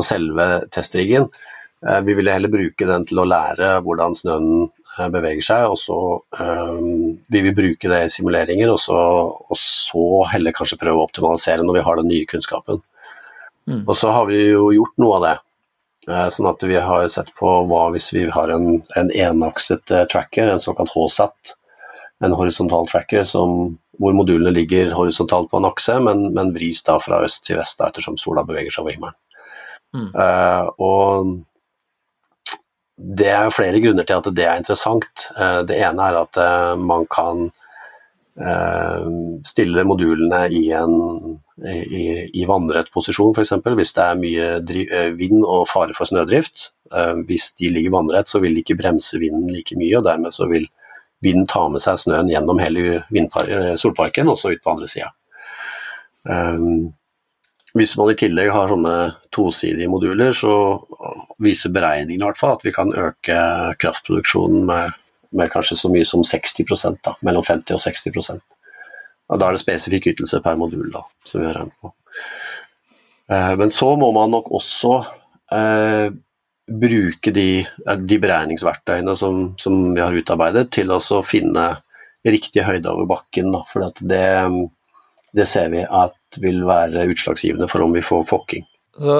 på, 0.00 0.06
selve 0.08 0.50
testriggen. 0.74 1.28
Uh, 1.86 2.00
vi 2.04 2.16
ville 2.18 2.34
heller 2.34 2.52
bruke 2.52 2.88
den 2.88 3.06
til 3.08 3.22
å 3.22 3.28
lære 3.28 3.76
hvordan 3.86 4.16
snøen 4.18 4.70
beveger 5.14 5.44
seg, 5.46 5.64
og 5.70 5.78
så 5.80 5.96
vil 7.32 7.44
vi 7.46 7.52
bruke 7.56 7.88
det 7.88 8.00
i 8.04 8.08
simuleringer, 8.12 8.68
og 8.68 8.80
så, 8.82 8.96
og 9.40 9.56
så, 9.56 10.02
heller 10.28 10.52
kanskje 10.52 10.76
prøve 10.80 10.98
å 10.98 11.06
optimalisere 11.06 11.64
når 11.64 11.78
vi 11.78 11.84
har 11.86 12.00
den 12.00 12.10
nye 12.10 12.26
kunnskapen. 12.28 12.82
Mm. 13.70 13.84
Og 13.86 13.94
så 13.96 14.10
har 14.12 14.26
vi 14.28 14.42
jo 14.50 14.66
gjort 14.74 15.00
noe 15.00 15.20
av 15.20 15.24
det. 15.24 15.32
Sånn 16.34 16.50
at 16.50 16.66
vi 16.66 16.76
har 16.80 17.06
sett 17.12 17.30
på 17.38 17.54
hva 17.70 17.86
hvis 17.94 18.10
vi 18.12 18.26
har 18.34 18.52
en, 18.52 18.82
en 18.98 19.10
enakset 19.14 19.94
tracker, 20.12 20.50
en 20.50 20.60
såkalt 20.60 20.92
HSAT, 20.92 21.54
en 22.24 22.36
horisontal 22.36 22.88
tracker 22.90 23.24
som 23.24 23.78
hvor 24.00 24.16
modulene 24.16 24.52
ligger 24.56 24.94
horisontalt 24.96 25.50
på 25.50 25.60
en 25.60 25.68
akse, 25.68 25.98
men, 26.00 26.30
men 26.36 26.54
vris 26.56 26.80
da 26.86 26.96
fra 27.04 27.20
øst 27.26 27.44
til 27.46 27.60
vest 27.60 27.80
da, 27.80 27.90
ettersom 27.90 28.16
sola 28.20 28.44
beveger 28.48 28.72
seg 28.72 28.86
over 28.86 28.96
himmelen. 28.96 29.18
Uh, 29.96 30.70
og 30.78 31.30
det 33.20 33.30
er 33.32 33.54
flere 33.54 33.80
grunner 33.82 34.06
til 34.06 34.20
at 34.20 34.28
det 34.36 34.46
er 34.46 34.60
interessant. 34.60 35.26
Uh, 35.34 35.62
det 35.66 35.80
ene 35.80 36.10
er 36.10 36.20
at 36.24 36.40
uh, 36.40 36.76
man 36.78 37.08
kan 37.10 37.50
stille 39.44 39.82
modulene 39.84 40.38
i 40.54 40.60
en 40.72 40.92
i, 41.60 42.04
i 42.40 42.44
vannrett 42.48 42.88
posisjon, 42.94 43.34
f.eks. 43.34 43.50
Hvis 43.76 43.92
det 43.96 44.04
er 44.04 44.20
mye 44.22 44.46
vind 45.18 45.42
og 45.42 45.66
fare 45.68 45.92
for 45.92 46.08
snødrift. 46.08 46.70
Hvis 47.28 47.50
de 47.60 47.68
ligger 47.74 47.92
vannrett, 47.92 48.30
så 48.30 48.40
vil 48.40 48.54
de 48.54 48.62
ikke 48.62 48.78
bremse 48.78 49.20
vinden 49.20 49.50
like 49.52 49.76
mye, 49.76 49.98
og 49.98 50.06
dermed 50.06 50.32
så 50.32 50.48
vil 50.48 50.64
vinden 51.26 51.50
ta 51.50 51.66
med 51.68 51.84
seg 51.84 52.00
snøen 52.00 52.30
gjennom 52.32 52.62
hele 52.62 53.02
solparken 53.82 54.30
og 54.30 54.40
så 54.40 54.54
ut 54.54 54.64
på 54.64 54.72
andre 54.72 54.88
sida. 54.88 55.10
Um, 56.24 56.94
hvis 57.78 57.92
man 57.98 58.10
i 58.10 58.18
tillegg 58.18 58.50
har 58.54 58.70
sånne 58.72 58.94
tosidige 59.34 59.90
moduler, 59.90 60.32
så 60.34 60.54
viser 61.42 61.74
beregningene 61.74 62.24
i 62.24 62.26
hvert 62.26 62.40
fall 62.40 62.56
at 62.56 62.64
vi 62.66 62.74
kan 62.74 62.90
øke 62.90 63.38
kraftproduksjonen 63.82 64.66
med 64.68 64.96
med 65.36 65.50
kanskje 65.52 65.78
så 65.78 65.90
mye 65.92 66.06
som 66.08 66.24
60 66.26 66.98
da, 67.04 67.14
mellom 67.26 67.44
50 67.46 67.76
og 67.76 67.82
60% 67.84 68.40
og 69.30 69.38
Da 69.38 69.46
er 69.46 69.54
det 69.54 69.62
spesifikk 69.62 70.08
ytelse 70.10 70.40
per 70.42 70.56
modul 70.58 70.88
da, 70.90 71.04
som 71.22 71.38
vi 71.38 71.46
har 71.46 71.54
regnet 71.54 71.76
på. 71.78 71.92
Eh, 73.30 73.52
men 73.60 73.70
så 73.70 73.92
må 73.94 74.08
man 74.16 74.32
nok 74.34 74.48
også 74.58 74.90
eh, 75.54 76.08
bruke 76.66 77.30
de, 77.36 77.62
de 78.10 78.18
beregningsverktøyene 78.24 79.14
som, 79.20 79.52
som, 79.60 79.76
vi 79.94 80.02
har 80.02 80.18
utarbeidet, 80.18 80.72
til 80.74 80.90
å 80.90 81.22
finne 81.22 81.68
riktig 82.26 82.66
høyde 82.66 82.90
over 82.90 83.06
bakken. 83.12 83.52
Da, 83.54 83.62
for 83.70 83.86
det, 84.02 84.26
det, 85.36 85.46
ser 85.48 85.70
vi 85.72 85.84
at 85.84 86.40
vil 86.42 86.62
være 86.66 87.08
utslagsgivende 87.12 87.68
for 87.70 87.86
om 87.86 87.96
vi 87.96 88.04
får 88.04 88.26
fokking. 88.28 88.66
Så, 89.00 89.16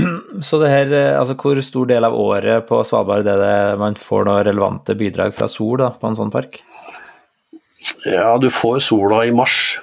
så 0.48 0.60
det 0.62 0.72
her, 0.72 0.94
altså 1.16 1.36
hvor 1.40 1.60
stor 1.64 1.90
del 1.90 2.06
av 2.08 2.16
året 2.18 2.66
på 2.68 2.82
Svalbard 2.86 3.28
er 3.30 3.42
det 3.42 3.80
man 3.82 3.98
får 4.00 4.28
noen 4.28 4.46
relevante 4.48 4.96
bidrag 4.98 5.34
fra 5.36 5.48
sol 5.50 5.78
da, 5.82 5.92
på 5.94 6.10
en 6.10 6.18
sånn 6.18 6.34
park? 6.34 6.62
Ja, 8.06 8.36
du 8.38 8.48
får 8.50 8.80
sola 8.86 9.22
i 9.26 9.34
mars. 9.34 9.78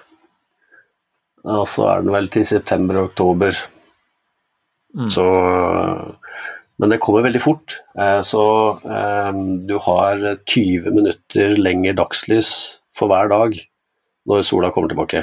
Og 1.43 1.67
så 1.67 1.87
er 1.89 2.03
den 2.03 2.13
vel 2.15 2.29
til 2.31 2.45
september 2.47 2.99
og 2.99 3.11
oktober. 3.11 3.55
Mm. 4.95 5.09
Så 5.11 5.25
Men 6.81 6.89
det 6.89 6.99
kommer 7.05 7.23
veldig 7.23 7.41
fort. 7.41 7.77
Eh, 7.99 8.21
så 8.25 8.43
um, 8.81 9.61
du 9.67 9.75
har 9.77 10.23
20 10.49 10.89
minutter 10.89 11.53
lenger 11.55 11.93
dagslys 11.99 12.49
for 12.97 13.11
hver 13.11 13.29
dag 13.29 13.53
når 14.27 14.41
sola 14.47 14.71
kommer 14.73 14.89
tilbake. 14.89 15.21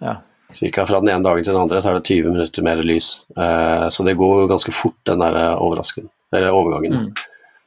Ja. 0.00 0.18
Cirka 0.56 0.82
fra 0.86 0.98
den 1.02 1.12
ene 1.12 1.22
dagen 1.22 1.44
til 1.46 1.54
den 1.54 1.62
andre 1.62 1.80
så 1.82 1.92
er 1.92 2.00
det 2.00 2.08
20 2.10 2.34
minutter 2.34 2.66
mer 2.66 2.80
lys. 2.82 3.10
Eh, 3.36 3.86
så 3.92 4.06
det 4.06 4.18
går 4.18 4.48
ganske 4.50 4.74
fort, 4.74 4.98
den 5.06 5.22
der 5.22 5.60
overgangen. 5.60 7.10
Mm. 7.10 7.10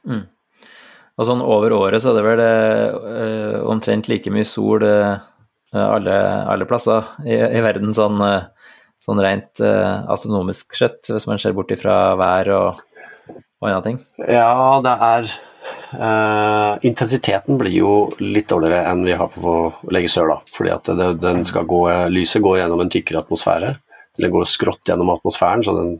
Mm. 0.03 0.23
Og 1.13 1.27
sånn 1.27 1.43
over 1.45 1.75
året 1.77 2.01
så 2.01 2.11
er 2.11 2.17
det 2.17 2.25
vel 2.25 2.41
uh, 2.41 3.57
omtrent 3.69 4.09
like 4.09 4.31
mye 4.33 4.47
sol 4.47 4.81
uh, 4.81 5.21
alle, 5.77 6.15
alle, 6.49 6.65
plasser 6.69 7.05
i, 7.21 7.37
i 7.37 7.61
verden, 7.61 7.93
sånn, 7.93 8.17
uh, 8.17 8.73
sånn 9.03 9.21
rent 9.21 9.61
astronomisk 9.61 10.73
sett, 10.77 11.03
hvis 11.11 11.27
man 11.29 11.41
ser 11.41 11.53
bort 11.53 11.71
ifra 11.75 12.15
vær 12.17 12.49
og, 12.57 12.81
og 13.29 13.69
andre 13.69 13.83
ting? 13.85 13.99
Ja, 14.25 14.81
det 14.85 14.93
er 15.09 15.33
Intensiteten 16.83 17.59
blir 17.61 17.75
jo 17.75 17.91
litt 18.19 18.49
dårligere 18.51 18.83
enn 18.89 19.03
vi 19.05 19.17
har 19.17 19.29
på 19.33 19.53
Legge 19.93 20.09
sør, 20.11 20.31
da. 20.33 20.37
Fordi 20.55 20.71
at 20.73 20.89
det, 20.99 21.09
den 21.21 21.43
skal 21.47 21.67
gå, 21.69 21.81
lyset 22.11 22.43
går 22.43 22.59
gjennom 22.61 22.81
en 22.83 22.91
tykkere 22.93 23.21
atmosfære. 23.23 23.75
Eller 24.17 24.33
går 24.33 24.49
skrått 24.49 24.89
gjennom 24.89 25.11
atmosfæren, 25.13 25.63
så 25.65 25.75
den, 25.77 25.93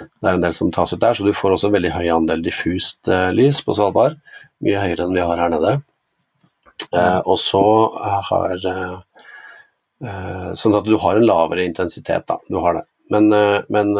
det 0.00 0.28
er 0.28 0.38
en 0.38 0.44
del 0.44 0.54
som 0.56 0.72
tas 0.74 0.94
ut 0.94 1.02
der. 1.02 1.14
Så 1.14 1.26
du 1.26 1.34
får 1.36 1.56
også 1.56 1.70
en 1.70 1.76
veldig 1.76 1.92
høy 1.94 2.06
andel 2.14 2.44
diffust 2.46 3.10
lys 3.36 3.60
på 3.64 3.76
Svalbard 3.76 4.18
mye 4.64 4.80
høyere 4.80 5.06
enn 5.06 5.16
vi 5.16 5.24
har 5.24 5.42
her 5.42 5.52
nede. 5.52 5.74
Uh, 6.94 7.20
og 7.24 7.36
så 7.40 7.64
har 8.30 8.56
Sånn 10.58 10.74
at 10.76 10.84
du 10.84 10.98
har 11.00 11.16
en 11.16 11.24
lavere 11.24 11.64
intensitet, 11.64 12.26
da. 12.28 12.36
Du 12.50 12.58
har 12.60 12.74
det. 12.76 12.82
Men, 13.14 13.30
men 13.72 13.92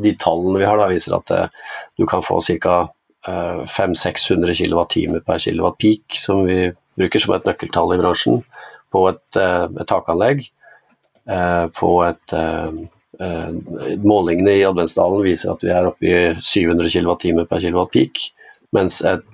de 0.00 0.12
tallene 0.16 0.60
vi 0.62 0.64
har, 0.64 0.78
da, 0.80 0.86
viser 0.88 1.18
at 1.18 1.32
du 2.00 2.06
kan 2.08 2.22
få 2.24 2.38
ca. 2.46 2.78
500-600 3.26 4.54
kWt 4.56 5.02
per 5.26 5.42
kWt 5.42 5.76
peak, 5.82 6.16
som 6.16 6.46
vi 6.46 6.70
bruker 7.00 7.22
som 7.22 7.34
et 7.36 7.48
nøkkeltall 7.48 7.94
i 7.94 8.00
bransjen, 8.00 8.40
på 8.90 9.04
et, 9.10 9.36
et 9.36 9.86
takanlegg. 9.90 10.46
På 11.76 11.90
et 12.06 12.34
Målingene 14.00 14.54
i 14.56 14.64
Adventsdalen 14.64 15.22
viser 15.26 15.52
at 15.52 15.62
vi 15.66 15.70
er 15.74 15.90
oppe 15.90 16.08
i 16.08 16.16
700 16.40 16.88
kWt 16.96 17.44
per 17.50 17.60
kWt 17.60 17.92
peak. 17.92 18.24
Mens 18.72 19.02
et, 19.04 19.26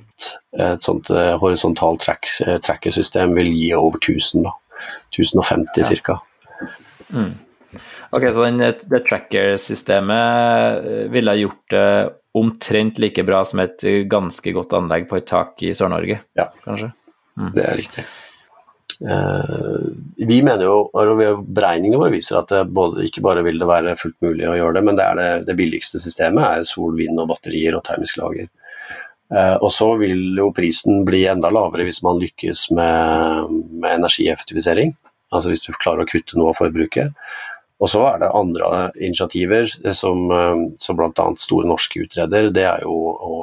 et 0.58 0.82
sånt 0.84 1.12
horisontalt 1.40 2.02
track, 2.02 2.26
trackersystem 2.66 3.36
vil 3.38 3.52
gi 3.54 3.70
over 3.78 4.02
1000, 4.02 4.48
da. 4.48 4.56
1050 5.14 5.86
ja. 5.86 6.02
ca. 6.02 6.18
Mm. 7.14 7.34
Ok, 8.10 8.32
så 8.32 8.44
den, 8.44 8.58
det 8.58 9.02
tracker-systemet 9.08 10.86
eh, 10.86 11.06
ville 11.12 11.34
gjort 11.40 11.72
det 11.72 11.88
omtrent 12.36 13.00
like 13.02 13.24
bra 13.26 13.42
som 13.48 13.62
et 13.64 13.84
ganske 14.10 14.52
godt 14.52 14.76
anlegg 14.76 15.08
på 15.10 15.18
et 15.20 15.26
tak 15.28 15.62
i 15.64 15.72
Sør-Norge, 15.76 16.20
ja. 16.36 16.48
kanskje? 16.64 16.92
Mm. 17.36 17.50
Det 17.56 17.64
er 17.64 17.76
riktig. 17.80 18.04
Uh, 18.96 19.92
vi 20.16 20.38
mener 20.40 20.64
jo, 20.64 20.76
og 20.88 21.42
Beregningene 21.52 21.98
våre 22.00 22.14
viser 22.14 22.38
at 22.40 22.52
både, 22.72 23.04
ikke 23.04 23.24
bare 23.24 23.42
vil 23.44 23.60
det 23.60 23.68
være 23.68 23.96
fullt 24.00 24.24
mulig 24.24 24.46
å 24.48 24.54
gjøre 24.56 24.78
det, 24.78 24.84
men 24.88 25.00
det, 25.00 25.04
er 25.04 25.18
det, 25.20 25.30
det 25.50 25.56
billigste 25.58 26.00
systemet 26.00 26.46
er 26.46 26.68
sol, 26.68 26.96
vind 26.96 27.20
og 27.20 27.28
batterier 27.34 27.76
og 27.76 27.84
termisk 27.88 28.20
lager. 28.22 28.48
Uh, 29.32 29.56
og 29.58 29.68
så 29.74 29.90
vil 30.00 30.38
jo 30.38 30.52
prisen 30.54 31.02
bli 31.06 31.24
enda 31.26 31.50
lavere 31.50 31.88
hvis 31.88 32.02
man 32.06 32.20
lykkes 32.22 32.68
med, 32.78 33.56
med 33.74 33.98
energieffektivisering. 33.98 34.94
Altså 35.34 35.50
hvis 35.50 35.66
du 35.66 35.72
klarer 35.74 36.04
å 36.04 36.08
kutte 36.08 36.38
noe 36.38 36.52
av 36.54 36.60
forbruket. 36.60 37.12
Og 37.82 37.90
så 37.92 38.02
er 38.08 38.22
det 38.22 38.32
andre 38.32 38.68
initiativer 38.96 39.66
som, 39.68 40.30
eh, 40.32 40.62
som 40.80 40.96
bl.a. 40.96 41.26
Store 41.40 41.68
Norske 41.68 42.06
utreder. 42.06 42.48
Det 42.54 42.64
er 42.64 42.86
jo 42.86 42.94
å, 43.12 43.34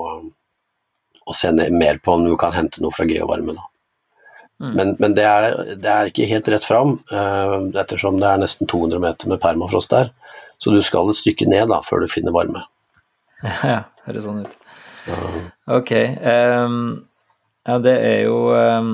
å 1.25 1.35
se 1.37 1.51
mer 1.53 2.01
på 2.01 2.17
om 2.17 2.25
du 2.25 2.33
kan 2.39 2.55
hente 2.55 2.81
noe 2.81 2.95
fra 2.95 3.05
geovarme. 3.09 3.53
Da. 3.59 3.67
Mm. 4.63 4.73
Men, 4.77 4.95
men 4.99 5.15
det, 5.17 5.27
er, 5.27 5.57
det, 5.75 5.89
er, 5.89 6.09
ikke 6.09 6.29
helt 6.29 6.49
rett 6.49 6.65
fram, 6.65 6.97
uh, 7.11 7.59
ettersom 7.77 8.19
det 8.21 8.29
er 8.29 8.41
nesten 8.41 8.69
200 8.69 9.01
meter 9.03 9.31
med 9.31 9.41
permafrost 9.43 9.93
der. 9.93 10.11
Så 10.61 10.71
du 10.71 10.79
skal 10.85 11.11
et 11.11 11.19
stykke 11.19 11.49
ned 11.51 11.67
da, 11.73 11.81
før 11.85 12.05
du 12.05 12.11
finner 12.11 12.35
varme. 12.35 12.65
Ja, 13.73 13.81
høres 14.05 14.23
sånn 14.23 14.45
ut. 14.45 14.53
Ok. 15.67 15.91
Um, 16.23 16.77
ja, 17.63 17.77
det 17.79 17.93
er 17.95 18.17
jo, 18.25 18.37
um, 18.51 18.87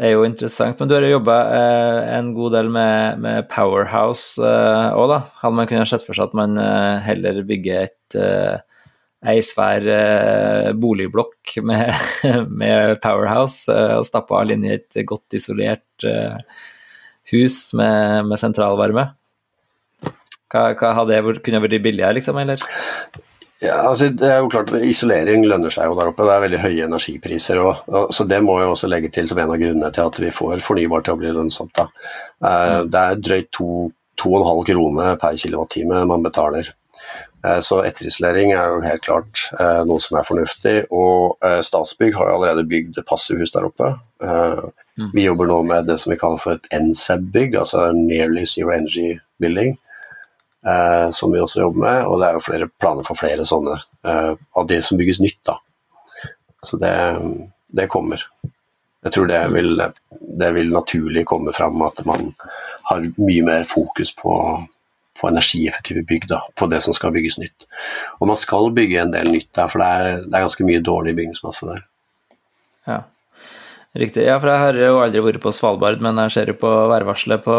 er 0.00 0.14
jo, 0.14 0.22
interessant. 0.24 0.78
Men 0.80 0.88
du 0.88 0.94
har 0.96 1.04
jo 1.04 1.18
jobba 1.18 1.34
uh, 1.50 1.98
en 2.14 2.30
god 2.36 2.54
del 2.56 2.70
med, 2.72 3.20
med 3.20 3.50
Powerhouse 3.52 4.40
òg, 4.40 5.02
uh, 5.02 5.10
da. 5.10 5.18
Hadde 5.42 5.58
man 5.58 5.68
kunnet 5.68 5.90
sett 5.90 6.06
for 6.06 6.16
seg 6.16 6.30
at 6.30 6.38
man 6.38 6.56
uh, 6.56 7.02
heller 7.04 7.42
bygger 7.44 7.90
et 7.90 8.16
ei 9.24 9.40
svær 9.42 9.82
boligblokk 10.78 11.54
med, 11.66 11.88
med 12.60 12.98
Powerhouse 13.02 13.72
og 13.72 14.04
stappa 14.06 14.36
all 14.38 14.52
inn 14.52 14.66
i 14.68 14.74
et 14.76 14.98
godt 15.08 15.34
isolert 15.34 16.04
hus 17.32 17.56
med, 17.74 18.28
med 18.28 18.38
sentralvarme? 18.38 19.08
Hva, 20.52 20.66
hva 20.78 20.92
hadde 21.00 21.16
det 21.16 21.42
kunne 21.42 21.62
vært 21.64 21.82
billigere, 21.82 22.14
liksom, 22.20 22.38
eller? 22.44 22.60
Ja, 23.64 23.78
altså 23.88 24.10
det 24.12 24.28
er 24.28 24.42
jo 24.42 24.50
klart 24.52 24.72
Isolering 24.84 25.46
lønner 25.48 25.72
seg 25.72 25.88
jo 25.88 25.96
der 25.96 26.10
oppe. 26.10 26.26
Det 26.26 26.34
er 26.34 26.44
veldig 26.44 26.60
høye 26.60 26.86
energipriser. 26.88 27.60
Og, 27.64 27.82
og, 27.88 28.12
så 28.14 28.26
Det 28.28 28.40
må 28.44 28.58
jeg 28.60 28.70
også 28.70 28.90
legge 28.90 29.10
til 29.14 29.28
som 29.30 29.40
en 29.40 29.52
av 29.54 29.60
grunnene 29.60 29.90
til 29.94 30.08
at 30.10 30.20
vi 30.20 30.32
får 30.34 30.64
fornybar 30.64 31.04
til 31.04 31.16
å 31.16 31.20
bli 31.22 31.32
lønnsomt. 31.32 31.74
Da. 31.78 31.88
Uh, 32.44 32.80
det 32.90 33.02
er 33.02 33.20
drøyt 33.24 33.60
2,5 33.60 34.64
kroner 34.70 35.20
per 35.20 35.38
kilowattime 35.40 36.04
man 36.10 36.26
betaler. 36.26 36.68
Uh, 37.44 37.60
så 37.64 37.80
etterisolering 37.88 38.52
er 38.52 38.72
jo 38.72 38.84
helt 38.84 39.04
klart 39.04 39.46
eh, 39.60 39.80
noe 39.88 40.00
som 40.00 40.18
er 40.20 40.28
fornuftig. 40.28 40.74
Og 40.92 41.38
Statsbygg 41.64 42.16
har 42.18 42.30
jo 42.30 42.38
allerede 42.38 42.66
bygd 42.68 43.00
passivhus 43.08 43.54
der 43.56 43.68
oppe. 43.68 43.94
Mm. 44.24 45.10
Vi 45.12 45.24
jobber 45.24 45.48
nå 45.50 45.62
med 45.68 45.88
det 45.90 45.98
som 46.00 46.12
vi 46.12 46.20
kaller 46.20 46.40
for 46.40 46.56
et 46.56 46.68
NSEB-bygg, 46.72 47.56
altså 47.60 47.88
Nearly 47.96 48.46
Zero 48.48 48.72
Energy 48.76 49.16
Building 49.42 49.74
eh, 50.66 51.10
som 51.10 51.32
vi 51.32 51.40
også 51.40 51.60
jobber 51.60 51.84
med. 51.86 52.00
Og 52.08 52.20
det 52.20 52.28
er 52.28 52.38
jo 52.38 52.46
flere 52.48 52.70
planer 52.80 53.06
for 53.06 53.20
flere 53.20 53.46
sånne 53.48 53.78
eh, 54.06 54.32
av 54.34 54.68
det 54.70 54.80
som 54.86 55.00
bygges 55.00 55.20
nytt. 55.24 55.40
da. 55.46 55.58
Så 56.64 56.80
det, 56.80 56.94
det 57.76 57.90
kommer. 57.92 58.22
Jeg 59.04 59.12
tror 59.12 59.28
det 59.28 59.40
vil, 59.52 59.82
det 60.40 60.52
vil, 60.56 60.70
naturlig 60.72 61.26
komme 61.28 61.52
fram 61.52 61.82
at 61.84 62.00
man 62.08 62.30
har 62.88 63.04
mye 63.20 63.42
mer 63.44 63.66
fokus 63.68 64.14
på, 64.16 64.32
på 65.20 65.28
energieffektive 65.28 66.06
bygg, 66.08 66.28
da, 66.30 66.40
på 66.56 66.68
det 66.72 66.80
som 66.84 66.96
skal 66.96 67.12
bygges 67.12 67.36
nytt. 67.40 67.66
Og 68.20 68.30
man 68.32 68.40
skal 68.40 68.72
bygge 68.76 69.02
en 69.02 69.12
del 69.12 69.28
nytt 69.34 69.50
der, 69.52 69.68
for 69.68 69.84
det 69.84 69.90
er, 69.90 70.22
det 70.24 70.32
er 70.32 70.46
ganske 70.46 70.68
mye 70.68 70.84
dårlig 70.84 71.16
bygningsmasse 71.18 71.68
der. 71.68 71.84
Ja. 72.88 73.02
Riktig. 73.94 74.24
Ja, 74.26 74.40
for 74.42 74.50
jeg 74.50 74.58
har 74.58 74.78
jo 74.80 74.96
aldri 74.98 75.20
vært 75.22 75.42
på 75.44 75.52
Svalbard, 75.54 76.00
men 76.02 76.16
jeg 76.24 76.32
ser 76.34 76.48
jo 76.50 76.56
på 76.58 76.70
værvarselet 76.90 77.44
på 77.44 77.58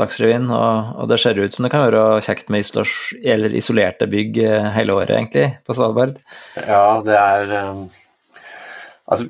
Dagsrevyen, 0.00 0.46
og, 0.48 0.94
og, 0.96 1.10
det 1.10 1.18
ser 1.20 1.36
ut 1.36 1.52
som 1.52 1.66
det 1.66 1.70
kan 1.74 1.84
være 1.84 2.22
kjekt 2.24 2.48
med 2.52 2.64
isolerte 3.60 4.08
bygg 4.08 4.38
eh, 4.40 4.70
hele 4.78 4.96
året, 4.96 5.12
egentlig, 5.12 5.50
på 5.68 5.76
Svalbard. 5.76 6.16
Ja, 6.56 7.02
det 7.04 7.18
er 7.20 7.52
um, 7.68 7.84
Altså, 9.04 9.26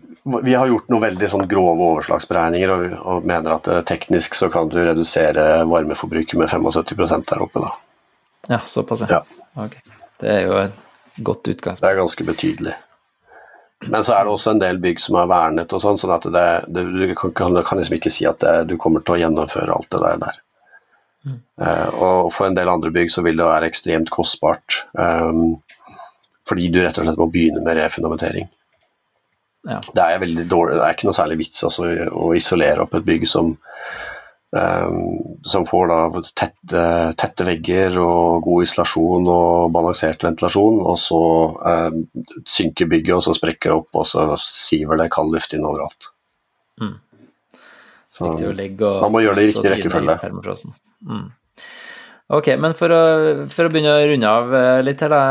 vi 0.46 0.54
har 0.54 0.68
gjort 0.70 0.86
noen 0.92 1.02
veldig 1.02 1.28
sånn 1.32 1.48
grove 1.50 1.82
overslagsberegninger 1.96 2.70
og, 2.70 2.84
og, 3.02 3.24
mener 3.26 3.56
at 3.56 3.66
uh, 3.66 3.80
teknisk 3.82 4.36
så 4.38 4.46
kan 4.52 4.70
du 4.70 4.76
redusere 4.78 5.64
varmeforbruket 5.66 6.38
med 6.38 6.52
75 6.52 7.26
der 7.32 7.42
oppe, 7.42 7.64
da. 7.64 7.72
Ja, 8.52 8.60
såpass, 8.68 9.02
ja. 9.10 9.24
Okay. 9.58 9.82
Det 10.22 10.30
er 10.30 10.46
jo 10.46 10.54
et 10.60 10.78
godt 11.26 11.50
utgangspunkt. 11.50 11.82
Det 11.82 11.90
er 11.90 11.98
ganske 11.98 12.26
betydelig. 12.28 12.76
Men 13.90 14.04
så 14.06 14.14
er 14.16 14.24
det 14.24 14.32
også 14.34 14.54
en 14.54 14.62
del 14.62 14.78
bygg 14.82 15.02
som 15.02 15.18
er 15.20 15.30
vernet 15.30 15.72
og 15.74 15.82
sånn, 15.82 15.98
sånn 16.00 16.14
at 16.14 16.26
det, 16.32 16.46
det, 16.72 16.84
du 16.92 17.14
kan, 17.18 17.34
kan, 17.34 17.80
liksom 17.80 17.98
ikke 17.98 18.12
si 18.12 18.26
at 18.28 18.40
det, 18.42 18.54
du 18.70 18.76
kommer 18.80 19.04
til 19.04 19.16
å 19.16 19.20
gjennomføre 19.24 19.76
alt 19.76 19.90
det 19.92 20.02
der. 20.04 20.20
der. 20.22 20.40
Mm. 21.24 21.38
Uh, 21.60 21.88
og 22.04 22.32
for 22.36 22.48
en 22.48 22.56
del 22.58 22.68
andre 22.68 22.92
bygg 22.94 23.12
så 23.12 23.24
vil 23.24 23.38
det 23.40 23.48
være 23.48 23.70
ekstremt 23.70 24.12
kostbart. 24.14 24.84
Um, 24.92 25.60
fordi 26.48 26.68
du 26.68 26.82
rett 26.82 26.98
og 27.00 27.06
slett 27.06 27.20
må 27.20 27.30
begynne 27.32 27.64
med 27.64 27.78
refundamentering. 27.80 28.50
Ja. 29.64 29.78
Det 29.80 30.02
er 30.04 30.20
veldig 30.20 30.44
dårlig, 30.50 30.76
det 30.76 30.84
er 30.84 30.96
ikke 30.96 31.08
noe 31.08 31.16
særlig 31.16 31.38
vits 31.40 31.64
altså, 31.64 31.86
å 32.12 32.32
isolere 32.36 32.84
opp 32.84 32.98
et 32.98 33.06
bygg 33.06 33.24
som, 33.28 33.54
som 34.54 35.66
får 35.66 35.88
da 35.90 36.22
tette, 36.38 36.82
tette, 37.18 37.46
vegger 37.46 37.96
og 37.98 38.44
god 38.46 38.66
isolasjon 38.66 39.26
og 39.26 39.72
balansert 39.74 40.22
ventilasjon, 40.22 40.78
og 40.84 40.98
så 41.00 41.22
eh, 41.70 41.96
synker 42.46 42.90
bygget, 42.90 43.16
og 43.16 43.24
så 43.26 43.34
sprekker 43.34 43.72
det 43.72 43.78
opp, 43.80 43.90
og 43.98 44.06
så 44.06 44.28
siver 44.40 45.00
det 45.00 45.10
kald 45.14 45.34
luft 45.34 45.56
inn 45.56 45.66
overalt. 45.66 46.10
Mm. 46.82 46.94
Så 48.14 48.30
man 48.30 49.10
må 49.10 49.24
gjøre 49.24 49.40
det 49.40 49.48
i 49.48 49.50
riktig 49.50 49.72
rekkefølge. 49.74 50.18
Mm. 51.02 51.26
Ok, 52.34 52.54
men 52.56 52.78
for 52.78 52.94
å, 52.94 53.02
for 53.52 53.66
å, 53.66 53.72
begynne 53.74 53.98
å 53.98 54.04
runde 54.08 54.34
av 54.38 54.54
eh, 54.54 54.82
litt 54.86 55.02
her, 55.02 55.12
da. 55.12 55.24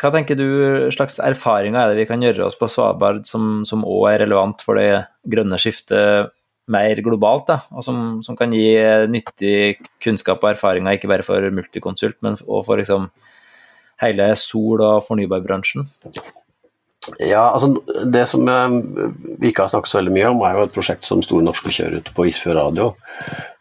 Hva 0.00 0.14
tenker 0.14 0.38
du 0.38 0.46
slags 0.94 1.18
erfaringer 1.18 1.82
er 1.82 1.90
det 1.90 2.04
vi 2.04 2.08
kan 2.08 2.22
gjøre 2.22 2.46
oss 2.46 2.56
på 2.56 2.70
Svalbard 2.70 3.26
som 3.28 3.82
òg 3.82 4.12
er 4.14 4.22
relevant 4.22 4.62
for 4.64 4.78
det 4.78 5.02
grønne 5.28 5.58
skiftet 5.60 6.30
mer 6.70 7.00
globalt, 7.02 7.46
da, 7.48 7.58
og 7.72 7.82
som, 7.82 8.20
som, 8.22 8.36
kan 8.38 8.52
gi 8.54 8.76
nyttig 9.10 9.80
kunnskap 10.02 10.44
og 10.44 10.52
erfaringer, 10.52 10.98
ikke 10.98 11.10
bare 11.10 11.26
for 11.26 11.48
Multiconsult, 11.54 12.20
men 12.22 12.36
også 12.38 12.66
for 12.68 12.82
liksom 12.82 13.08
hele 14.00 14.28
sol- 14.38 14.84
og 14.84 15.02
fornybarbransjen? 15.06 15.88
Ja, 17.18 17.50
altså 17.50 17.80
Det 18.12 18.26
som 18.28 18.48
eh, 18.48 18.74
vi 19.40 19.50
ikke 19.50 19.64
har 19.64 19.72
snakket 19.72 19.90
så 19.90 19.98
veldig 19.98 20.14
mye 20.14 20.32
om, 20.34 20.42
er 20.44 20.56
jo 20.56 20.66
et 20.68 20.74
prosjekt 20.74 21.06
som 21.08 21.22
Store 21.24 21.44
Norske 21.44 21.72
kjører 21.72 22.00
ut 22.00 22.10
på 22.16 22.26
Isfjord 22.28 22.58
Radio. 22.60 22.90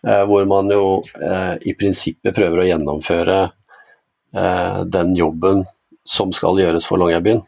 Eh, 0.05 0.23
hvor 0.27 0.45
man 0.49 0.71
jo 0.73 0.99
eh, 1.15 1.55
i 1.63 1.75
prinsippet 1.77 2.35
prøver 2.35 2.63
å 2.63 2.69
gjennomføre 2.69 3.39
den 4.29 5.15
jobben 5.17 5.63
som 6.05 6.29
skal 6.37 6.59
gjøres 6.61 6.85
for 6.85 7.01
Longyearbyen. 7.01 7.39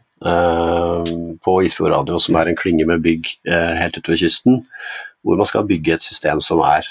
På 1.46 1.52
Isfjord 1.62 1.92
Radio, 1.92 2.16
som 2.18 2.34
er 2.40 2.50
en 2.50 2.58
klynge 2.58 2.88
med 2.88 3.04
bygg 3.04 3.28
helt 3.46 4.00
utover 4.00 4.18
kysten. 4.18 4.64
Hvor 5.22 5.38
man 5.38 5.48
skal 5.48 5.68
bygge 5.68 5.94
et 5.94 6.04
system 6.04 6.40
som 6.42 6.60
er 6.66 6.88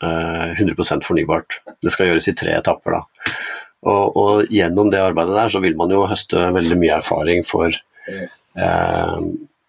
100% 0.00 1.04
fornybart. 1.04 1.58
Det 1.84 1.92
skal 1.92 2.08
gjøres 2.08 2.30
i 2.30 2.34
tre 2.34 2.54
etapper. 2.56 2.96
da. 2.96 3.34
Og, 3.80 4.16
og, 4.16 4.48
gjennom 4.52 4.88
det 4.92 5.00
arbeidet 5.00 5.36
der 5.36 5.52
så 5.52 5.60
vil 5.60 5.76
man 5.76 5.92
jo 5.92 6.06
høste 6.08 6.40
veldig 6.56 6.78
mye 6.80 6.96
erfaring 7.02 7.44
for 7.48 7.76
Eh, 8.56 9.18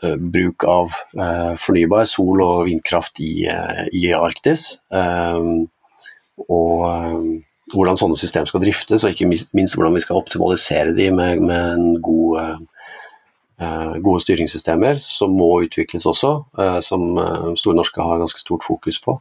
eh, 0.03 0.15
bruk 0.15 0.63
av 0.63 0.91
eh, 1.19 1.53
fornybar 1.57 2.05
sol- 2.05 2.41
og 2.41 2.65
vindkraft 2.69 3.21
i, 3.21 3.45
i 3.93 4.11
Arktis. 4.17 4.79
og 6.49 6.81
hvordan 7.71 7.97
sånne 7.99 8.17
system 8.19 8.47
skal 8.49 8.63
driftes, 8.63 9.03
og 9.05 9.13
ikke 9.13 9.29
minst 9.29 9.75
hvordan 9.77 9.93
vi 9.95 10.01
skal 10.03 10.17
optimalisere 10.19 10.95
de 10.97 11.11
med, 11.13 11.43
med 11.45 12.01
gode, 12.03 12.43
gode 14.01 14.23
styringssystemer, 14.23 14.97
som 15.01 15.35
må 15.37 15.49
utvikles 15.67 16.07
også, 16.09 16.31
som 16.81 17.03
Store 17.59 17.77
Norske 17.77 18.01
har 18.01 18.21
ganske 18.21 18.41
stort 18.41 18.65
fokus 18.65 18.97
på. 19.03 19.17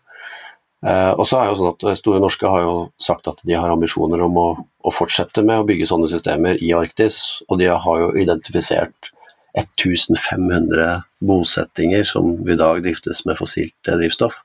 og 0.83 1.25
så 1.29 1.37
er 1.37 1.51
jo 1.51 1.59
sånn 1.59 1.73
at 1.75 1.99
Store 2.01 2.23
Norske 2.23 2.49
har 2.49 2.63
jo 2.65 2.77
sagt 3.03 3.29
at 3.29 3.43
de 3.45 3.57
har 3.59 3.69
ambisjoner 3.73 4.23
om 4.25 4.39
å, 4.41 4.49
å 4.57 4.93
fortsette 4.95 5.45
med 5.45 5.61
å 5.61 5.67
bygge 5.69 5.91
sånne 5.91 6.09
systemer 6.09 6.61
i 6.65 6.73
Arktis, 6.73 7.43
og 7.49 7.61
de 7.61 7.69
har 7.69 8.05
jo 8.05 8.15
identifisert 8.17 9.13
1500 9.59 11.03
bosettinger 11.27 12.05
som 12.07 12.33
i 12.49 12.57
dag 12.57 12.83
driftes 12.85 13.25
med 13.27 13.39
fossilt 13.39 13.77
drivstoff. 13.87 14.41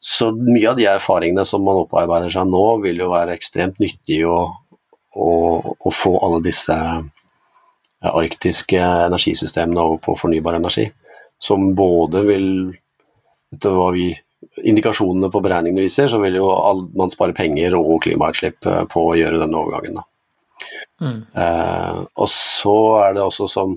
Så 0.00 0.30
mye 0.36 0.70
av 0.70 0.78
de 0.78 0.86
erfaringene 0.90 1.44
som 1.46 1.64
man 1.66 1.82
opparbeider 1.82 2.30
seg 2.32 2.48
nå, 2.50 2.64
vil 2.84 3.02
jo 3.02 3.10
være 3.10 3.34
ekstremt 3.34 3.80
nyttig 3.82 4.22
å, 4.28 4.38
å, 5.16 5.30
å 5.78 5.94
få 5.94 6.16
alle 6.22 6.42
disse 6.44 6.76
arktiske 8.04 8.80
energisystemene 8.80 9.82
over 9.82 10.00
på 10.02 10.16
fornybar 10.18 10.58
energi. 10.58 10.88
Som 11.42 11.74
både 11.76 12.22
vil, 12.26 12.48
etter 13.54 13.76
hva 13.76 13.90
vi 13.94 14.10
indikasjonene 14.64 15.30
på 15.32 15.42
beregningene 15.44 15.86
viser, 15.86 16.08
så 16.08 16.20
vil 16.22 16.38
jo 16.38 16.50
man 16.96 17.12
spare 17.12 17.36
penger 17.36 17.76
og 17.78 18.02
klimautslipp 18.04 18.68
eh, 18.68 18.84
på 18.90 19.08
å 19.10 19.16
gjøre 19.18 19.40
denne 19.42 19.60
overgangen. 19.60 20.00
Mm. 21.02 21.20
Eh, 21.36 22.00
og 22.16 22.30
så 22.32 22.78
er 23.04 23.16
det 23.16 23.24
også 23.26 23.48
som 23.52 23.76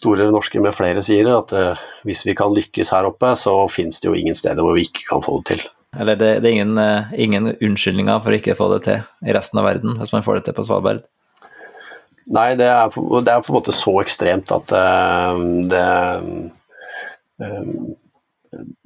Store 0.00 0.30
Norske 0.32 0.62
med 0.64 0.72
flere 0.72 1.02
sier, 1.04 1.28
at 1.34 1.52
eh, 1.56 1.82
hvis 2.08 2.24
vi 2.24 2.36
kan 2.38 2.54
lykkes 2.56 2.92
her 2.94 3.08
oppe, 3.08 3.34
så 3.36 3.52
finnes 3.72 4.00
det 4.00 4.08
jo 4.08 4.16
ingen 4.16 4.38
steder 4.38 4.64
hvor 4.64 4.78
vi 4.78 4.86
ikke 4.88 5.08
kan 5.10 5.24
få 5.24 5.40
det 5.40 5.52
til. 5.52 5.66
Eller 6.00 6.16
det, 6.16 6.30
det 6.44 6.48
er 6.48 6.54
ingen, 6.54 6.78
uh, 6.78 7.10
ingen, 7.18 7.48
unnskyldninger 7.58 8.20
for 8.22 8.30
å 8.30 8.36
ikke 8.38 8.54
få 8.54 8.68
det 8.76 8.84
til 8.84 9.26
i 9.26 9.34
resten 9.34 9.58
av 9.58 9.66
verden, 9.66 9.96
hvis 9.98 10.12
man 10.14 10.22
får 10.22 10.38
det 10.38 10.44
til 10.46 10.56
på 10.56 10.64
Svalbard? 10.68 11.02
Nei, 12.30 12.50
det 12.58 12.68
er, 12.70 12.92
det 12.94 13.32
er 13.32 13.42
på 13.42 13.50
en 13.50 13.58
måte 13.58 13.74
så 13.74 13.96
ekstremt 14.04 14.52
at 14.54 14.70
uh, 14.70 15.40
det, 15.70 15.86
uh, 17.42 17.72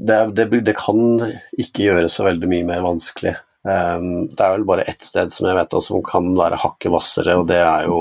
det, 0.00 0.20
det, 0.38 0.46
det 0.64 0.76
kan 0.78 1.26
ikke 1.60 1.90
gjøres 1.90 2.16
så 2.16 2.28
veldig 2.28 2.48
mye 2.50 2.68
mer 2.68 2.86
vanskelig. 2.86 3.34
Ehm, 3.64 4.26
det 4.28 4.44
er 4.44 4.52
vel 4.58 4.66
bare 4.68 4.84
ett 4.90 5.04
sted 5.06 5.32
som 5.32 5.48
jeg 5.48 5.56
vet 5.56 5.76
som 5.86 6.02
kan 6.04 6.26
være 6.36 6.60
hakket 6.60 6.92
hvassere, 6.92 7.36
og 7.40 7.48
det 7.48 7.60
er 7.64 7.86
jo 7.88 8.00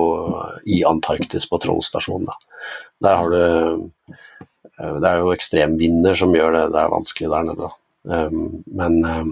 i 0.68 0.82
Antarktis 0.88 1.48
på 1.50 1.60
Trollstasjonen. 1.64 2.28
Der 3.04 3.20
har 3.20 3.32
du 3.32 3.40
eh, 3.40 4.96
Det 5.00 5.08
er 5.08 5.22
jo 5.22 5.32
ekstremvinder 5.32 6.18
som 6.20 6.36
gjør 6.36 6.52
det, 6.58 6.66
det 6.74 6.82
er 6.82 6.92
vanskelig 6.92 7.32
der 7.32 7.48
nede. 7.48 7.72
Ehm, 8.12 8.44
men, 8.68 9.00
ehm, 9.08 9.32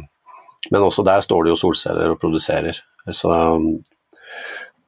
men 0.71 0.87
også 0.87 1.03
der 1.03 1.23
står 1.25 1.43
det 1.43 1.55
jo 1.55 1.61
solceller 1.65 2.13
og 2.13 2.21
produserer. 2.21 2.79
Så, 3.11 3.31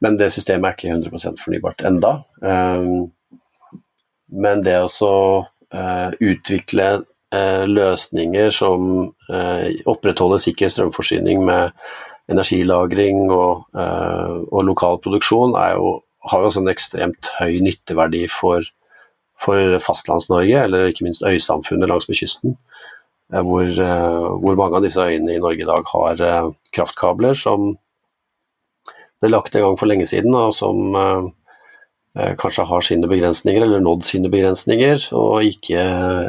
men 0.04 0.20
det 0.20 0.34
systemet 0.36 0.68
er 0.68 0.76
ikke 0.78 0.96
100% 1.10 1.40
fornybart 1.40 1.84
enda. 1.88 2.18
Men 4.34 4.64
det 4.66 4.76
å 4.84 5.16
eh, 5.72 6.10
utvikle 6.20 6.88
Eh, 7.34 7.66
løsninger 7.66 8.52
som 8.54 8.90
eh, 9.34 9.80
opprettholder 9.90 10.42
sikker 10.44 10.70
strømforsyning 10.70 11.42
med 11.48 11.72
energilagring 12.30 13.32
og, 13.34 13.66
og 13.76 14.62
lokal 14.64 15.00
produksjon, 15.04 15.58
jo, 15.76 15.90
har 16.32 16.46
jo 16.46 16.52
en 16.62 16.72
ekstremt 16.72 17.32
høy 17.36 17.58
nytteverdi 17.66 18.22
for, 18.32 18.64
for 19.44 19.76
Fastlands-Norge, 19.84 20.62
eller 20.62 20.88
ikke 20.88 21.04
minst 21.10 21.26
øysamfunnet 21.28 21.92
langs 21.92 22.08
med 22.08 22.22
kysten. 22.22 22.56
Hvor, 23.34 23.68
hvor, 24.40 24.56
mange 24.56 24.80
av 24.80 24.86
disse 24.86 25.04
øyene 25.04 25.36
i 25.36 25.44
Norge 25.44 25.66
i 25.66 25.68
dag 25.68 25.92
har 25.92 26.24
kraftkabler 26.72 27.36
som 27.36 27.74
ble 29.24 29.32
lagt 29.34 29.56
i 29.56 29.64
gang 29.64 29.80
for 29.80 29.90
lenge 29.90 30.06
siden, 30.12 30.36
og 30.36 30.54
som 30.58 30.94
Eh, 32.20 32.36
kanskje 32.38 32.64
har 32.70 32.82
sine 32.86 33.08
begrensninger, 33.10 33.64
eller 33.66 33.82
nådd 33.82 34.04
sine 34.06 34.30
begrensninger, 34.30 35.02
og 35.18 35.48
ikke, 35.48 35.82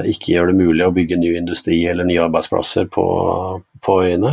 ikke 0.08 0.32
gjør 0.32 0.48
det 0.50 0.56
mulig 0.62 0.86
å 0.86 0.94
bygge 0.96 1.18
ny 1.20 1.34
industri 1.36 1.82
eller 1.90 2.08
nye 2.08 2.22
arbeidsplasser 2.24 2.88
på, 2.94 3.04
på 3.84 3.96
øyene. 4.06 4.32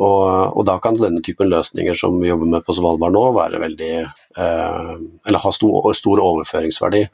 Og, 0.00 0.26
og, 0.56 0.64
da 0.66 0.76
kan 0.82 0.98
denne 0.98 1.22
typen 1.22 1.50
løsninger 1.50 1.94
som 1.98 2.18
vi 2.18 2.30
jobber 2.30 2.50
med 2.50 2.66
på 2.66 2.74
Svalbard 2.74 3.14
nå, 3.14 3.22
være 3.36 3.58
veldig 3.62 3.94
eh, 4.00 4.92
Eller 5.28 5.42
ha 5.42 5.52
stor, 5.54 5.86
stor, 5.98 6.22
overføringsverdi. 6.24 7.04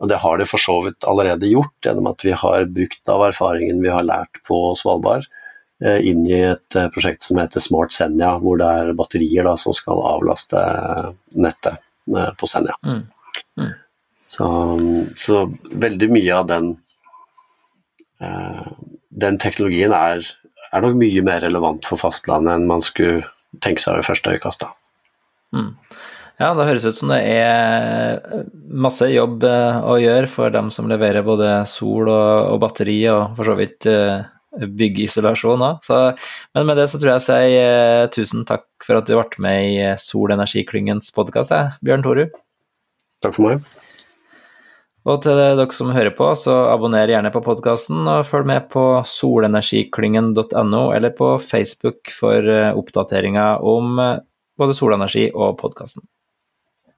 Og 0.00 0.10
det 0.12 0.20
har 0.20 0.36
det 0.40 0.48
for 0.50 0.60
så 0.60 0.76
vidt 0.84 1.06
allerede 1.08 1.48
gjort, 1.48 1.72
gjennom 1.84 2.10
at 2.10 2.24
vi 2.24 2.36
har 2.36 2.68
brukt 2.76 3.12
av 3.12 3.24
erfaringen 3.30 3.80
vi 3.84 3.92
har 3.92 4.04
lært 4.04 4.42
på 4.48 4.60
Svalbard, 4.76 5.24
eh, 5.24 5.35
inn 5.84 6.22
i 6.28 6.38
et 6.52 6.76
eh, 6.78 6.88
prosjekt 6.94 7.26
som 7.26 7.40
heter 7.40 7.60
Smart 7.60 7.92
Senja, 7.92 8.36
hvor 8.40 8.60
det 8.60 8.68
er 8.80 8.94
batterier 8.96 9.44
da, 9.48 9.56
som 9.60 9.76
skal 9.76 10.00
avlaste 10.14 10.62
nettet 11.36 11.82
på 12.38 12.48
Senja. 12.48 12.76
Mm. 12.86 13.02
Mm. 13.60 13.72
Så, 14.30 14.46
så, 15.18 15.42
veldig 15.72 16.08
mye 16.14 16.34
av 16.38 16.46
den 16.50 16.74
den 19.16 19.38
teknologien 19.40 19.92
er, 19.92 20.24
er, 20.70 20.84
nok 20.84 20.96
mye 21.00 21.24
mer 21.26 21.42
relevant 21.44 21.84
for 21.88 22.00
fastlandet 22.00 22.54
enn 22.54 22.68
man 22.68 22.84
skulle 22.84 23.26
tenke 23.64 23.82
seg 23.82 23.98
ved 23.98 24.08
første 24.08 24.36
øyekast. 24.36 24.64
Mm. 25.56 25.72
Ja, 26.36 26.50
det 26.52 26.66
høres 26.68 26.84
ut 26.84 26.98
som 26.98 27.12
det 27.12 27.22
er 27.32 28.42
masse 28.68 29.08
jobb 29.08 29.44
eh, 29.48 29.78
å 29.80 29.96
gjøre 30.00 30.28
for 30.28 30.52
dem 30.52 30.68
som 30.74 30.88
leverer 30.90 31.24
både 31.24 31.62
sol 31.68 32.10
og, 32.12 32.52
og 32.52 32.60
batteri, 32.60 32.98
og 33.08 33.38
for 33.38 33.48
så 33.48 33.56
vidt 33.56 33.88
byggisolasjon 34.56 35.64
òg. 35.66 35.90
Men 36.56 36.68
med 36.68 36.80
det 36.80 36.88
så 36.92 37.00
tror 37.00 37.14
jeg 37.14 37.22
jeg 37.22 37.26
sier 37.28 38.04
uh, 38.06 38.10
tusen 38.12 38.46
takk 38.48 38.66
for 38.84 39.00
at 39.00 39.08
du 39.08 39.16
ble 39.16 39.42
med 39.44 39.72
i 39.72 39.88
Solenergiklyngens 40.00 41.12
podkast, 41.16 41.54
Bjørn 41.84 42.06
Toru. 42.06 42.28
Takk 43.24 43.36
for 43.36 43.50
meg. 43.50 43.66
Og 45.06 45.20
til 45.22 45.38
dere 45.38 45.66
som 45.70 45.92
hører 45.94 46.10
på, 46.18 46.32
så 46.34 46.64
abonner 46.72 47.06
gjerne 47.06 47.30
på 47.30 47.42
podkasten, 47.46 48.08
og 48.10 48.26
følg 48.26 48.48
med 48.50 48.66
på 48.72 48.82
solenergiklyngen.no 49.06 50.82
eller 50.96 51.14
på 51.14 51.36
Facebook 51.38 52.10
for 52.10 52.50
eh, 52.50 52.72
oppdateringer 52.74 53.62
om 53.62 54.00
eh, 54.02 54.18
både 54.58 54.74
solenergi 54.74 55.28
og 55.30 55.60
podkasten. 55.60 56.02